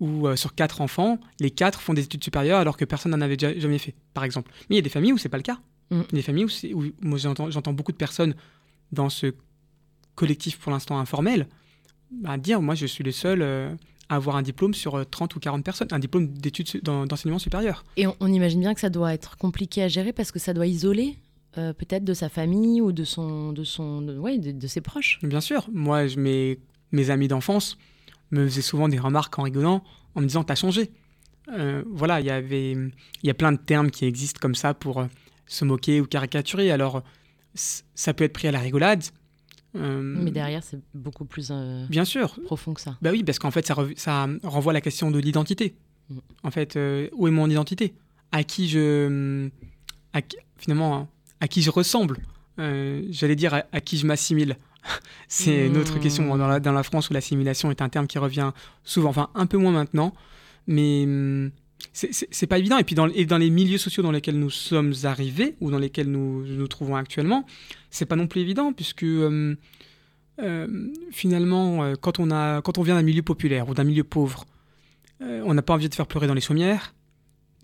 où 0.00 0.26
euh, 0.26 0.34
sur 0.36 0.54
quatre 0.54 0.80
enfants, 0.80 1.18
les 1.40 1.50
quatre 1.50 1.80
font 1.80 1.94
des 1.94 2.02
études 2.02 2.24
supérieures 2.24 2.58
alors 2.58 2.76
que 2.76 2.84
personne 2.84 3.12
n'en 3.12 3.20
avait 3.20 3.36
déjà- 3.36 3.56
jamais 3.58 3.78
fait, 3.78 3.94
par 4.14 4.24
exemple. 4.24 4.50
Mais 4.68 4.74
il 4.74 4.78
y 4.78 4.80
a 4.80 4.82
des 4.82 4.88
familles 4.90 5.12
où 5.12 5.18
c'est 5.18 5.28
pas 5.28 5.36
le 5.36 5.42
cas. 5.44 5.58
Mm. 5.90 6.00
A 6.00 6.04
des 6.12 6.22
familles 6.22 6.46
où, 6.74 6.84
moi 7.02 7.18
j'entends 7.18 7.72
beaucoup 7.72 7.92
de 7.92 7.96
personnes 7.96 8.34
dans 8.94 9.08
ce 9.10 9.34
collectif 10.14 10.58
pour 10.58 10.72
l'instant 10.72 10.98
informel 10.98 11.48
bah, 12.10 12.36
dire 12.38 12.62
moi 12.62 12.74
je 12.74 12.86
suis 12.86 13.02
le 13.04 13.10
seul 13.12 13.42
euh, 13.42 13.74
à 14.08 14.16
avoir 14.16 14.36
un 14.36 14.42
diplôme 14.42 14.74
sur 14.74 14.94
euh, 14.96 15.04
30 15.04 15.34
ou 15.36 15.40
40 15.40 15.64
personnes, 15.64 15.88
un 15.90 15.98
diplôme 15.98 16.28
d'études 16.28 16.82
d'enseignement 16.82 17.38
supérieur. 17.38 17.84
Et 17.96 18.06
on, 18.06 18.14
on 18.20 18.32
imagine 18.32 18.60
bien 18.60 18.74
que 18.74 18.80
ça 18.80 18.90
doit 18.90 19.12
être 19.14 19.36
compliqué 19.38 19.82
à 19.82 19.88
gérer 19.88 20.12
parce 20.12 20.30
que 20.30 20.38
ça 20.38 20.52
doit 20.52 20.66
isoler 20.66 21.16
euh, 21.56 21.72
peut-être 21.72 22.04
de 22.04 22.12
sa 22.14 22.28
famille 22.28 22.80
ou 22.82 22.92
de 22.92 23.02
son, 23.04 23.52
de 23.52 23.64
son, 23.64 24.02
de- 24.02 24.18
ouais, 24.18 24.38
de, 24.38 24.52
de 24.52 24.66
ses 24.66 24.80
proches. 24.82 25.18
Bien 25.22 25.40
sûr, 25.40 25.66
moi, 25.72 26.06
je, 26.06 26.18
mes, 26.20 26.58
mes 26.92 27.08
amis 27.10 27.28
d'enfance 27.28 27.78
me 28.30 28.44
faisaient 28.46 28.60
souvent 28.62 28.88
des 28.88 28.98
remarques 28.98 29.38
en 29.38 29.42
rigolant, 29.42 29.82
en 30.14 30.20
me 30.20 30.26
disant 30.26 30.44
T'as 30.44 30.54
changé. 30.56 30.90
Euh, 31.52 31.82
voilà, 31.90 32.20
il 32.20 32.26
y 32.26 32.30
avait, 32.30 32.72
il 32.72 33.26
y 33.26 33.30
a 33.30 33.34
plein 33.34 33.52
de 33.52 33.58
termes 33.58 33.90
qui 33.90 34.04
existent 34.04 34.38
comme 34.40 34.54
ça 34.54 34.74
pour 34.74 35.00
euh, 35.00 35.06
se 35.46 35.64
moquer 35.64 36.00
ou 36.02 36.06
caricaturer. 36.06 36.70
Alors, 36.70 37.02
ça 37.54 38.14
peut 38.14 38.24
être 38.24 38.32
pris 38.32 38.48
à 38.48 38.52
la 38.52 38.60
rigolade. 38.60 39.02
Euh, 39.76 40.02
Mais 40.02 40.30
derrière, 40.30 40.62
c'est 40.62 40.80
beaucoup 40.94 41.24
plus 41.24 41.48
euh, 41.50 41.84
Bien 41.88 42.04
sûr. 42.04 42.38
profond 42.44 42.74
que 42.74 42.80
ça. 42.80 42.96
Bah 43.02 43.10
oui, 43.10 43.24
parce 43.24 43.38
qu'en 43.38 43.50
fait, 43.50 43.70
ça, 43.96 44.28
renvoie 44.42 44.72
à 44.72 44.74
la 44.74 44.80
question 44.80 45.10
de 45.10 45.18
l'identité. 45.18 45.74
mm. 46.10 46.18
En 46.42 46.50
fait, 46.50 46.76
euh, 46.76 47.08
où 47.12 47.26
est 47.26 47.32
mon 47.32 47.48
identité? 47.50 47.94
À 48.32 48.44
qui 48.44 48.68
je. 48.68 49.48
À 50.12 50.20
finalement, 50.56 51.08
à 51.40 51.48
qui 51.48 51.62
je 51.62 51.70
ressemble? 51.70 52.18
J'allais 52.56 53.34
dire 53.34 53.62
à, 53.72 53.80
qui 53.80 53.98
je 53.98 54.06
m'assimile. 54.06 54.56
C'est 55.28 55.66
une 55.66 55.76
autre 55.76 55.98
question 55.98 56.36
dans 56.36 56.46
la, 56.46 56.60
dans 56.60 56.72
la 56.72 56.82
France 56.82 57.10
où 57.10 57.14
l'assimilation 57.14 57.70
est 57.70 57.82
un 57.82 57.88
terme 57.88 58.06
qui 58.06 58.18
revient 58.18 58.52
souvent, 58.84 59.08
enfin 59.08 59.30
un 59.34 59.46
peu 59.46 59.56
moins 59.56 59.72
maintenant, 59.72 60.14
mais 60.66 61.04
mm, 61.06 61.50
c'est 61.92 62.46
pas 62.46 62.58
évident. 62.58 62.78
Et 62.78 62.84
puis 62.84 62.94
dans, 62.94 63.06
les 63.06 63.50
milieux 63.50 63.78
sociaux 63.78 64.02
dans 64.02 64.10
lesquels 64.10 64.38
nous 64.38 64.50
sommes 64.50 64.94
arrivés 65.04 65.56
ou 65.60 65.70
dans 65.70 65.78
lesquels 65.78 66.10
nous 66.10 66.44
nous 66.46 66.68
trouvons 66.68 66.96
actuellement, 66.96 67.46
c'est 67.90 68.06
pas 68.06 68.16
non 68.16 68.26
plus 68.26 68.40
évident 68.40 68.72
puisque 68.72 69.04
euh, 69.04 69.56
euh, 70.40 70.92
finalement, 71.10 71.84
euh, 71.84 71.94
quand 72.00 72.18
on, 72.18 72.26
vient 72.82 72.94
d'un 72.94 73.02
milieu 73.02 73.22
populaire 73.22 73.68
ou 73.68 73.74
d'un 73.74 73.84
milieu 73.84 74.04
pauvre, 74.04 74.44
on 75.20 75.54
n'a 75.54 75.62
pas 75.62 75.72
envie 75.72 75.88
de 75.88 75.94
faire 75.94 76.06
pleurer 76.06 76.26
dans 76.26 76.34
les 76.34 76.42
sommières. 76.42 76.94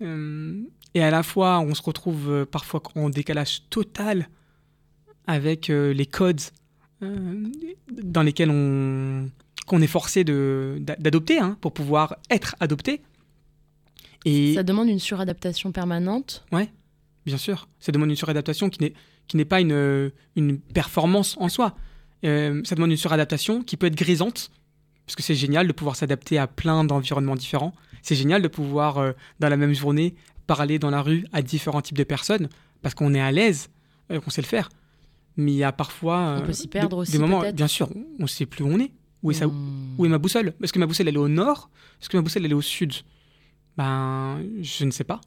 et 0.01 1.03
à 1.03 1.11
la 1.11 1.21
fois, 1.21 1.59
on 1.59 1.75
se 1.75 1.81
retrouve 1.83 2.47
parfois 2.49 2.81
en 2.95 3.09
décalage 3.09 3.69
total 3.69 4.29
avec 5.27 5.67
les 5.67 6.05
codes 6.07 6.41
dans 7.01 8.23
lesquels 8.23 8.49
on, 8.49 9.29
qu'on 9.67 9.81
est 9.81 9.87
forcé 9.87 10.23
d'adopter 10.23 11.39
hein, 11.39 11.57
pour 11.61 11.73
pouvoir 11.73 12.17
être 12.29 12.55
adopté. 12.59 13.01
Et 14.25 14.53
ça 14.53 14.63
demande 14.63 14.87
une 14.89 14.99
suradaptation 14.99 15.71
permanente. 15.71 16.45
Ouais, 16.51 16.69
bien 17.25 17.37
sûr. 17.37 17.67
Ça 17.79 17.91
demande 17.91 18.09
une 18.09 18.15
suradaptation 18.15 18.69
qui 18.69 18.81
n'est 18.81 18.93
qui 19.27 19.37
n'est 19.37 19.45
pas 19.45 19.61
une, 19.61 20.11
une 20.35 20.59
performance 20.59 21.37
en 21.39 21.47
soi. 21.47 21.75
Euh, 22.25 22.61
ça 22.65 22.75
demande 22.75 22.91
une 22.91 22.97
suradaptation 22.97 23.63
qui 23.63 23.77
peut 23.77 23.87
être 23.87 23.95
grisante, 23.95 24.51
parce 25.05 25.15
que 25.15 25.23
c'est 25.23 25.35
génial 25.35 25.67
de 25.67 25.71
pouvoir 25.71 25.95
s'adapter 25.95 26.37
à 26.37 26.47
plein 26.47 26.83
d'environnements 26.83 27.35
différents. 27.35 27.73
C'est 28.01 28.15
génial 28.15 28.41
de 28.41 28.47
pouvoir, 28.47 28.97
euh, 28.97 29.13
dans 29.39 29.49
la 29.49 29.57
même 29.57 29.73
journée, 29.73 30.15
parler 30.47 30.79
dans 30.79 30.89
la 30.89 31.01
rue 31.01 31.25
à 31.31 31.41
différents 31.41 31.81
types 31.81 31.97
de 31.97 32.03
personnes, 32.03 32.49
parce 32.81 32.93
qu'on 32.93 33.13
est 33.13 33.21
à 33.21 33.31
l'aise, 33.31 33.69
euh, 34.11 34.19
qu'on 34.19 34.29
sait 34.29 34.41
le 34.41 34.47
faire. 34.47 34.69
Mais 35.37 35.53
il 35.53 35.57
y 35.57 35.63
a 35.63 35.71
parfois 35.71 36.39
on 36.41 36.45
peut 36.45 36.53
s'y 36.53 36.67
perdre 36.67 36.97
aussi, 36.97 37.13
des 37.13 37.19
moments, 37.19 37.41
bien 37.53 37.67
sûr, 37.67 37.89
on 38.19 38.23
ne 38.23 38.27
sait 38.27 38.45
plus 38.45 38.63
où 38.63 38.67
on 38.67 38.79
est. 38.79 38.91
Où 39.23 39.31
est, 39.31 39.35
ça, 39.35 39.47
hmm. 39.47 39.95
où 39.97 40.05
est 40.05 40.09
ma 40.09 40.17
boussole? 40.17 40.53
Est-ce 40.61 40.73
que 40.73 40.79
ma 40.79 40.87
boussole 40.87 41.07
elle 41.07 41.15
est 41.15 41.19
au 41.19 41.27
nord? 41.27 41.69
Est-ce 42.01 42.09
que 42.09 42.17
ma 42.17 42.23
boussole 42.23 42.43
elle 42.43 42.51
est 42.51 42.55
au 42.55 42.61
sud? 42.61 42.93
Ben, 43.77 44.41
je 44.61 44.85
ne 44.85 44.91
sais 44.91 45.03
pas. 45.03 45.21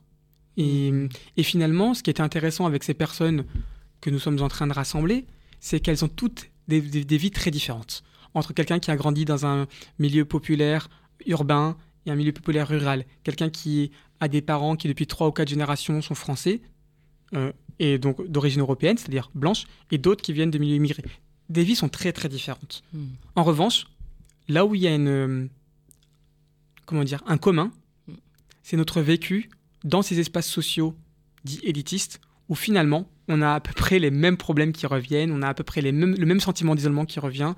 Et, 0.57 0.93
et, 1.37 1.43
finalement, 1.43 1.95
ce 1.95 2.03
qui 2.03 2.11
était 2.11 2.23
intéressant 2.23 2.67
avec 2.67 2.85
ces 2.85 2.95
personnes 2.95 3.45
que 4.01 4.11
nous 4.11 4.19
sommes 4.19 4.41
en 4.41 4.49
train 4.49 4.67
de 4.67 4.73
rassembler, 4.73 5.27
c'est 5.61 5.81
qu'elles 5.81 6.05
ont 6.05 6.09
toutes 6.09 6.51
des, 6.69 6.81
vies 6.81 7.31
très 7.31 7.51
différentes. 7.51 8.03
Entre 8.35 8.53
quelqu'un 8.53 8.79
qui 8.79 8.91
a 8.91 8.97
grandi 8.97 9.25
dans 9.25 9.47
un 9.47 9.67
milieu 9.99 10.25
populaire 10.25 10.89
urbain 11.27 11.77
et 12.07 12.11
un 12.11 12.17
milieu 12.17 12.33
populaire 12.33 12.69
rural, 12.69 13.05
quelqu'un 13.23 13.51
qui 13.51 13.93
a 14.21 14.29
des 14.29 14.43
parents 14.43 14.77
qui 14.77 14.89
depuis 14.89 15.07
trois 15.07 15.29
ou 15.29 15.33
quatre 15.33 15.49
générations 15.49 16.03
sont 16.03 16.15
français, 16.15 16.61
euh, 17.35 17.53
et 17.79 17.99
donc 17.99 18.27
d'origine 18.29 18.61
européenne, 18.61 18.99
c'est-à-dire 18.99 19.31
blanche, 19.35 19.65
et 19.91 19.99
d'autres 19.99 20.23
qui 20.23 20.33
viennent 20.33 20.51
de 20.51 20.59
milieux 20.59 20.77
immigrés. 20.77 21.05
Des 21.49 21.65
vies 21.65 21.77
sont 21.77 21.89
très 21.89 22.13
très 22.13 22.29
différentes. 22.29 22.83
Hmm. 22.93 23.07
En 23.37 23.45
revanche, 23.45 23.87
là 24.49 24.65
où 24.65 24.75
il 24.75 24.83
y 24.83 24.87
a 24.87 24.95
une, 24.95 25.09
euh, 25.09 25.47
comment 26.87 27.05
dire, 27.05 27.23
un 27.27 27.39
commun. 27.39 27.73
C'est 28.65 28.77
notre 28.77 29.01
vécu 29.01 29.51
dans 29.85 30.03
ces 30.03 30.19
espaces 30.19 30.49
sociaux 30.49 30.97
dits 31.45 31.61
élitistes, 31.63 32.21
où 32.49 32.57
finalement 32.57 33.09
on 33.29 33.41
a 33.43 33.55
à 33.55 33.61
peu 33.61 33.73
près 33.73 33.99
les 33.99 34.11
mêmes 34.11 34.37
problèmes 34.37 34.73
qui 34.73 34.87
reviennent, 34.87 35.31
on 35.31 35.43
a 35.43 35.49
à 35.49 35.55
peu 35.55 35.63
près 35.63 35.83
les 35.83 35.93
mêmes, 35.93 36.17
le 36.19 36.27
même 36.27 36.41
sentiment 36.41 36.75
d'isolement 36.75 37.05
qui 37.05 37.21
revient. 37.21 37.55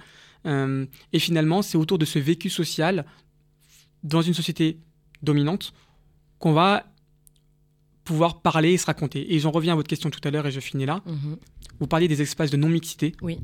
Euh, 0.46 0.84
et 1.12 1.18
finalement, 1.18 1.62
c'est 1.62 1.78
autour 1.78 1.98
de 1.98 2.04
ce 2.04 2.18
vécu 2.18 2.50
social 2.50 3.06
dans 4.02 4.20
une 4.20 4.34
société 4.34 4.78
dominante 5.22 5.72
qu'on 6.38 6.52
va 6.52 6.84
pouvoir 8.04 8.42
parler 8.42 8.72
et 8.72 8.76
se 8.76 8.86
raconter. 8.86 9.34
Et 9.34 9.38
j'en 9.38 9.50
reviens 9.50 9.72
à 9.72 9.76
votre 9.76 9.88
question 9.88 10.10
tout 10.10 10.20
à 10.24 10.30
l'heure 10.30 10.46
et 10.46 10.52
je 10.52 10.60
finis 10.60 10.86
là. 10.86 11.02
Mhm. 11.06 11.36
Vous 11.80 11.86
parliez 11.86 12.08
des 12.08 12.20
espaces 12.20 12.50
de 12.50 12.56
non-mixité. 12.56 13.14
Oui. 13.22 13.38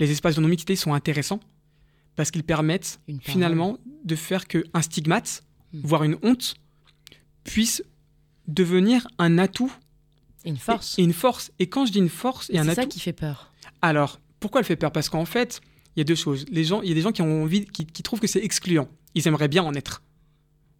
Les 0.00 0.10
espaces 0.10 0.36
de 0.36 0.40
non-mixité 0.40 0.76
sont 0.76 0.94
intéressants 0.94 1.40
parce 2.14 2.30
qu'ils 2.30 2.44
permettent 2.44 3.00
finalement 3.20 3.78
de 4.04 4.16
faire 4.16 4.46
qu'un 4.46 4.82
stigmate, 4.82 5.42
mhm. 5.72 5.80
voire 5.84 6.04
une 6.04 6.16
honte, 6.22 6.56
puisse 7.44 7.82
devenir 8.48 9.06
un 9.18 9.38
atout 9.38 9.72
une 10.44 10.56
force. 10.56 10.98
Et, 10.98 11.02
une 11.02 11.12
force. 11.12 11.52
Et 11.58 11.68
quand 11.68 11.86
je 11.86 11.92
dis 11.92 11.98
une 11.98 12.08
force, 12.08 12.48
il 12.48 12.56
y 12.56 12.58
a 12.58 12.64
C'est 12.64 12.74
ça 12.74 12.86
qui 12.86 13.00
fait 13.00 13.12
peur. 13.12 13.52
Alors, 13.80 14.20
pourquoi 14.40 14.60
elle 14.60 14.66
fait 14.66 14.76
peur? 14.76 14.92
Parce 14.92 15.08
qu'en 15.08 15.24
fait, 15.24 15.60
il 15.94 16.00
y 16.00 16.02
a 16.02 16.04
deux 16.04 16.14
choses. 16.14 16.44
Les 16.50 16.64
gens, 16.64 16.82
il 16.82 16.88
y 16.88 16.92
a 16.92 16.94
des 16.94 17.00
gens 17.00 17.12
qui 17.12 17.22
ont 17.22 17.42
envie, 17.42 17.64
qui, 17.66 18.02
trouvent 18.02 18.20
que 18.20 18.26
c'est 18.26 18.42
excluant. 18.42 18.88
Ils 19.14 19.26
aimeraient 19.28 19.48
bien 19.48 19.62
en 19.62 19.74
être. 19.74 20.02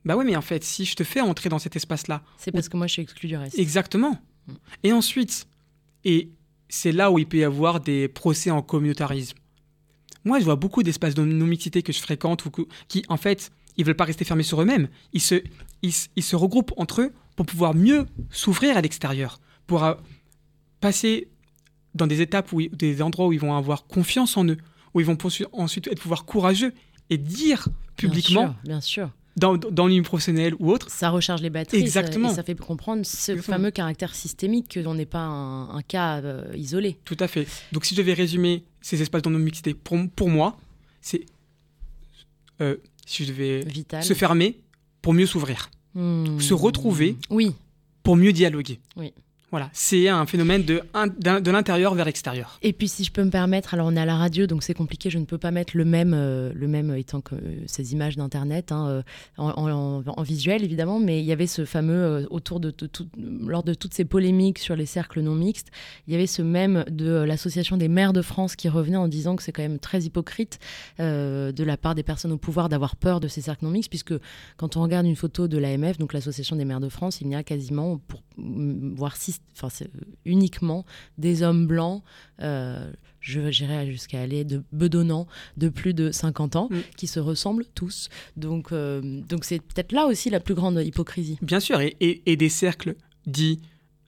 Bah 0.05 0.17
oui, 0.17 0.25
mais 0.25 0.35
en 0.37 0.43
fait, 0.43 0.65
si 0.65 0.85
je 0.85 0.97
te 0.97 1.05
fais 1.05 1.21
entrer 1.21 1.49
dans 1.49 1.61
cet 1.61 1.77
espace-là. 1.77 2.23
C'est 2.39 2.51
parce 2.51 2.69
que 2.69 2.77
moi, 2.77 2.89
je 2.89 2.95
suis 2.95 3.03
exclu 3.03 3.29
du 3.29 3.37
reste. 3.37 3.59
Exactement. 3.59 4.19
Mm. 4.49 4.53
Et 4.83 4.93
ensuite, 4.93 5.47
et 6.05 6.31
c'est 6.69 6.93
là 6.93 7.13
où 7.13 7.19
il 7.19 7.27
peut 7.27 7.37
y 7.37 7.45
avoir 7.45 7.81
des 7.81 8.09
procès 8.09 8.51
en 8.51 8.63
communautarisme. 8.63 9.39
Moi, 10.25 10.41
je 10.41 10.45
vois 10.45 10.57
beaucoup 10.57 10.83
d'espaces 10.83 11.15
de 11.15 11.25
non-mixité 11.25 11.83
que 11.83 11.93
je 11.93 12.01
fréquente 12.01 12.45
ou 12.47 12.51
qui, 12.89 13.05
en 13.09 13.17
fait, 13.17 13.53
ils 13.77 13.85
veulent 13.85 13.97
pas 13.97 14.05
rester 14.05 14.25
fermés 14.25 14.43
sur 14.43 14.61
eux-mêmes. 14.61 14.89
Ils 15.13 15.21
se, 15.21 15.43
ils, 15.83 15.95
ils 16.17 16.23
se 16.23 16.37
regroupent 16.37 16.73
entre 16.77 17.03
eux 17.03 17.13
pour 17.37 17.47
pouvoir 17.47 17.75
mieux 17.75 18.07
s'ouvrir 18.31 18.77
à 18.77 18.81
l'extérieur 18.81 19.41
pour 19.67 19.85
passer 20.81 21.29
dans 21.95 22.07
des 22.07 22.21
étapes, 22.21 22.53
où, 22.53 22.63
des 22.63 23.03
endroits 23.03 23.27
où 23.27 23.33
ils 23.33 23.41
vont 23.41 23.57
avoir 23.57 23.87
confiance 23.87 24.37
en 24.37 24.47
eux, 24.47 24.57
où 24.95 25.01
ils 25.01 25.07
vont 25.07 25.19
ensuite 25.53 25.87
être 25.89 26.01
pouvoir 26.01 26.25
courageux 26.25 26.73
et 27.11 27.19
dire 27.19 27.69
publiquement, 27.97 28.55
bien 28.65 28.81
sûr, 28.81 29.11
dans, 29.37 29.57
dans 29.57 29.87
l'union 29.87 30.03
professionnelle 30.03 30.55
ou 30.59 30.71
autre. 30.71 30.91
Ça 30.91 31.11
recharge 31.11 31.43
les 31.43 31.51
batteries. 31.51 31.81
Exactement. 31.81 32.29
Ça, 32.29 32.35
et 32.35 32.37
ça 32.37 32.43
fait 32.43 32.55
comprendre 32.55 33.05
ce 33.05 33.37
fameux 33.37 33.71
caractère 33.71 34.15
systémique 34.15 34.69
que 34.69 34.81
l'on 34.81 34.95
n'est 34.95 35.07
pas 35.07 35.21
un, 35.21 35.83
cas 35.83 36.21
euh, 36.23 36.45
isolé. 36.55 36.99
Tout 37.05 37.17
à 37.21 37.29
fait. 37.29 37.47
Donc 37.73 37.85
si 37.85 37.95
je 37.95 38.01
devais 38.01 38.15
résumer 38.15 38.65
ces 38.81 39.01
espaces 39.03 39.25
mixité 39.27 39.75
pour, 39.75 39.99
pour 40.15 40.29
moi, 40.29 40.59
c'est 41.01 41.27
euh, 42.61 42.77
si 43.07 43.25
je 43.25 43.33
devais 43.33 43.65
se 44.03 44.15
fermer 44.15 44.59
pour 45.01 45.13
mieux 45.13 45.27
s'ouvrir, 45.27 45.71
hmm. 45.95 46.41
se 46.41 46.55
retrouver, 46.55 47.17
oui, 47.31 47.55
pour 48.03 48.17
mieux 48.17 48.33
dialoguer. 48.33 48.81
Oui. 48.97 49.13
Voilà, 49.53 49.69
c'est 49.75 50.09
un 50.09 50.25
phénomène 50.25 50.65
de, 50.65 50.81
de 50.95 51.51
l'intérieur 51.51 51.95
vers 51.95 52.07
l'extérieur. 52.07 52.59
Et 52.63 52.73
puis 52.73 52.89
si 52.89 53.05
je 53.05 53.13
peux 53.13 53.23
me 53.23 53.29
permettre, 53.29 53.75
alors 53.75 53.87
on 53.87 53.95
est 53.95 54.01
à 54.01 54.07
la 54.07 54.17
radio, 54.17 54.47
donc 54.47 54.63
c'est 54.63 54.73
compliqué, 54.73 55.11
je 55.11 55.19
ne 55.19 55.27
peux 55.27 55.37
pas 55.37 55.51
mettre 55.51 55.77
le 55.77 55.85
même, 55.85 56.15
euh, 56.15 56.51
le 56.55 56.67
même 56.69 56.97
étant 56.97 57.21
que 57.21 57.35
ces 57.67 57.93
images 57.93 58.17
d'Internet, 58.17 58.73
hein, 58.73 58.89
euh, 58.89 59.03
en, 59.37 60.23
visuel 60.23 60.65
évidemment, 60.65 61.01
mais 61.01 61.21
il 61.21 61.27
y 61.27 61.33
avait 61.33 61.47
ce 61.47 61.67
fameux, 61.67 62.03
euh, 62.03 62.27
autour 62.31 62.61
de, 62.61 62.75
lors 63.19 63.63
de 63.63 63.75
toutes 63.75 63.93
ces 63.93 64.07
polémiques 64.07 64.59
sur 64.59 64.75
les 64.75 64.87
cercles 64.87 65.21
non 65.21 65.35
mixtes, 65.35 65.69
il 66.07 66.15
y 66.15 66.17
avait 66.17 66.27
ce 66.27 66.41
même 66.41 66.87
de 66.91 67.11
l'Association 67.11 67.77
des 67.77 67.89
maires 67.89 68.15
de 68.15 68.23
France 68.23 68.57
qui 68.57 68.71
revenait 68.71 68.97
en 68.97 69.07
disant 69.07 69.37
que 69.37 69.43
c'est 69.43 69.53
quand 69.53 69.61
même 69.61 69.79
très 69.79 70.01
hypocrite 70.01 70.61
de 70.99 71.63
la 71.63 71.77
part 71.77 71.95
des 71.95 72.03
personnes 72.03 72.33
au 72.33 72.39
pouvoir 72.39 72.71
d'avoir 72.71 72.97
peur 72.97 73.21
de 73.21 73.29
ces 73.29 73.43
cercles 73.43 73.67
non 73.67 73.71
mixtes, 73.71 73.91
puisque 73.91 74.15
quand 74.57 74.79
on 74.79 74.83
regarde 74.83 75.05
une 75.05 75.17
photo 75.17 75.47
de 75.47 75.59
l'AMF, 75.59 75.99
donc 75.99 76.15
l'Association 76.15 76.57
des 76.57 76.65
maires 76.65 76.81
de 76.81 76.89
France, 76.89 77.21
il 77.21 77.29
y 77.29 77.35
a 77.35 77.43
quasiment, 77.43 77.99
pour 78.09 78.23
voir 78.39 79.17
six 79.17 79.42
enfin 79.55 79.69
c'est 79.69 79.91
uniquement 80.25 80.85
des 81.19 81.43
hommes 81.43 81.67
blancs, 81.67 82.03
euh, 82.41 82.91
je 83.21 83.51
j'irais 83.51 83.91
jusqu'à 83.91 84.21
aller 84.21 84.45
de 84.45 84.63
bedonnants 84.73 85.27
de 85.57 85.69
plus 85.69 85.95
de 85.95 86.11
50 86.11 86.57
ans, 86.57 86.69
mm. 86.71 86.79
qui 86.97 87.07
se 87.07 87.21
ressemblent 87.21 87.67
tous. 87.75 88.09
Donc 88.37 88.73
euh, 88.73 89.21
donc 89.29 89.45
c'est 89.45 89.61
peut-être 89.61 89.93
là 89.93 90.07
aussi 90.07 90.31
la 90.31 90.41
plus 90.41 90.55
grande 90.55 90.81
hypocrisie. 90.85 91.39
Bien 91.43 91.61
sûr, 91.61 91.81
et, 91.81 91.97
et, 92.01 92.37
des 92.37 92.49
cercles 92.49 92.95
dits 93.27 93.61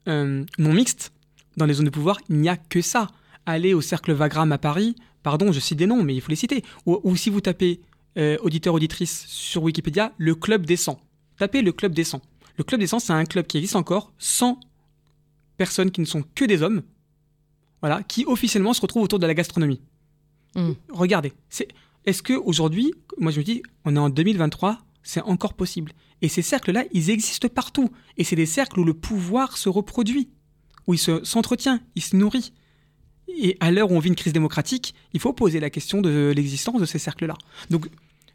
euh, 0.08 0.44
non 0.58 0.72
mixtes, 0.72 1.12
dans 1.56 1.66
les 1.66 1.74
zones 1.74 1.86
de 1.86 1.90
pouvoir, 1.90 2.18
il 2.28 2.36
n'y 2.36 2.48
a 2.48 2.56
que 2.56 2.80
ça. 2.80 3.08
Aller 3.46 3.74
au 3.74 3.82
cercle 3.82 4.12
Vagram 4.12 4.50
à 4.52 4.58
Paris, 4.58 4.96
pardon, 5.22 5.52
je 5.52 5.60
cite 5.60 5.78
des 5.78 5.86
noms, 5.86 6.02
mais 6.02 6.14
il 6.14 6.20
faut 6.20 6.30
les 6.30 6.36
citer. 6.36 6.64
Ou, 6.86 7.14
si 7.14 7.28
vous 7.28 7.42
tapez 7.42 7.80
auditeur, 8.16 8.72
auditrice 8.72 9.26
sur 9.28 9.62
Wikipédia, 9.62 10.12
le 10.16 10.34
club 10.34 10.64
des 10.64 10.76
100. 10.76 10.98
Tapez 11.36 11.60
le 11.60 11.72
club 11.72 11.94
des 11.94 12.04
100. 12.04 12.22
Le 12.56 12.64
club 12.64 12.80
des 12.80 12.86
100, 12.86 13.00
c'est 13.00 13.12
un 13.12 13.24
club 13.24 13.46
qui 13.46 13.58
existe 13.58 13.76
encore 13.76 14.12
sans 14.18 14.58
personnes 15.56 15.90
qui 15.90 16.00
ne 16.00 16.06
sont 16.06 16.24
que 16.34 16.44
des 16.44 16.62
hommes, 16.62 16.82
voilà, 17.80 18.02
qui 18.02 18.24
officiellement 18.26 18.72
se 18.72 18.80
retrouvent 18.80 19.02
autour 19.02 19.18
de 19.18 19.26
la 19.26 19.34
gastronomie. 19.34 19.80
Hmm. 20.54 20.72
Regardez, 20.90 21.32
c'est, 21.48 21.68
est-ce 22.06 22.22
que 22.22 22.32
aujourd'hui, 22.32 22.92
moi 23.18 23.32
je 23.32 23.38
me 23.38 23.44
dis, 23.44 23.62
on 23.84 23.96
est 23.96 23.98
en 23.98 24.10
2023, 24.10 24.78
c'est 25.02 25.22
encore 25.22 25.54
possible. 25.54 25.92
Et 26.22 26.28
ces 26.28 26.42
cercles-là, 26.42 26.84
ils 26.92 27.10
existent 27.10 27.48
partout. 27.48 27.90
Et 28.16 28.24
c'est 28.24 28.36
des 28.36 28.46
cercles 28.46 28.80
où 28.80 28.84
le 28.84 28.94
pouvoir 28.94 29.56
se 29.58 29.68
reproduit, 29.68 30.30
où 30.86 30.94
il 30.94 30.98
s'entretient, 30.98 31.80
il 31.94 32.02
se 32.02 32.16
nourrit. 32.16 32.52
Et 33.28 33.56
à 33.60 33.70
l'heure 33.70 33.90
où 33.90 33.94
on 33.94 33.98
vit 33.98 34.08
une 34.08 34.14
crise 34.14 34.32
démocratique, 34.32 34.94
il 35.12 35.20
faut 35.20 35.32
poser 35.32 35.60
la 35.60 35.70
question 35.70 36.00
de 36.00 36.32
l'existence 36.34 36.80
de 36.80 36.86
ces 36.86 36.98
cercles-là. 36.98 37.36
Donc, 37.70 37.88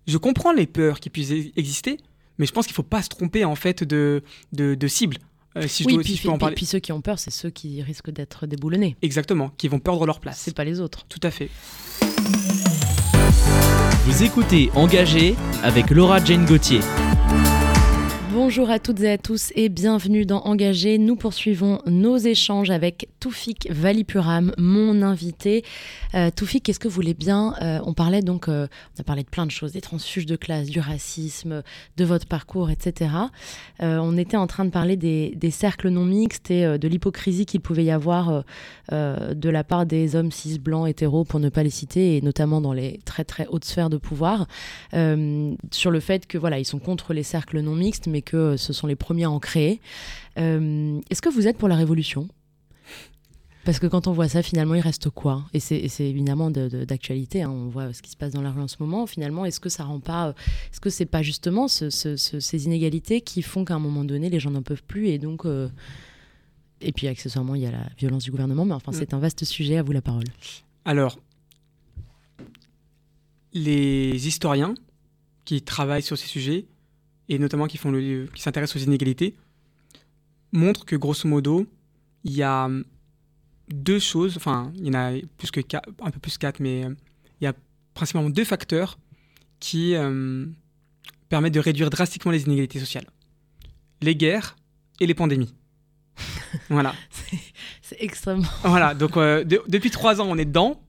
je 0.08 0.18
comprends 0.18 0.52
les 0.52 0.68
peurs 0.68 1.00
qui 1.00 1.10
puissent 1.10 1.32
exister, 1.56 1.98
mais 2.38 2.46
je 2.46 2.52
pense 2.52 2.66
qu'il 2.66 2.74
ne 2.74 2.78
faut 2.78 2.84
pas 2.84 3.02
se 3.02 3.10
tromper 3.10 3.46
en 3.46 3.56
fait 3.56 3.84
de, 3.84 4.24
de, 4.54 4.76
de 4.76 4.88
cible. 4.88 5.18
Euh, 5.60 5.68
oui, 5.86 5.97
puis, 5.99 6.22
et 6.24 6.51
puis 6.55 6.66
ceux 6.66 6.80
qui 6.80 6.91
ont 6.91 7.01
peur, 7.01 7.20
c'est 7.20 7.32
ceux 7.32 7.49
qui 7.49 7.82
risquent 7.82 8.12
d'être 8.12 8.47
déboulonnés. 8.47 8.95
Exactement, 9.01 9.51
qui 9.57 9.68
vont 9.68 9.80
perdre 9.80 10.05
leur 10.05 10.20
place. 10.20 10.39
C'est 10.39 10.55
pas 10.55 10.64
les 10.64 10.80
autres. 10.80 11.05
Tout 11.07 11.20
à 11.24 11.32
fait. 11.32 11.49
Vous 14.05 14.24
écoutez 14.24 14.72
Engagé 14.76 15.36
avec 15.62 15.89
Laura 15.91 16.24
Jane 16.24 16.45
Gauthier. 16.45 16.80
Bonjour 18.42 18.70
à 18.70 18.80
toutes 18.80 19.02
et 19.02 19.12
à 19.12 19.18
tous 19.18 19.52
et 19.58 19.68
bienvenue 19.68 20.26
dans 20.26 20.40
Engagé. 20.44 20.98
Nous 20.98 21.18
poursuivons 21.18 21.82
nos 21.86 22.16
échanges 22.16 22.70
avec 22.70 23.10
Toufik 23.20 23.68
Valipuram, 23.70 24.54
mon 24.58 25.02
invité. 25.02 25.66
Euh, 26.16 26.32
Toufik, 26.34 26.70
est-ce 26.70 26.80
que 26.80 26.88
vous 26.88 26.94
voulez 26.94 27.14
bien 27.14 27.54
euh, 27.62 27.82
On 27.84 27.94
parlait 27.94 28.22
donc, 28.22 28.48
euh, 28.48 28.68
on 28.98 29.02
a 29.02 29.04
parlé 29.04 29.24
de 29.24 29.28
plein 29.28 29.46
de 29.46 29.52
choses, 29.52 29.74
des 29.74 29.82
transfuges 29.82 30.26
de 30.26 30.38
classe, 30.38 30.70
du 30.70 30.80
racisme, 30.80 31.64
de 31.98 32.06
votre 32.06 32.28
parcours, 32.28 32.70
etc. 32.70 33.12
Euh, 33.84 33.98
on 33.98 34.16
était 34.16 34.38
en 34.38 34.48
train 34.48 34.64
de 34.64 34.70
parler 34.70 34.96
des, 34.96 35.52
cercles 35.52 35.90
non 35.90 36.06
mixtes 36.06 36.50
et 36.50 36.78
de 36.78 36.88
l'hypocrisie 36.88 37.46
qu'il 37.46 37.60
pouvait 37.60 37.84
y 37.84 37.92
avoir 37.92 38.46
de 38.92 39.50
la 39.50 39.64
part 39.66 39.86
des 39.86 40.16
hommes 40.16 40.32
cis 40.32 40.60
blancs 40.60 40.88
hétéros, 40.88 41.26
pour 41.26 41.42
ne 41.42 41.50
pas 41.50 41.64
les 41.64 41.70
citer, 41.70 42.16
et 42.16 42.22
notamment 42.22 42.62
dans 42.62 42.72
les 42.72 43.02
très 43.04 43.26
très 43.26 43.48
hautes 43.48 43.66
sphères 43.66 43.90
de 43.90 43.98
pouvoir, 43.98 44.48
sur 44.94 45.92
le 45.92 46.00
fait 46.00 46.26
que 46.26 46.38
voilà, 46.38 46.58
ils 46.58 46.66
sont 46.66 46.80
contre 46.80 47.14
les 47.14 47.24
cercles 47.24 47.60
non 47.60 47.76
mixtes, 47.76 48.08
mais 48.08 48.22
que 48.30 48.38
euh, 48.38 48.58
ce 48.58 48.74
sont 48.74 48.88
les 48.88 48.96
premiers 48.96 49.26
à 49.26 49.32
en 49.32 49.40
créer. 49.40 49.80
Euh, 50.38 51.00
Est-ce 51.10 51.22
que 51.22 51.30
vous 51.30 51.48
êtes 51.48 51.58
pour 51.58 51.68
la 51.68 51.76
révolution? 51.76 52.28
Parce 53.66 53.78
que 53.80 53.88
quand 53.88 54.08
on 54.08 54.14
voit 54.14 54.28
ça, 54.30 54.42
finalement, 54.42 54.74
il 54.74 54.80
reste 54.82 55.10
quoi? 55.10 55.44
Et 55.54 55.60
c'est 55.60 55.84
évidemment 56.00 56.50
de- 56.50 56.70
de- 56.70 56.86
d'actualité. 56.86 57.44
hein. 57.44 57.52
On 57.52 57.68
voit 57.68 57.94
ce 57.94 58.02
qui 58.02 58.10
se 58.10 58.16
passe 58.18 58.32
dans 58.34 58.42
la 58.42 58.52
rue 58.52 58.62
en 58.62 58.68
ce 58.68 58.78
moment. 58.80 59.06
Finalement, 59.06 59.46
est-ce 59.46 59.60
que 59.60 59.70
ça 59.70 59.84
rend 59.84 60.00
pas 60.00 60.30
euh, 60.30 60.34
Est-ce 60.72 60.80
que 60.80 60.90
c'est 60.90 61.06
pas 61.06 61.22
justement 61.22 61.68
ce- 61.68 61.90
ce- 61.90 62.16
ce- 62.16 62.40
ces 62.40 62.66
inégalités 62.66 63.22
qui 63.22 63.42
font 63.42 63.66
qu'à 63.66 63.76
un 63.76 63.80
moment 63.80 64.04
donné, 64.06 64.30
les 64.30 64.40
gens 64.40 64.50
n'en 64.52 64.64
peuvent 64.64 64.84
plus 64.84 65.10
et 65.10 65.18
donc 65.20 65.46
euh, 65.46 65.70
et 66.82 66.94
puis 66.94 67.08
accessoirement, 67.08 67.56
il 67.56 67.62
y 67.62 67.66
a 67.68 67.72
la 67.72 67.86
violence 67.98 68.24
du 68.24 68.32
gouvernement. 68.32 68.64
Mais 68.66 68.74
enfin, 68.74 68.92
Mm. 68.92 68.96
c'est 68.96 69.14
un 69.14 69.20
vaste 69.20 69.44
sujet. 69.44 69.78
À 69.78 69.84
vous 69.84 69.92
la 69.92 70.02
parole. 70.02 70.24
Alors, 70.86 71.20
les 73.54 74.28
historiens 74.28 74.74
qui 75.46 75.62
travaillent 75.62 76.02
sur 76.04 76.18
ces 76.18 76.28
sujets, 76.28 76.66
et 77.30 77.40
notamment 77.40 77.68
qui, 77.68 77.78
font 77.78 77.92
le, 77.92 78.28
qui 78.34 78.42
s'intéressent 78.42 78.82
aux 78.82 78.86
inégalités, 78.86 79.36
montrent 80.52 80.86
que 80.86 80.96
grosso 80.96 81.28
modo, 81.28 81.68
il 82.24 82.34
y 82.34 82.44
a 82.44 82.70
deux 83.72 84.00
choses, 84.00 84.36
enfin, 84.36 84.74
il 84.76 84.88
y 84.88 84.90
en 84.90 84.96
a 84.96 85.12
plus 85.38 85.52
que 85.52 85.62
un 86.02 86.12
peu 86.12 86.20
plus 86.20 86.38
quatre, 86.38 86.60
mais 86.60 86.86
euh, 86.86 86.94
il 87.40 87.44
y 87.44 87.48
a 87.48 87.54
principalement 87.94 88.30
deux 88.30 88.44
facteurs 88.44 88.98
qui 89.60 89.96
euh, 89.96 90.46
permettent 91.30 91.54
de 91.54 91.60
réduire 91.60 91.90
drastiquement 91.90 92.32
les 92.32 92.44
inégalités 92.44 92.80
sociales. 92.80 93.06
Les 94.02 94.16
guerres 94.16 94.56
et 95.00 95.06
les 95.06 95.14
pandémies. 95.14 95.54
voilà. 96.70 96.96
C'est 97.82 97.98
extrêmement. 98.02 98.48
Voilà, 98.64 98.94
donc 98.96 99.18
euh, 99.18 99.44
de- 99.44 99.62
depuis 99.68 99.92
trois 99.92 100.20
ans, 100.20 100.28
on 100.28 100.38
est 100.38 100.46
dedans. 100.46 100.82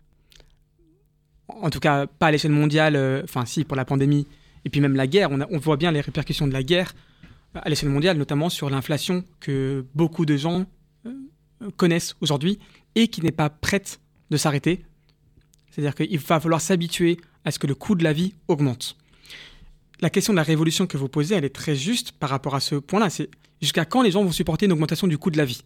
En 1.49 1.69
tout 1.69 1.81
cas, 1.81 2.07
pas 2.07 2.29
à 2.29 2.31
l'échelle 2.31 2.53
mondiale, 2.53 2.97
euh, 2.97 3.23
enfin 3.25 3.45
si, 3.45 3.65
pour 3.65 3.77
la 3.77 3.85
pandémie, 3.85 4.27
et 4.65 4.71
puis 4.71 4.81
même 4.81 4.97
la 4.97 5.07
guerre, 5.07 5.31
on, 5.31 5.59
voit 5.59 5.77
bien 5.77 5.91
les 5.93 6.01
répercussions 6.01 6.47
de 6.47 6.53
la 6.53 6.63
guerre 6.63 6.93
euh, 7.57 7.61
à 7.63 7.69
l'échelle 7.69 7.89
mondiale, 7.89 8.17
notamment 8.19 8.49
sur 8.49 8.71
l'inflation 8.71 9.25
que 9.41 9.85
beaucoup 9.95 10.27
de 10.27 10.37
gens 10.37 10.67
euh, 11.07 11.71
connaissent 11.77 12.17
aujourd'hui 12.21 12.59
et 12.95 13.09
qui 13.09 13.23
n'est 13.23 13.33
pas 13.33 13.51
prête 13.51 14.01
de 14.31 14.37
s'arrêter. 14.37 14.85
C'est-à-dire 15.71 15.95
qu'il 15.95 16.19
va 16.19 16.41
falloir 16.41 16.61
s'habituer 16.61 17.19
à 17.45 17.51
ce 17.51 17.59
que 17.59 17.67
le 17.67 17.75
coût 17.75 17.95
de 17.95 18.05
la 18.05 18.13
vie 18.13 18.35
augmente. 18.49 18.97
La 20.01 20.11
question 20.11 20.33
de 20.33 20.37
la 20.37 20.43
révolution 20.43 20.87
que 20.87 20.97
vous 20.97 21.09
posez, 21.09 21.35
elle 21.35 21.45
est 21.45 21.55
très 21.55 21.77
juste 21.77 22.13
par 22.13 22.31
rapport 22.31 22.55
à 22.55 22.61
ce 22.61 22.75
point-là. 22.75 23.11
C'est 23.11 23.31
jusqu'à 23.61 23.85
quand 23.85 24.03
les 24.03 24.11
gens 24.11 24.25
vont 24.25 24.33
supporter 24.33 24.67
une 24.67 24.73
augmentation 24.73 25.07
du 25.07 25.19
coût 25.19 25.31
de 25.31 25.39
la 25.39 25.45
vie 25.45 25.63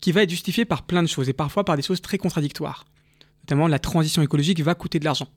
qui 0.00 0.12
va 0.12 0.22
être 0.22 0.30
justifiée 0.30 0.64
par 0.64 0.82
plein 0.82 1.02
de 1.02 1.08
choses 1.08 1.28
et 1.28 1.32
parfois 1.32 1.64
par 1.64 1.76
des 1.76 1.82
choses 1.82 2.00
très 2.00 2.18
contradictoires. 2.18 2.84
Notamment, 3.44 3.66
la 3.68 3.78
transition 3.78 4.22
écologique 4.22 4.60
va 4.60 4.74
coûter 4.74 4.98
de 4.98 5.04
l'argent. 5.04 5.28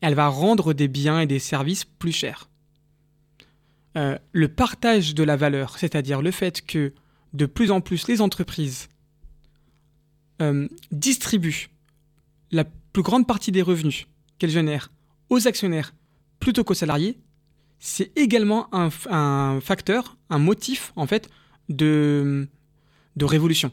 Elle 0.00 0.14
va 0.14 0.28
rendre 0.28 0.74
des 0.74 0.88
biens 0.88 1.20
et 1.20 1.26
des 1.26 1.38
services 1.38 1.84
plus 1.84 2.12
chers. 2.12 2.48
Euh, 3.96 4.18
le 4.32 4.48
partage 4.48 5.14
de 5.14 5.22
la 5.22 5.36
valeur, 5.36 5.78
c'est-à-dire 5.78 6.20
le 6.20 6.30
fait 6.30 6.64
que 6.66 6.92
de 7.32 7.46
plus 7.46 7.70
en 7.70 7.80
plus 7.80 8.08
les 8.08 8.20
entreprises 8.20 8.88
euh, 10.42 10.68
distribuent 10.90 11.70
la 12.50 12.64
plus 12.64 13.02
grande 13.02 13.26
partie 13.26 13.52
des 13.52 13.62
revenus 13.62 14.06
qu'elles 14.38 14.50
génèrent 14.50 14.90
aux 15.30 15.46
actionnaires 15.46 15.94
plutôt 16.40 16.64
qu'aux 16.64 16.74
salariés, 16.74 17.18
c'est 17.78 18.16
également 18.16 18.68
un, 18.74 19.60
facteur, 19.60 20.16
un 20.30 20.38
motif 20.38 20.92
en 20.96 21.06
fait 21.06 21.28
de, 21.68 22.48
révolution. 23.20 23.72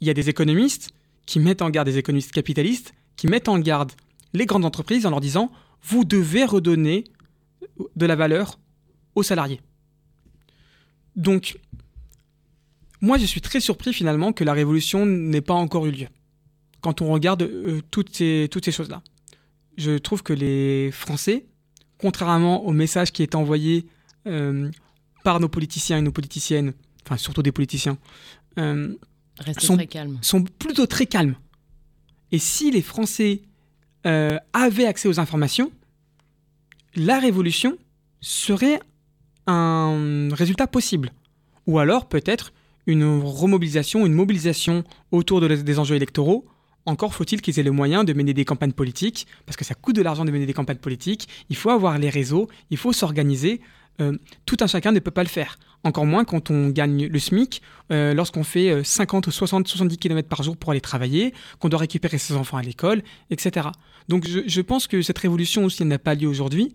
Il 0.00 0.06
y 0.06 0.10
a 0.10 0.14
des 0.14 0.28
économistes 0.28 0.92
qui 1.26 1.40
mettent 1.40 1.62
en 1.62 1.70
garde 1.70 1.88
des 1.88 1.98
économistes 1.98 2.32
capitalistes, 2.32 2.94
qui 3.16 3.26
mettent 3.26 3.48
en 3.48 3.58
garde 3.58 3.92
les 4.34 4.46
grandes 4.46 4.64
entreprises 4.64 5.06
en 5.06 5.10
leur 5.10 5.20
disant 5.20 5.50
vous 5.82 6.04
devez 6.04 6.44
redonner 6.44 7.04
de 7.96 8.06
la 8.06 8.16
valeur 8.16 8.58
aux 9.14 9.22
salariés. 9.22 9.60
Donc, 11.16 11.58
moi 13.00 13.16
je 13.18 13.24
suis 13.24 13.40
très 13.40 13.60
surpris 13.60 13.92
finalement 13.92 14.32
que 14.32 14.44
la 14.44 14.52
révolution 14.52 15.06
n'ait 15.06 15.40
pas 15.40 15.54
encore 15.54 15.86
eu 15.86 15.92
lieu. 15.92 16.08
Quand 16.80 17.00
on 17.00 17.10
regarde 17.10 17.42
euh, 17.42 17.80
toutes 17.90 18.14
ces, 18.14 18.48
toutes 18.50 18.64
ces 18.64 18.72
choses-là. 18.72 19.02
Je 19.76 19.98
trouve 19.98 20.22
que 20.22 20.32
les 20.32 20.90
Français, 20.92 21.46
contrairement 21.98 22.64
au 22.64 22.72
message 22.72 23.10
qui 23.12 23.22
est 23.22 23.34
envoyé 23.34 23.86
euh, 24.26 24.70
par 25.24 25.40
nos 25.40 25.48
politiciens 25.48 25.98
et 25.98 26.02
nos 26.02 26.12
politiciennes, 26.12 26.74
enfin 27.04 27.16
surtout 27.16 27.42
des 27.42 27.52
politiciens, 27.52 27.98
euh, 28.58 28.94
très 29.36 29.54
sont 30.20 30.44
plutôt 30.58 30.86
très 30.86 31.06
calmes. 31.06 31.36
Et 32.30 32.38
si 32.38 32.70
les 32.70 32.82
Français 32.82 33.42
euh, 34.06 34.38
avaient 34.52 34.86
accès 34.86 35.08
aux 35.08 35.20
informations, 35.20 35.70
la 36.94 37.18
révolution 37.18 37.76
serait 38.20 38.80
un 39.46 40.28
résultat 40.32 40.66
possible. 40.66 41.12
Ou 41.66 41.78
alors 41.78 42.08
peut-être 42.08 42.52
une 42.86 43.20
remobilisation, 43.22 44.06
une 44.06 44.12
mobilisation 44.12 44.84
autour 45.10 45.40
des 45.40 45.78
enjeux 45.78 45.96
électoraux. 45.96 46.46
Encore 46.86 47.14
faut-il 47.14 47.40
qu'ils 47.40 47.58
aient 47.58 47.64
le 47.64 47.70
moyen 47.70 48.04
de 48.04 48.12
mener 48.12 48.34
des 48.34 48.44
campagnes 48.44 48.72
politiques, 48.72 49.26
parce 49.46 49.56
que 49.56 49.64
ça 49.64 49.74
coûte 49.74 49.96
de 49.96 50.02
l'argent 50.02 50.24
de 50.24 50.30
mener 50.30 50.44
des 50.44 50.52
campagnes 50.52 50.76
politiques. 50.76 51.28
Il 51.48 51.56
faut 51.56 51.70
avoir 51.70 51.98
les 51.98 52.10
réseaux, 52.10 52.48
il 52.70 52.76
faut 52.76 52.92
s'organiser. 52.92 53.60
Euh, 54.00 54.18
tout 54.44 54.56
un 54.60 54.66
chacun 54.66 54.92
ne 54.92 54.98
peut 54.98 55.10
pas 55.10 55.22
le 55.22 55.28
faire. 55.28 55.56
Encore 55.84 56.06
moins 56.06 56.24
quand 56.24 56.50
on 56.50 56.70
gagne 56.70 57.06
le 57.06 57.18
SMIC, 57.18 57.62
euh, 57.92 58.12
lorsqu'on 58.14 58.42
fait 58.42 58.70
euh, 58.70 58.82
50, 58.82 59.30
60, 59.30 59.68
70 59.68 59.98
km 59.98 60.28
par 60.28 60.42
jour 60.42 60.56
pour 60.56 60.72
aller 60.72 60.80
travailler, 60.80 61.32
qu'on 61.58 61.68
doit 61.68 61.78
récupérer 61.78 62.18
ses 62.18 62.34
enfants 62.34 62.56
à 62.56 62.62
l'école, 62.62 63.02
etc. 63.30 63.68
Donc 64.08 64.26
je, 64.28 64.40
je 64.46 64.60
pense 64.60 64.86
que 64.86 65.02
cette 65.02 65.18
révolution, 65.18 65.68
si 65.68 65.82
elle 65.82 65.88
n'a 65.88 65.98
pas 65.98 66.14
lieu 66.14 66.28
aujourd'hui, 66.28 66.74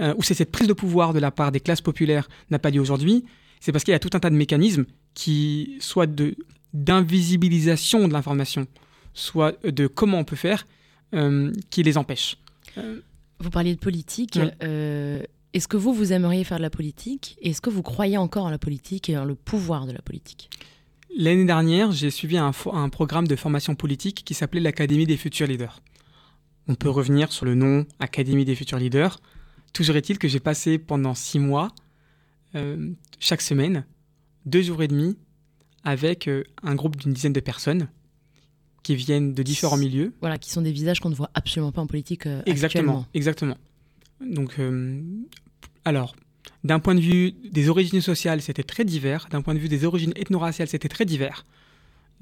euh, 0.00 0.14
ou 0.16 0.22
c'est 0.22 0.34
cette 0.34 0.50
prise 0.50 0.68
de 0.68 0.72
pouvoir 0.72 1.12
de 1.12 1.18
la 1.18 1.30
part 1.30 1.52
des 1.52 1.60
classes 1.60 1.82
populaires 1.82 2.28
n'a 2.50 2.58
pas 2.58 2.70
lieu 2.70 2.80
aujourd'hui, 2.80 3.24
c'est 3.60 3.72
parce 3.72 3.84
qu'il 3.84 3.92
y 3.92 3.94
a 3.94 3.98
tout 3.98 4.10
un 4.14 4.20
tas 4.20 4.30
de 4.30 4.34
mécanismes 4.36 4.84
qui, 5.14 5.76
soit 5.80 6.06
de 6.06 6.34
d'invisibilisation 6.72 8.08
de 8.08 8.12
l'information, 8.12 8.66
soit 9.12 9.62
de 9.64 9.86
comment 9.86 10.18
on 10.18 10.24
peut 10.24 10.36
faire, 10.36 10.66
euh, 11.14 11.52
qui 11.70 11.82
les 11.82 11.98
empêchent. 11.98 12.38
Vous 13.40 13.50
parliez 13.50 13.74
de 13.74 13.78
politique. 13.80 14.38
Oui. 14.40 14.48
euh, 14.62 15.22
Est-ce 15.52 15.68
que 15.68 15.76
vous, 15.76 15.92
vous 15.92 16.12
aimeriez 16.14 16.44
faire 16.44 16.56
de 16.56 16.62
la 16.62 16.70
politique 16.70 17.36
Et 17.42 17.50
Est-ce 17.50 17.60
que 17.60 17.68
vous 17.70 17.82
croyez 17.82 18.16
encore 18.16 18.46
en 18.46 18.50
la 18.50 18.58
politique 18.58 19.10
et 19.10 19.18
en 19.18 19.24
le 19.26 19.34
pouvoir 19.34 19.86
de 19.86 19.92
la 19.92 20.00
politique? 20.00 20.48
L'année 21.14 21.44
dernière, 21.44 21.92
j'ai 21.92 22.10
suivi 22.10 22.38
un 22.38 22.52
programme 22.88 23.28
de 23.28 23.36
formation 23.36 23.74
politique 23.74 24.22
qui 24.24 24.32
s'appelait 24.32 24.60
l'Académie 24.62 25.04
des 25.04 25.18
futurs 25.18 25.46
leaders. 25.46 25.82
On 26.68 26.74
peut 26.74 26.88
revenir 26.88 27.32
sur 27.32 27.44
le 27.44 27.54
nom 27.54 27.86
Académie 27.98 28.44
des 28.44 28.54
futurs 28.54 28.78
leaders. 28.78 29.20
Toujours 29.72 29.96
est-il 29.96 30.18
que 30.18 30.28
j'ai 30.28 30.40
passé 30.40 30.78
pendant 30.78 31.14
six 31.14 31.38
mois, 31.38 31.72
euh, 32.54 32.90
chaque 33.18 33.42
semaine, 33.42 33.84
deux 34.46 34.62
jours 34.62 34.82
et 34.82 34.88
demi, 34.88 35.16
avec 35.84 36.28
euh, 36.28 36.44
un 36.62 36.74
groupe 36.74 36.96
d'une 36.96 37.12
dizaine 37.12 37.32
de 37.32 37.40
personnes 37.40 37.88
qui 38.82 38.96
viennent 38.96 39.32
de 39.34 39.42
différents 39.42 39.76
milieux. 39.76 40.12
Voilà, 40.20 40.38
qui 40.38 40.50
sont 40.50 40.62
des 40.62 40.72
visages 40.72 41.00
qu'on 41.00 41.10
ne 41.10 41.14
voit 41.14 41.30
absolument 41.34 41.72
pas 41.72 41.80
en 41.80 41.86
politique 41.86 42.26
euh, 42.26 42.42
Exactement, 42.46 42.80
actuellement. 42.82 43.06
exactement. 43.14 43.56
Donc, 44.20 44.58
euh, 44.58 45.00
alors, 45.84 46.16
d'un 46.64 46.78
point 46.78 46.94
de 46.94 47.00
vue 47.00 47.32
des 47.50 47.68
origines 47.68 48.00
sociales, 48.00 48.42
c'était 48.42 48.62
très 48.62 48.84
divers. 48.84 49.28
D'un 49.30 49.42
point 49.42 49.54
de 49.54 49.58
vue 49.58 49.68
des 49.68 49.84
origines 49.84 50.12
ethno-raciales, 50.16 50.68
c'était 50.68 50.88
très 50.88 51.04
divers. 51.04 51.44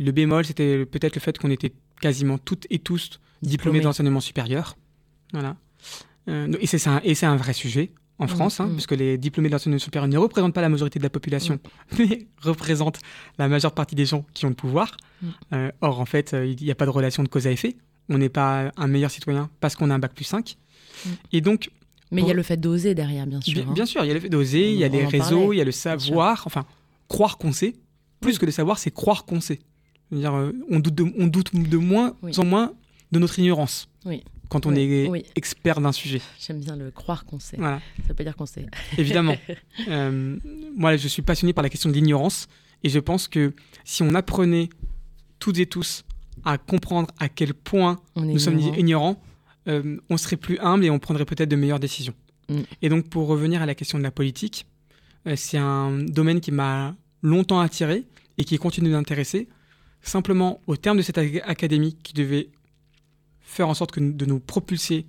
Le 0.00 0.10
bémol, 0.10 0.44
c'était 0.44 0.84
peut-être 0.84 1.14
le 1.14 1.20
fait 1.20 1.38
qu'on 1.38 1.50
était 1.50 1.72
quasiment 2.00 2.38
toutes 2.38 2.66
et 2.70 2.80
tous 2.80 3.20
diplômés 3.42 3.50
Diplômés. 3.50 3.80
d'enseignement 3.80 4.20
supérieur. 4.20 4.76
Voilà. 5.32 5.56
Euh, 6.28 6.52
et 6.60 6.66
c'est 6.66 7.26
un 7.26 7.36
vrai 7.36 7.52
sujet 7.52 7.92
en 8.20 8.26
Mm, 8.26 8.28
France, 8.28 8.60
hein, 8.60 8.66
mm. 8.66 8.72
puisque 8.74 8.92
les 8.92 9.18
diplômés 9.18 9.48
d'enseignement 9.48 9.78
supérieur 9.78 10.08
ne 10.08 10.18
représentent 10.18 10.54
pas 10.54 10.60
la 10.60 10.68
majorité 10.68 10.98
de 10.98 11.04
la 11.04 11.10
population, 11.10 11.58
mais 11.98 12.26
représentent 12.42 13.00
la 13.38 13.48
majeure 13.48 13.72
partie 13.72 13.94
des 13.94 14.04
gens 14.04 14.24
qui 14.34 14.44
ont 14.44 14.50
le 14.50 14.54
pouvoir. 14.54 14.96
Mm. 15.22 15.28
Euh, 15.54 15.70
or, 15.80 16.00
en 16.00 16.04
fait, 16.04 16.34
euh, 16.34 16.46
il 16.46 16.62
n'y 16.62 16.70
a 16.70 16.74
pas 16.74 16.84
de 16.84 16.90
relation 16.90 17.22
de 17.22 17.28
cause 17.28 17.46
à 17.46 17.50
effet. 17.50 17.76
On 18.08 18.18
n'est 18.18 18.28
pas 18.28 18.72
un 18.76 18.86
meilleur 18.86 19.10
citoyen 19.10 19.50
parce 19.60 19.74
qu'on 19.74 19.90
a 19.90 19.94
un 19.94 19.98
bac 19.98 20.14
plus 20.14 20.24
5. 20.24 20.56
Mm. 21.04 21.08
Et 21.32 21.40
donc, 21.40 21.70
Mais 22.12 22.20
il 22.20 22.28
y 22.28 22.30
a 22.30 22.34
le 22.34 22.42
fait 22.42 22.58
d'oser 22.58 22.94
derrière, 22.94 23.26
bien 23.26 23.40
sûr. 23.40 23.54
bien, 23.54 23.68
hein. 23.68 23.72
bien 23.72 23.86
sûr, 23.86 24.04
il 24.04 24.08
y 24.08 24.10
a 24.10 24.14
le 24.14 24.20
fait 24.20 24.28
d'oser, 24.28 24.70
il 24.70 24.78
y 24.78 24.84
a 24.84 24.88
les 24.88 25.06
réseaux, 25.06 25.52
il 25.52 25.56
y 25.56 25.60
a 25.60 25.64
le 25.64 25.72
savoir, 25.72 26.42
enfin, 26.46 26.66
croire 27.08 27.38
qu'on 27.38 27.52
sait. 27.52 27.74
Plus 28.20 28.38
que 28.38 28.44
le 28.44 28.52
savoir, 28.52 28.78
c'est 28.78 28.90
croire 28.90 29.24
qu'on 29.24 29.40
sait. 29.40 29.60
Dire, 30.12 30.34
euh, 30.34 30.52
on 30.68 30.80
doute 30.80 30.94
de, 30.94 31.04
on 31.18 31.26
doute 31.26 31.54
de 31.54 31.76
moins 31.76 32.16
Oui. 32.22 32.32
en 32.38 32.44
moins 32.44 32.72
de 33.12 33.18
notre 33.18 33.38
ignorance. 33.38 33.88
Oui. 34.04 34.22
quand 34.48 34.66
on 34.66 34.70
Oui, 34.74 34.80
est 34.80 35.08
oui. 35.08 35.24
expert 35.36 35.80
d'un 35.80 35.92
sujet. 35.92 36.20
J'aime 36.40 36.58
bien 36.60 36.74
le 36.74 36.90
croire 36.90 37.24
qu'on 37.24 37.38
sait. 37.38 37.56
Voilà, 37.56 37.80
Ça 38.02 38.08
veut 38.08 38.14
pas 38.14 38.24
dire 38.24 38.34
qu'on 38.36 38.46
sait. 38.46 38.66
évidemment. 38.98 39.36
Euh, 39.88 40.36
moi, 40.76 40.96
je 40.96 41.06
suis 41.08 41.22
passionné 41.22 41.52
par 41.52 41.62
la 41.62 41.68
question 41.70 41.88
de 41.88 41.94
l'ignorance 41.94 42.48
et 42.82 42.88
je 42.88 42.98
pense 42.98 43.28
que 43.28 43.54
si 43.84 44.02
on 44.02 44.14
apprenait 44.14 44.68
toutes 45.38 45.58
et 45.58 45.66
tous 45.66 46.04
à 46.44 46.58
comprendre 46.58 47.08
à 47.20 47.28
quel 47.28 47.54
point 47.54 48.00
On 48.16 48.22
nous 48.22 48.38
sommes 48.38 48.58
ignorant. 48.58 48.76
ignorants, 48.78 49.22
euh, 49.68 49.96
on 50.10 50.16
serait 50.16 50.36
plus 50.36 50.58
humble 50.58 50.84
et 50.84 50.90
on 50.90 50.98
prendrait 50.98 51.24
peut-être 51.24 51.48
de 51.48 51.56
meilleures 51.56 51.80
décisions. 51.80 52.14
Mm. 52.48 52.60
Et 52.82 52.88
donc, 52.88 53.08
pour 53.08 53.26
revenir 53.28 53.62
à 53.62 53.66
la 53.66 53.74
question 53.74 53.98
de 53.98 54.02
la 54.02 54.10
politique, 54.10 54.66
euh, 55.26 55.34
c'est 55.36 55.58
un 55.58 55.92
domaine 55.98 56.40
qui 56.40 56.50
m'a 56.52 56.96
longtemps 57.22 57.60
attiré 57.60 58.04
et 58.38 58.44
qui 58.44 58.58
continue 58.58 58.90
d'intéresser. 58.90 59.48
Simplement, 60.02 60.60
au 60.66 60.76
terme 60.76 60.96
de 60.96 61.02
cette 61.02 61.18
ac- 61.18 61.42
académie 61.44 61.94
qui 62.02 62.12
devait 62.14 62.48
faire 63.40 63.68
en 63.68 63.74
sorte 63.74 63.92
que 63.92 64.00
de 64.00 64.24
nous 64.24 64.40
propulser 64.40 65.06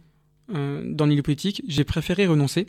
euh, 0.53 0.83
dans 0.85 1.05
le 1.05 1.11
milieu 1.11 1.21
politique, 1.23 1.63
j'ai 1.67 1.83
préféré 1.83 2.25
renoncer 2.27 2.65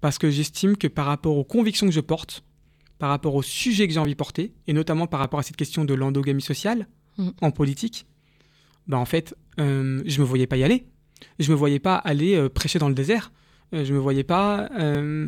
parce 0.00 0.18
que 0.18 0.30
j'estime 0.30 0.76
que 0.76 0.86
par 0.86 1.06
rapport 1.06 1.36
aux 1.36 1.44
convictions 1.44 1.86
que 1.86 1.92
je 1.92 2.00
porte, 2.00 2.44
par 2.98 3.08
rapport 3.10 3.34
aux 3.34 3.42
sujets 3.42 3.86
que 3.88 3.92
j'ai 3.94 3.98
envie 4.00 4.12
de 4.12 4.16
porter, 4.16 4.52
et 4.66 4.72
notamment 4.72 5.06
par 5.06 5.20
rapport 5.20 5.40
à 5.40 5.42
cette 5.42 5.56
question 5.56 5.84
de 5.84 5.94
l'endogamie 5.94 6.42
sociale 6.42 6.86
Mm. 7.18 7.30
en 7.40 7.50
politique, 7.50 8.06
bah 8.86 8.96
en 8.98 9.04
fait, 9.04 9.34
euh, 9.58 10.00
je 10.06 10.20
me 10.20 10.24
voyais 10.24 10.46
pas 10.46 10.56
y 10.56 10.62
aller. 10.64 10.86
Je 11.40 11.50
me 11.50 11.56
voyais 11.56 11.80
pas 11.80 11.96
aller 11.96 12.36
euh, 12.36 12.48
prêcher 12.48 12.78
dans 12.78 12.88
le 12.88 12.94
désert. 12.94 13.32
Euh, 13.74 13.84
je 13.84 13.92
me 13.92 13.98
voyais 13.98 14.22
pas 14.22 14.68
euh, 14.78 15.26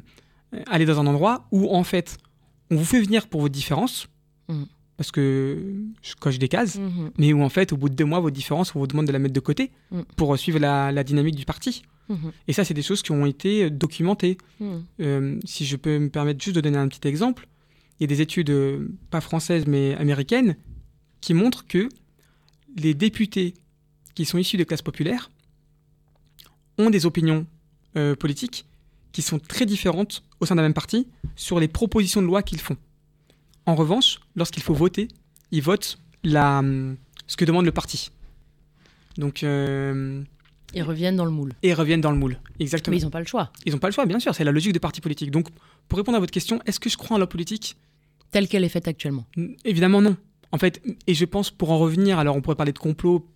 aller 0.69 0.87
dans 0.87 1.01
un 1.01 1.07
endroit 1.09 1.49
où 1.51 1.75
en 1.75 1.83
fait, 1.83 2.19
on 2.71 2.77
vous 2.77 2.85
fait 2.85 3.01
venir 3.03 3.27
pour 3.29 3.41
vos 3.41 3.49
différences, 3.49 4.07
Mm. 4.49 4.63
Parce 5.03 5.11
que 5.11 5.59
je 6.01 6.15
coche 6.15 6.39
des 6.39 6.47
cases, 6.49 6.79
Mhm. 6.79 7.11
mais 7.19 7.33
où 7.33 7.43
en 7.43 7.49
fait, 7.49 7.73
au 7.73 7.77
bout 7.77 7.89
de 7.89 7.95
deux 7.97 8.05
mois, 8.05 8.21
vos 8.21 8.31
différences, 8.31 8.73
on 8.77 8.79
vous 8.79 8.87
demande 8.87 9.07
de 9.09 9.11
la 9.13 9.19
mettre 9.19 9.35
de 9.35 9.41
côté 9.41 9.73
Mm. 9.91 10.03
pour 10.15 10.39
suivre 10.39 10.61
la, 10.61 10.93
la 10.93 11.03
dynamique 11.03 11.35
du 11.35 11.45
parti. 11.45 11.83
Mhm. 12.09 12.31
Et 12.47 12.53
ça, 12.53 12.63
c'est 12.65 12.73
des 12.75 12.83
choses 12.83 13.03
qui 13.03 13.11
ont 13.11 13.27
été 13.27 13.65
euh, 13.65 13.71
documentées. 13.71 14.39
Mhm. 14.61 14.85
Euh, 15.01 15.41
si 15.45 15.67
je 15.67 15.75
peux 15.77 15.99
me 15.99 16.09
permettre 16.09 16.41
juste 16.41 16.55
de 16.55 16.61
donner 16.61 16.79
un 16.79 16.87
petit 16.87 17.09
exemple, 17.09 17.49
il 17.99 18.05
y 18.05 18.05
a 18.05 18.07
des 18.07 18.21
études, 18.21 18.51
euh, 18.51 18.87
pas 19.11 19.21
françaises 19.21 19.67
mais 19.67 19.97
américaines, 19.97 20.55
qui 21.21 21.35
montrent 21.35 21.67
que 21.67 21.89
les 22.77 22.95
députés 22.95 23.55
qui 24.15 24.25
sont 24.25 24.39
issus 24.39 24.57
des 24.57 24.65
classes 24.67 24.83
populaires 24.83 25.33
ont 26.79 26.91
des 26.91 27.07
opinions 27.07 27.45
euh, 27.97 28.15
politiques 28.15 28.67
qui 29.11 29.21
sont 29.23 29.41
très 29.41 29.67
différentes 29.67 30.23
au 30.39 30.47
sein 30.47 30.55
d'un 30.55 30.63
même 30.63 30.75
parti 30.75 31.09
sur 31.35 31.59
les 31.59 31.67
propositions 31.69 32.23
de 32.23 32.27
loi 32.29 32.43
qu'ils 32.45 32.61
font. 32.61 32.77
En 33.67 33.75
revanche, 33.75 34.19
lorsqu'il 34.37 34.63
faut 34.63 34.75
voter, 34.75 35.09
ils 35.51 35.63
votent 35.63 35.99
la, 36.25 36.63
ce 37.27 37.37
que 37.37 37.45
demande 37.45 37.65
le 37.65 37.73
parti. 37.73 38.11
Donc, 39.19 39.43
euh, 39.43 40.23
Ils 40.75 40.83
reviennent 40.83 41.17
dans 41.17 41.25
le 41.25 41.31
moule. 41.31 41.53
et 41.63 41.75
reviennent 41.75 42.01
dans 42.01 42.11
le 42.11 42.17
moule. 42.19 42.39
Exactement. 42.59 42.95
Mais 42.95 43.01
ils 43.01 43.05
n'ont 43.05 43.11
pas 43.11 43.21
le 43.21 43.27
choix. 43.27 43.53
Ils 43.67 43.73
n'ont 43.73 43.79
pas 43.79 43.89
le 43.89 43.93
choix, 43.93 44.07
bien 44.07 44.19
sûr, 44.19 44.35
c'est 44.35 44.45
la 44.45 44.53
logique 44.53 44.73
des 44.73 44.81
partis 44.81 45.01
politiques. 45.01 45.31
Donc, 45.31 45.49
pour 45.89 45.99
répondre 45.99 46.17
à 46.17 46.21
votre 46.21 46.33
question, 46.33 46.61
est-ce 46.67 46.81
que 46.81 46.89
je 46.91 46.97
crois 46.97 47.17
en 47.17 47.21
la 47.21 47.27
politique? 47.27 47.77
Telle 48.31 48.49
qu'elle 48.49 48.65
est 48.65 48.69
faite 48.71 48.89
actuellement. 48.89 49.27
Évidemment 49.65 50.01
non. 50.01 50.17
En 50.53 50.59
fait, 50.59 50.83
et 51.07 51.15
je 51.15 51.25
pense 51.25 51.51
pour 51.51 51.71
en 51.71 51.79
revenir, 51.79 52.19
alors 52.19 52.37
on 52.37 52.41
pourrait 52.41 52.57
parler 52.57 52.73
de 52.73 52.79
complot, 52.79 53.27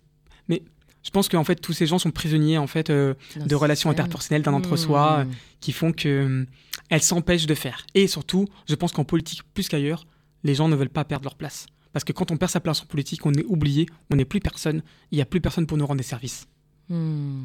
mais 0.47 0.63
je 1.03 1.09
pense 1.11 1.29
qu'en 1.29 1.43
fait 1.43 1.55
tous 1.55 1.73
ces 1.73 1.85
gens 1.87 1.99
sont 1.99 2.11
prisonniers 2.11 2.57
en 2.57 2.67
fait 2.67 2.89
euh, 2.89 3.13
de 3.43 3.55
relations 3.55 3.89
interpersonnelles 3.89 4.41
d'un 4.43 4.53
entre-soi 4.53 5.19
euh, 5.19 5.23
Mhm. 5.25 5.31
qui 5.59 5.71
font 5.71 5.91
que 5.91 6.07
euh, 6.07 6.45
elles 6.89 7.01
s'empêchent 7.01 7.45
de 7.47 7.53
faire. 7.55 7.85
Et 7.95 8.07
surtout, 8.07 8.47
je 8.67 8.75
pense 8.75 8.91
qu'en 8.91 9.03
politique 9.03 9.41
plus 9.53 9.67
qu'ailleurs, 9.67 10.05
les 10.47 10.55
gens 10.55 10.67
ne 10.67 10.75
veulent 10.75 10.89
pas 10.89 11.03
perdre 11.05 11.25
leur 11.25 11.35
place. 11.35 11.67
Parce 11.93 12.03
que 12.03 12.13
quand 12.13 12.31
on 12.31 12.37
perd 12.37 12.51
sa 12.51 12.59
place 12.59 12.81
en 12.81 12.85
politique, 12.85 13.25
on 13.25 13.33
est 13.33 13.45
oublié, 13.45 13.85
on 14.11 14.15
n'est 14.15 14.25
plus 14.25 14.39
personne, 14.39 14.81
il 15.11 15.15
n'y 15.15 15.21
a 15.21 15.25
plus 15.25 15.41
personne 15.41 15.65
pour 15.67 15.77
nous 15.77 15.85
rendre 15.85 15.99
des 15.99 16.03
services. 16.03 16.47
Hmm. 16.89 17.43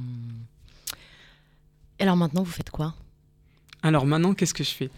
Alors 1.99 2.17
maintenant, 2.17 2.43
vous 2.43 2.51
faites 2.51 2.71
quoi? 2.71 2.95
Alors 3.85 4.07
maintenant, 4.07 4.35
qu'est-ce 4.35 4.55
que 4.55 4.63
je 4.65 4.71
fais? 4.71 4.91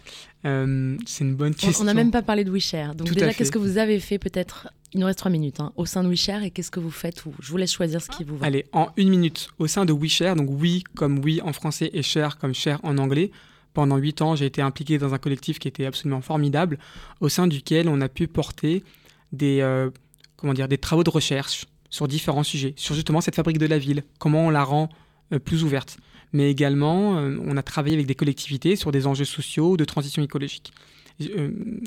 Euh, 0.45 0.97
C'est 1.07 1.25
une 1.25 1.35
bonne 1.35 1.53
On- 1.53 1.55
question. 1.67 1.83
On 1.83 1.85
n'a 1.87 1.95
même 1.95 2.11
pas 2.11 2.23
parlé 2.23 2.45
de 2.45 2.51
WeShare. 2.51 2.95
Donc 2.95 3.09
Tout 3.09 3.15
déjà, 3.15 3.33
qu'est-ce 3.33 3.51
que 3.53 3.59
vous 3.59 3.79
avez 3.79 3.99
fait 4.01 4.19
peut-être? 4.19 4.69
Il 4.93 5.01
nous 5.01 5.07
reste 5.07 5.19
trois 5.19 5.31
minutes 5.31 5.61
hein, 5.61 5.73
au 5.77 5.87
sein 5.87 6.05
de 6.05 6.09
WeShare 6.09 6.43
et 6.43 6.51
qu'est-ce 6.51 6.71
que 6.71 6.81
vous 6.81 6.91
faites? 6.91 7.23
Je 7.41 7.51
vous 7.51 7.57
laisse 7.57 7.73
choisir 7.73 8.01
ce 8.03 8.09
qui 8.11 8.25
vous 8.25 8.37
va. 8.37 8.47
Allez, 8.47 8.67
en 8.73 8.91
une 8.97 9.09
minute, 9.09 9.49
au 9.59 9.67
sein 9.67 9.85
de 9.87 9.93
WeShare, 9.93 10.37
donc 10.37 10.49
oui 10.51 10.85
comme 10.95 11.19
oui 11.21 11.41
en 11.43 11.53
français 11.53 11.91
et 11.95 12.03
share 12.03 12.39
comme 12.39 12.55
share 12.55 12.79
en 12.85 12.99
anglais, 12.99 13.31
pendant 13.75 13.97
huit 13.97 14.23
ans, 14.23 14.37
j'ai 14.37 14.47
été 14.47 14.63
impliqué 14.63 14.97
dans 14.99 15.13
un 15.13 15.19
collectif 15.19 15.59
qui 15.59 15.69
était 15.69 15.85
absolument 15.85 16.23
formidable, 16.23 16.79
au 17.21 17.29
sein 17.29 17.47
duquel 17.47 17.89
on 17.89 18.01
a 18.01 18.09
pu 18.09 18.29
porter 18.29 18.83
des, 19.33 19.61
euh, 19.61 19.91
comment 20.37 20.55
dire, 20.55 20.69
des 20.69 20.79
travaux 20.79 21.05
de 21.05 21.11
recherche 21.11 21.67
sur 21.91 22.09
différents 22.09 22.45
sujets, 22.45 22.73
sur 22.77 22.95
justement 22.95 23.21
cette 23.21 23.35
fabrique 23.35 23.59
de 23.59 23.67
la 23.67 23.79
ville, 23.79 24.05
comment 24.19 24.47
on 24.47 24.51
la 24.51 24.65
rend 24.65 24.89
euh, 25.33 25.39
plus 25.39 25.65
ouverte. 25.65 25.99
Mais 26.33 26.51
également, 26.51 27.19
euh, 27.19 27.37
on 27.45 27.57
a 27.57 27.63
travaillé 27.63 27.95
avec 27.95 28.07
des 28.07 28.15
collectivités 28.15 28.77
sur 28.77 28.93
des 28.93 29.07
enjeux 29.07 29.25
sociaux 29.25 29.77
de 29.77 29.85
transition 29.85 30.23
écologique, 30.23 30.73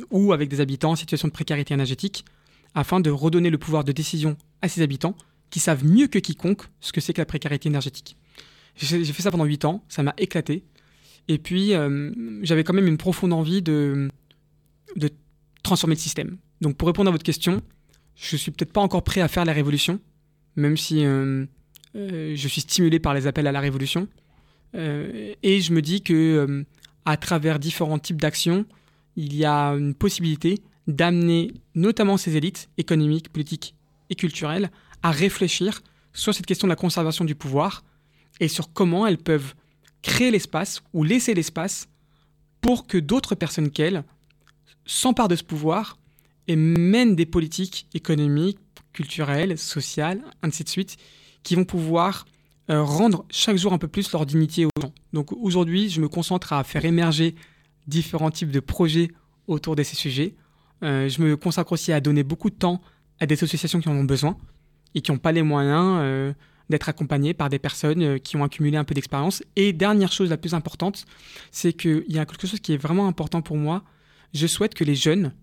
ou 0.10 0.32
avec 0.32 0.50
des 0.50 0.62
habitants 0.62 0.92
en 0.92 0.96
situation 0.96 1.28
de 1.28 1.34
précarité 1.34 1.74
énergétique, 1.74 2.24
afin 2.76 3.00
de 3.00 3.10
redonner 3.10 3.50
le 3.50 3.58
pouvoir 3.58 3.84
de 3.84 3.92
décision 3.92 4.38
à 4.62 4.68
ces 4.68 4.82
habitants 4.82 5.16
qui 5.50 5.60
savent 5.60 5.86
mieux 5.86 6.08
que 6.08 6.20
quiconque 6.20 6.64
ce 6.80 6.92
que 6.92 7.02
c'est 7.02 7.14
que 7.14 7.22
la 7.22 7.26
précarité 7.26 7.70
énergétique. 7.70 8.18
J'ai 8.76 9.04
fait 9.06 9.24
ça 9.24 9.32
pendant 9.32 9.46
8 9.46 9.66
ans, 9.66 9.84
ça 9.90 10.04
m'a 10.04 10.14
éclaté. 10.18 10.64
Et 11.28 11.38
puis, 11.38 11.74
euh, 11.74 12.12
j'avais 12.42 12.64
quand 12.64 12.74
même 12.74 12.88
une 12.88 12.98
profonde 12.98 13.34
envie 13.34 13.62
de, 13.62 14.10
transformer 15.64 15.96
le 15.96 16.00
système. 16.00 16.38
Donc, 16.62 16.78
pour 16.78 16.88
répondre 16.88 17.10
à 17.10 17.12
votre 17.12 17.26
question, 17.26 17.62
je 18.16 18.38
suis 18.38 18.52
peut-être 18.52 18.72
pas 18.72 18.82
encore 18.82 19.04
prêt 19.04 19.22
à 19.22 19.28
faire 19.28 19.44
la 19.44 19.52
révolution, 19.52 20.00
même 20.56 20.78
si 20.78 21.06
euh, 21.06 21.46
euh, 21.96 22.34
je 22.36 22.48
suis 22.48 22.62
stimulé 22.62 23.00
par 23.00 23.14
les 23.14 23.28
appels 23.28 23.48
à 23.48 23.52
la 23.52 23.60
révolution. 23.60 24.08
Et 24.74 25.60
je 25.60 25.74
me 25.74 25.82
dis 25.82 26.04
que 26.04 26.66
à 27.06 27.18
travers 27.18 27.58
différents 27.58 27.98
types 27.98 28.22
d'actions, 28.22 28.66
il 29.16 29.36
y 29.36 29.44
a 29.44 29.70
une 29.70 29.96
possibilité 29.96 30.62
d'amener 30.88 31.52
notamment 31.74 32.16
ces 32.16 32.38
élites 32.38 32.70
économiques, 32.78 33.30
politiques 33.30 33.74
et 34.12 34.16
culturelles 34.16 34.70
à 35.02 35.10
réfléchir 35.10 35.82
sur 36.14 36.34
cette 36.34 36.46
question 36.46 36.68
de 36.68 36.72
la 36.72 36.76
conservation 36.76 37.26
du 37.26 37.34
pouvoir 37.34 37.84
et 38.40 38.48
sur 38.48 38.72
comment 38.72 39.08
elles 39.08 39.18
peuvent 39.18 39.56
créer 40.08 40.32
l'espace 40.32 40.82
ou 40.94 41.04
laisser 41.04 41.34
l'espace 41.34 41.90
pour 42.62 42.88
que 42.88 42.98
d'autres 42.98 43.36
personnes 43.36 43.70
qu'elles 43.70 44.04
s'emparent 44.86 45.28
de 45.28 45.36
ce 45.36 45.44
pouvoir 45.44 45.98
et 46.48 46.56
mènent 46.56 47.16
des 47.16 47.26
politiques 47.26 47.88
économiques, 47.94 48.58
culturelles, 48.94 49.58
sociales, 49.58 50.22
ainsi 50.42 50.64
de 50.64 50.70
suite, 50.70 50.96
qui 51.44 51.56
vont 51.56 51.66
pouvoir 51.66 52.26
euh, 52.70 52.84
rendre 52.84 53.26
chaque 53.30 53.58
jour 53.58 53.74
un 53.74 53.78
peu 53.78 53.90
plus 53.90 54.12
leur 54.14 54.26
dignité 54.26 54.66
aux 54.66 54.82
gens. 54.82 54.94
Donc 55.12 55.34
aujourd'hui, 55.34 55.90
je 55.90 56.00
me 56.00 56.08
concentre 56.08 56.54
à 56.54 56.64
faire 56.64 56.86
émerger 56.86 57.36
différents 57.86 58.32
types 58.32 58.52
de 58.52 58.62
projets 58.62 59.12
autour 59.48 59.76
de 59.76 59.84
ces 59.84 59.98
sujets. 59.98 60.36
Euh, 60.84 61.10
je 61.10 61.22
me 61.22 61.36
consacre 61.36 61.74
aussi 61.74 61.92
à 61.92 62.00
donner 62.00 62.24
beaucoup 62.24 62.50
de 62.50 62.56
temps 62.56 62.82
à 63.20 63.26
des 63.26 63.36
associations 63.36 63.82
qui 63.82 63.90
en 63.90 63.96
ont 63.96 64.06
besoin 64.06 64.38
et 64.96 65.02
qui 65.02 65.12
n'ont 65.12 65.18
pas 65.18 65.34
les 65.34 65.44
moyens 65.44 65.98
euh, 66.00 66.34
d'être 66.70 66.90
accompagnées 66.90 67.34
par 67.34 67.50
des 67.50 67.60
personnes 67.60 68.02
euh, 68.02 68.18
qui 68.18 68.36
ont 68.36 68.44
accumulé 68.44 68.78
un 68.78 68.84
peu 68.84 68.94
d'expérience. 68.94 69.44
Et 69.56 69.74
dernière 69.74 70.12
chose 70.12 70.30
la 70.30 70.38
plus 70.38 70.54
importante, 70.54 71.06
c'est 71.52 71.74
qu'il 71.74 72.06
y 72.08 72.20
a 72.20 72.26
quelque 72.26 72.48
chose 72.48 72.60
qui 72.60 72.74
est 72.74 72.78
vraiment 72.78 73.08
important 73.08 73.42
pour 73.42 73.58
moi. 73.58 73.84
Je 74.34 74.48
souhaite 74.48 74.74
que 74.74 74.84
les 74.84 74.96
jeunes, 74.96 75.34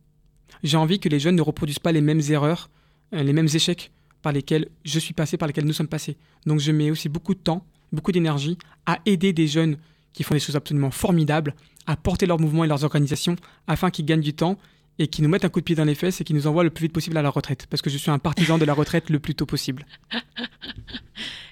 j'ai 0.63 0.77
envie 0.77 1.01
que 1.01 1.09
les 1.09 1.19
jeunes 1.19 1.37
ne 1.37 1.43
reproduisent 1.43 1.79
pas 1.79 1.93
les 1.93 2.01
mêmes 2.01 2.21
erreurs, 2.29 2.71
euh, 3.15 3.23
les 3.23 3.33
mêmes 3.33 3.49
échecs 3.53 3.91
par 4.23 4.33
lesquels 4.33 4.69
je 4.85 4.99
suis 4.99 5.15
passé, 5.15 5.37
par 5.37 5.49
lesquels 5.49 5.67
nous 5.67 5.73
sommes 5.73 5.89
passés. 5.89 6.17
Donc 6.47 6.61
je 6.61 6.73
mets 6.73 6.91
aussi 6.91 7.09
beaucoup 7.09 7.35
de 7.35 7.41
temps, 7.41 7.67
beaucoup 7.93 8.13
d'énergie 8.13 8.59
à 8.87 8.99
aider 9.07 9.33
des 9.33 9.47
jeunes 9.47 9.77
qui 10.13 10.23
font 10.23 10.35
des 10.35 10.41
choses 10.41 10.57
absolument 10.57 10.91
formidables, 10.91 11.55
à 11.87 11.97
porter 11.97 12.27
leurs 12.27 12.41
mouvements 12.41 12.65
et 12.65 12.69
leurs 12.69 12.85
organisations 12.85 13.37
afin 13.67 13.91
qu'ils 13.91 14.07
gagnent 14.07 14.23
du 14.23 14.33
temps 14.33 14.59
et 14.99 15.09
qui 15.09 15.23
nous 15.23 15.29
mettent 15.29 15.45
un 15.45 15.49
coup 15.49 15.61
de 15.61 15.65
pied 15.65 15.75
dans 15.75 15.85
les 15.85 15.95
fesses 15.95 16.21
et 16.21 16.25
qui 16.25 16.35
nous 16.35 16.47
envoient 16.47 16.65
le 16.65 16.71
plus 16.71 16.85
vite 16.85 16.93
possible 16.93 17.17
à 17.17 17.23
la 17.23 17.31
retraite. 17.31 17.67
Parce 17.69 17.83
que 17.83 17.91
je 17.91 17.99
suis 17.99 18.11
un 18.11 18.19
partisan 18.19 18.59
de 18.59 18.65
la 18.65 18.75
retraite 18.75 19.11
le 19.11 19.19
plus 19.19 19.35
tôt 19.35 19.47
possible. 19.47 19.87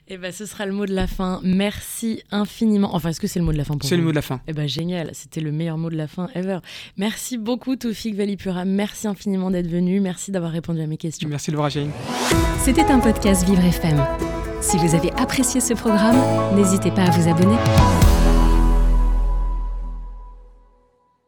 Eh 0.09 0.19
ben, 0.19 0.31
ce 0.31 0.45
sera 0.45 0.67
le 0.67 0.73
mot 0.73 0.85
de 0.85 0.93
la 0.93 1.07
fin. 1.07 1.41
Merci 1.43 2.23
infiniment. 2.31 2.95
Enfin, 2.95 3.11
est-ce 3.11 3.21
que 3.21 3.27
c'est 3.27 3.39
le 3.39 3.47
mot 3.47 3.53
de 3.53 3.57
la 3.57 3.65
fin 3.65 3.79
pour 3.79 3.89
C'est 3.89 3.97
le 3.97 4.03
mot 4.03 4.11
de 4.11 4.17
la 4.17 4.21
fin. 4.21 4.43
Eh 4.47 4.53
ben 4.53 4.69
génial, 4.69 5.11
c'était 5.15 5.41
le 5.41 5.53
meilleur 5.53 5.79
mot 5.79 5.89
de 5.89 5.97
la 5.97 6.07
fin 6.07 6.29
ever. 6.35 6.59
Merci 6.99 7.39
beaucoup 7.39 7.77
Toufik 7.77 8.15
Valipura, 8.15 8.67
merci 8.67 9.07
infiniment 9.07 9.51
d'être 9.51 9.69
venu, 9.69 10.01
merci 10.01 10.31
d'avoir 10.31 10.53
répondu 10.53 10.83
à 10.83 10.87
mes 10.87 10.99
questions. 10.99 11.29
Merci 11.31 11.51
Laura 11.51 11.71
Jane. 11.71 11.91
C'était 12.59 12.85
un 12.91 12.99
podcast 12.99 13.47
Vivre 13.47 13.65
FM. 13.65 14.05
Si 14.61 14.77
vous 14.77 14.95
avez 14.95 15.13
apprécié 15.13 15.61
ce 15.61 15.73
programme, 15.73 16.19
n'hésitez 16.57 16.91
pas 16.91 17.05
à 17.05 17.11
vous 17.11 17.29
abonner. 17.31 17.57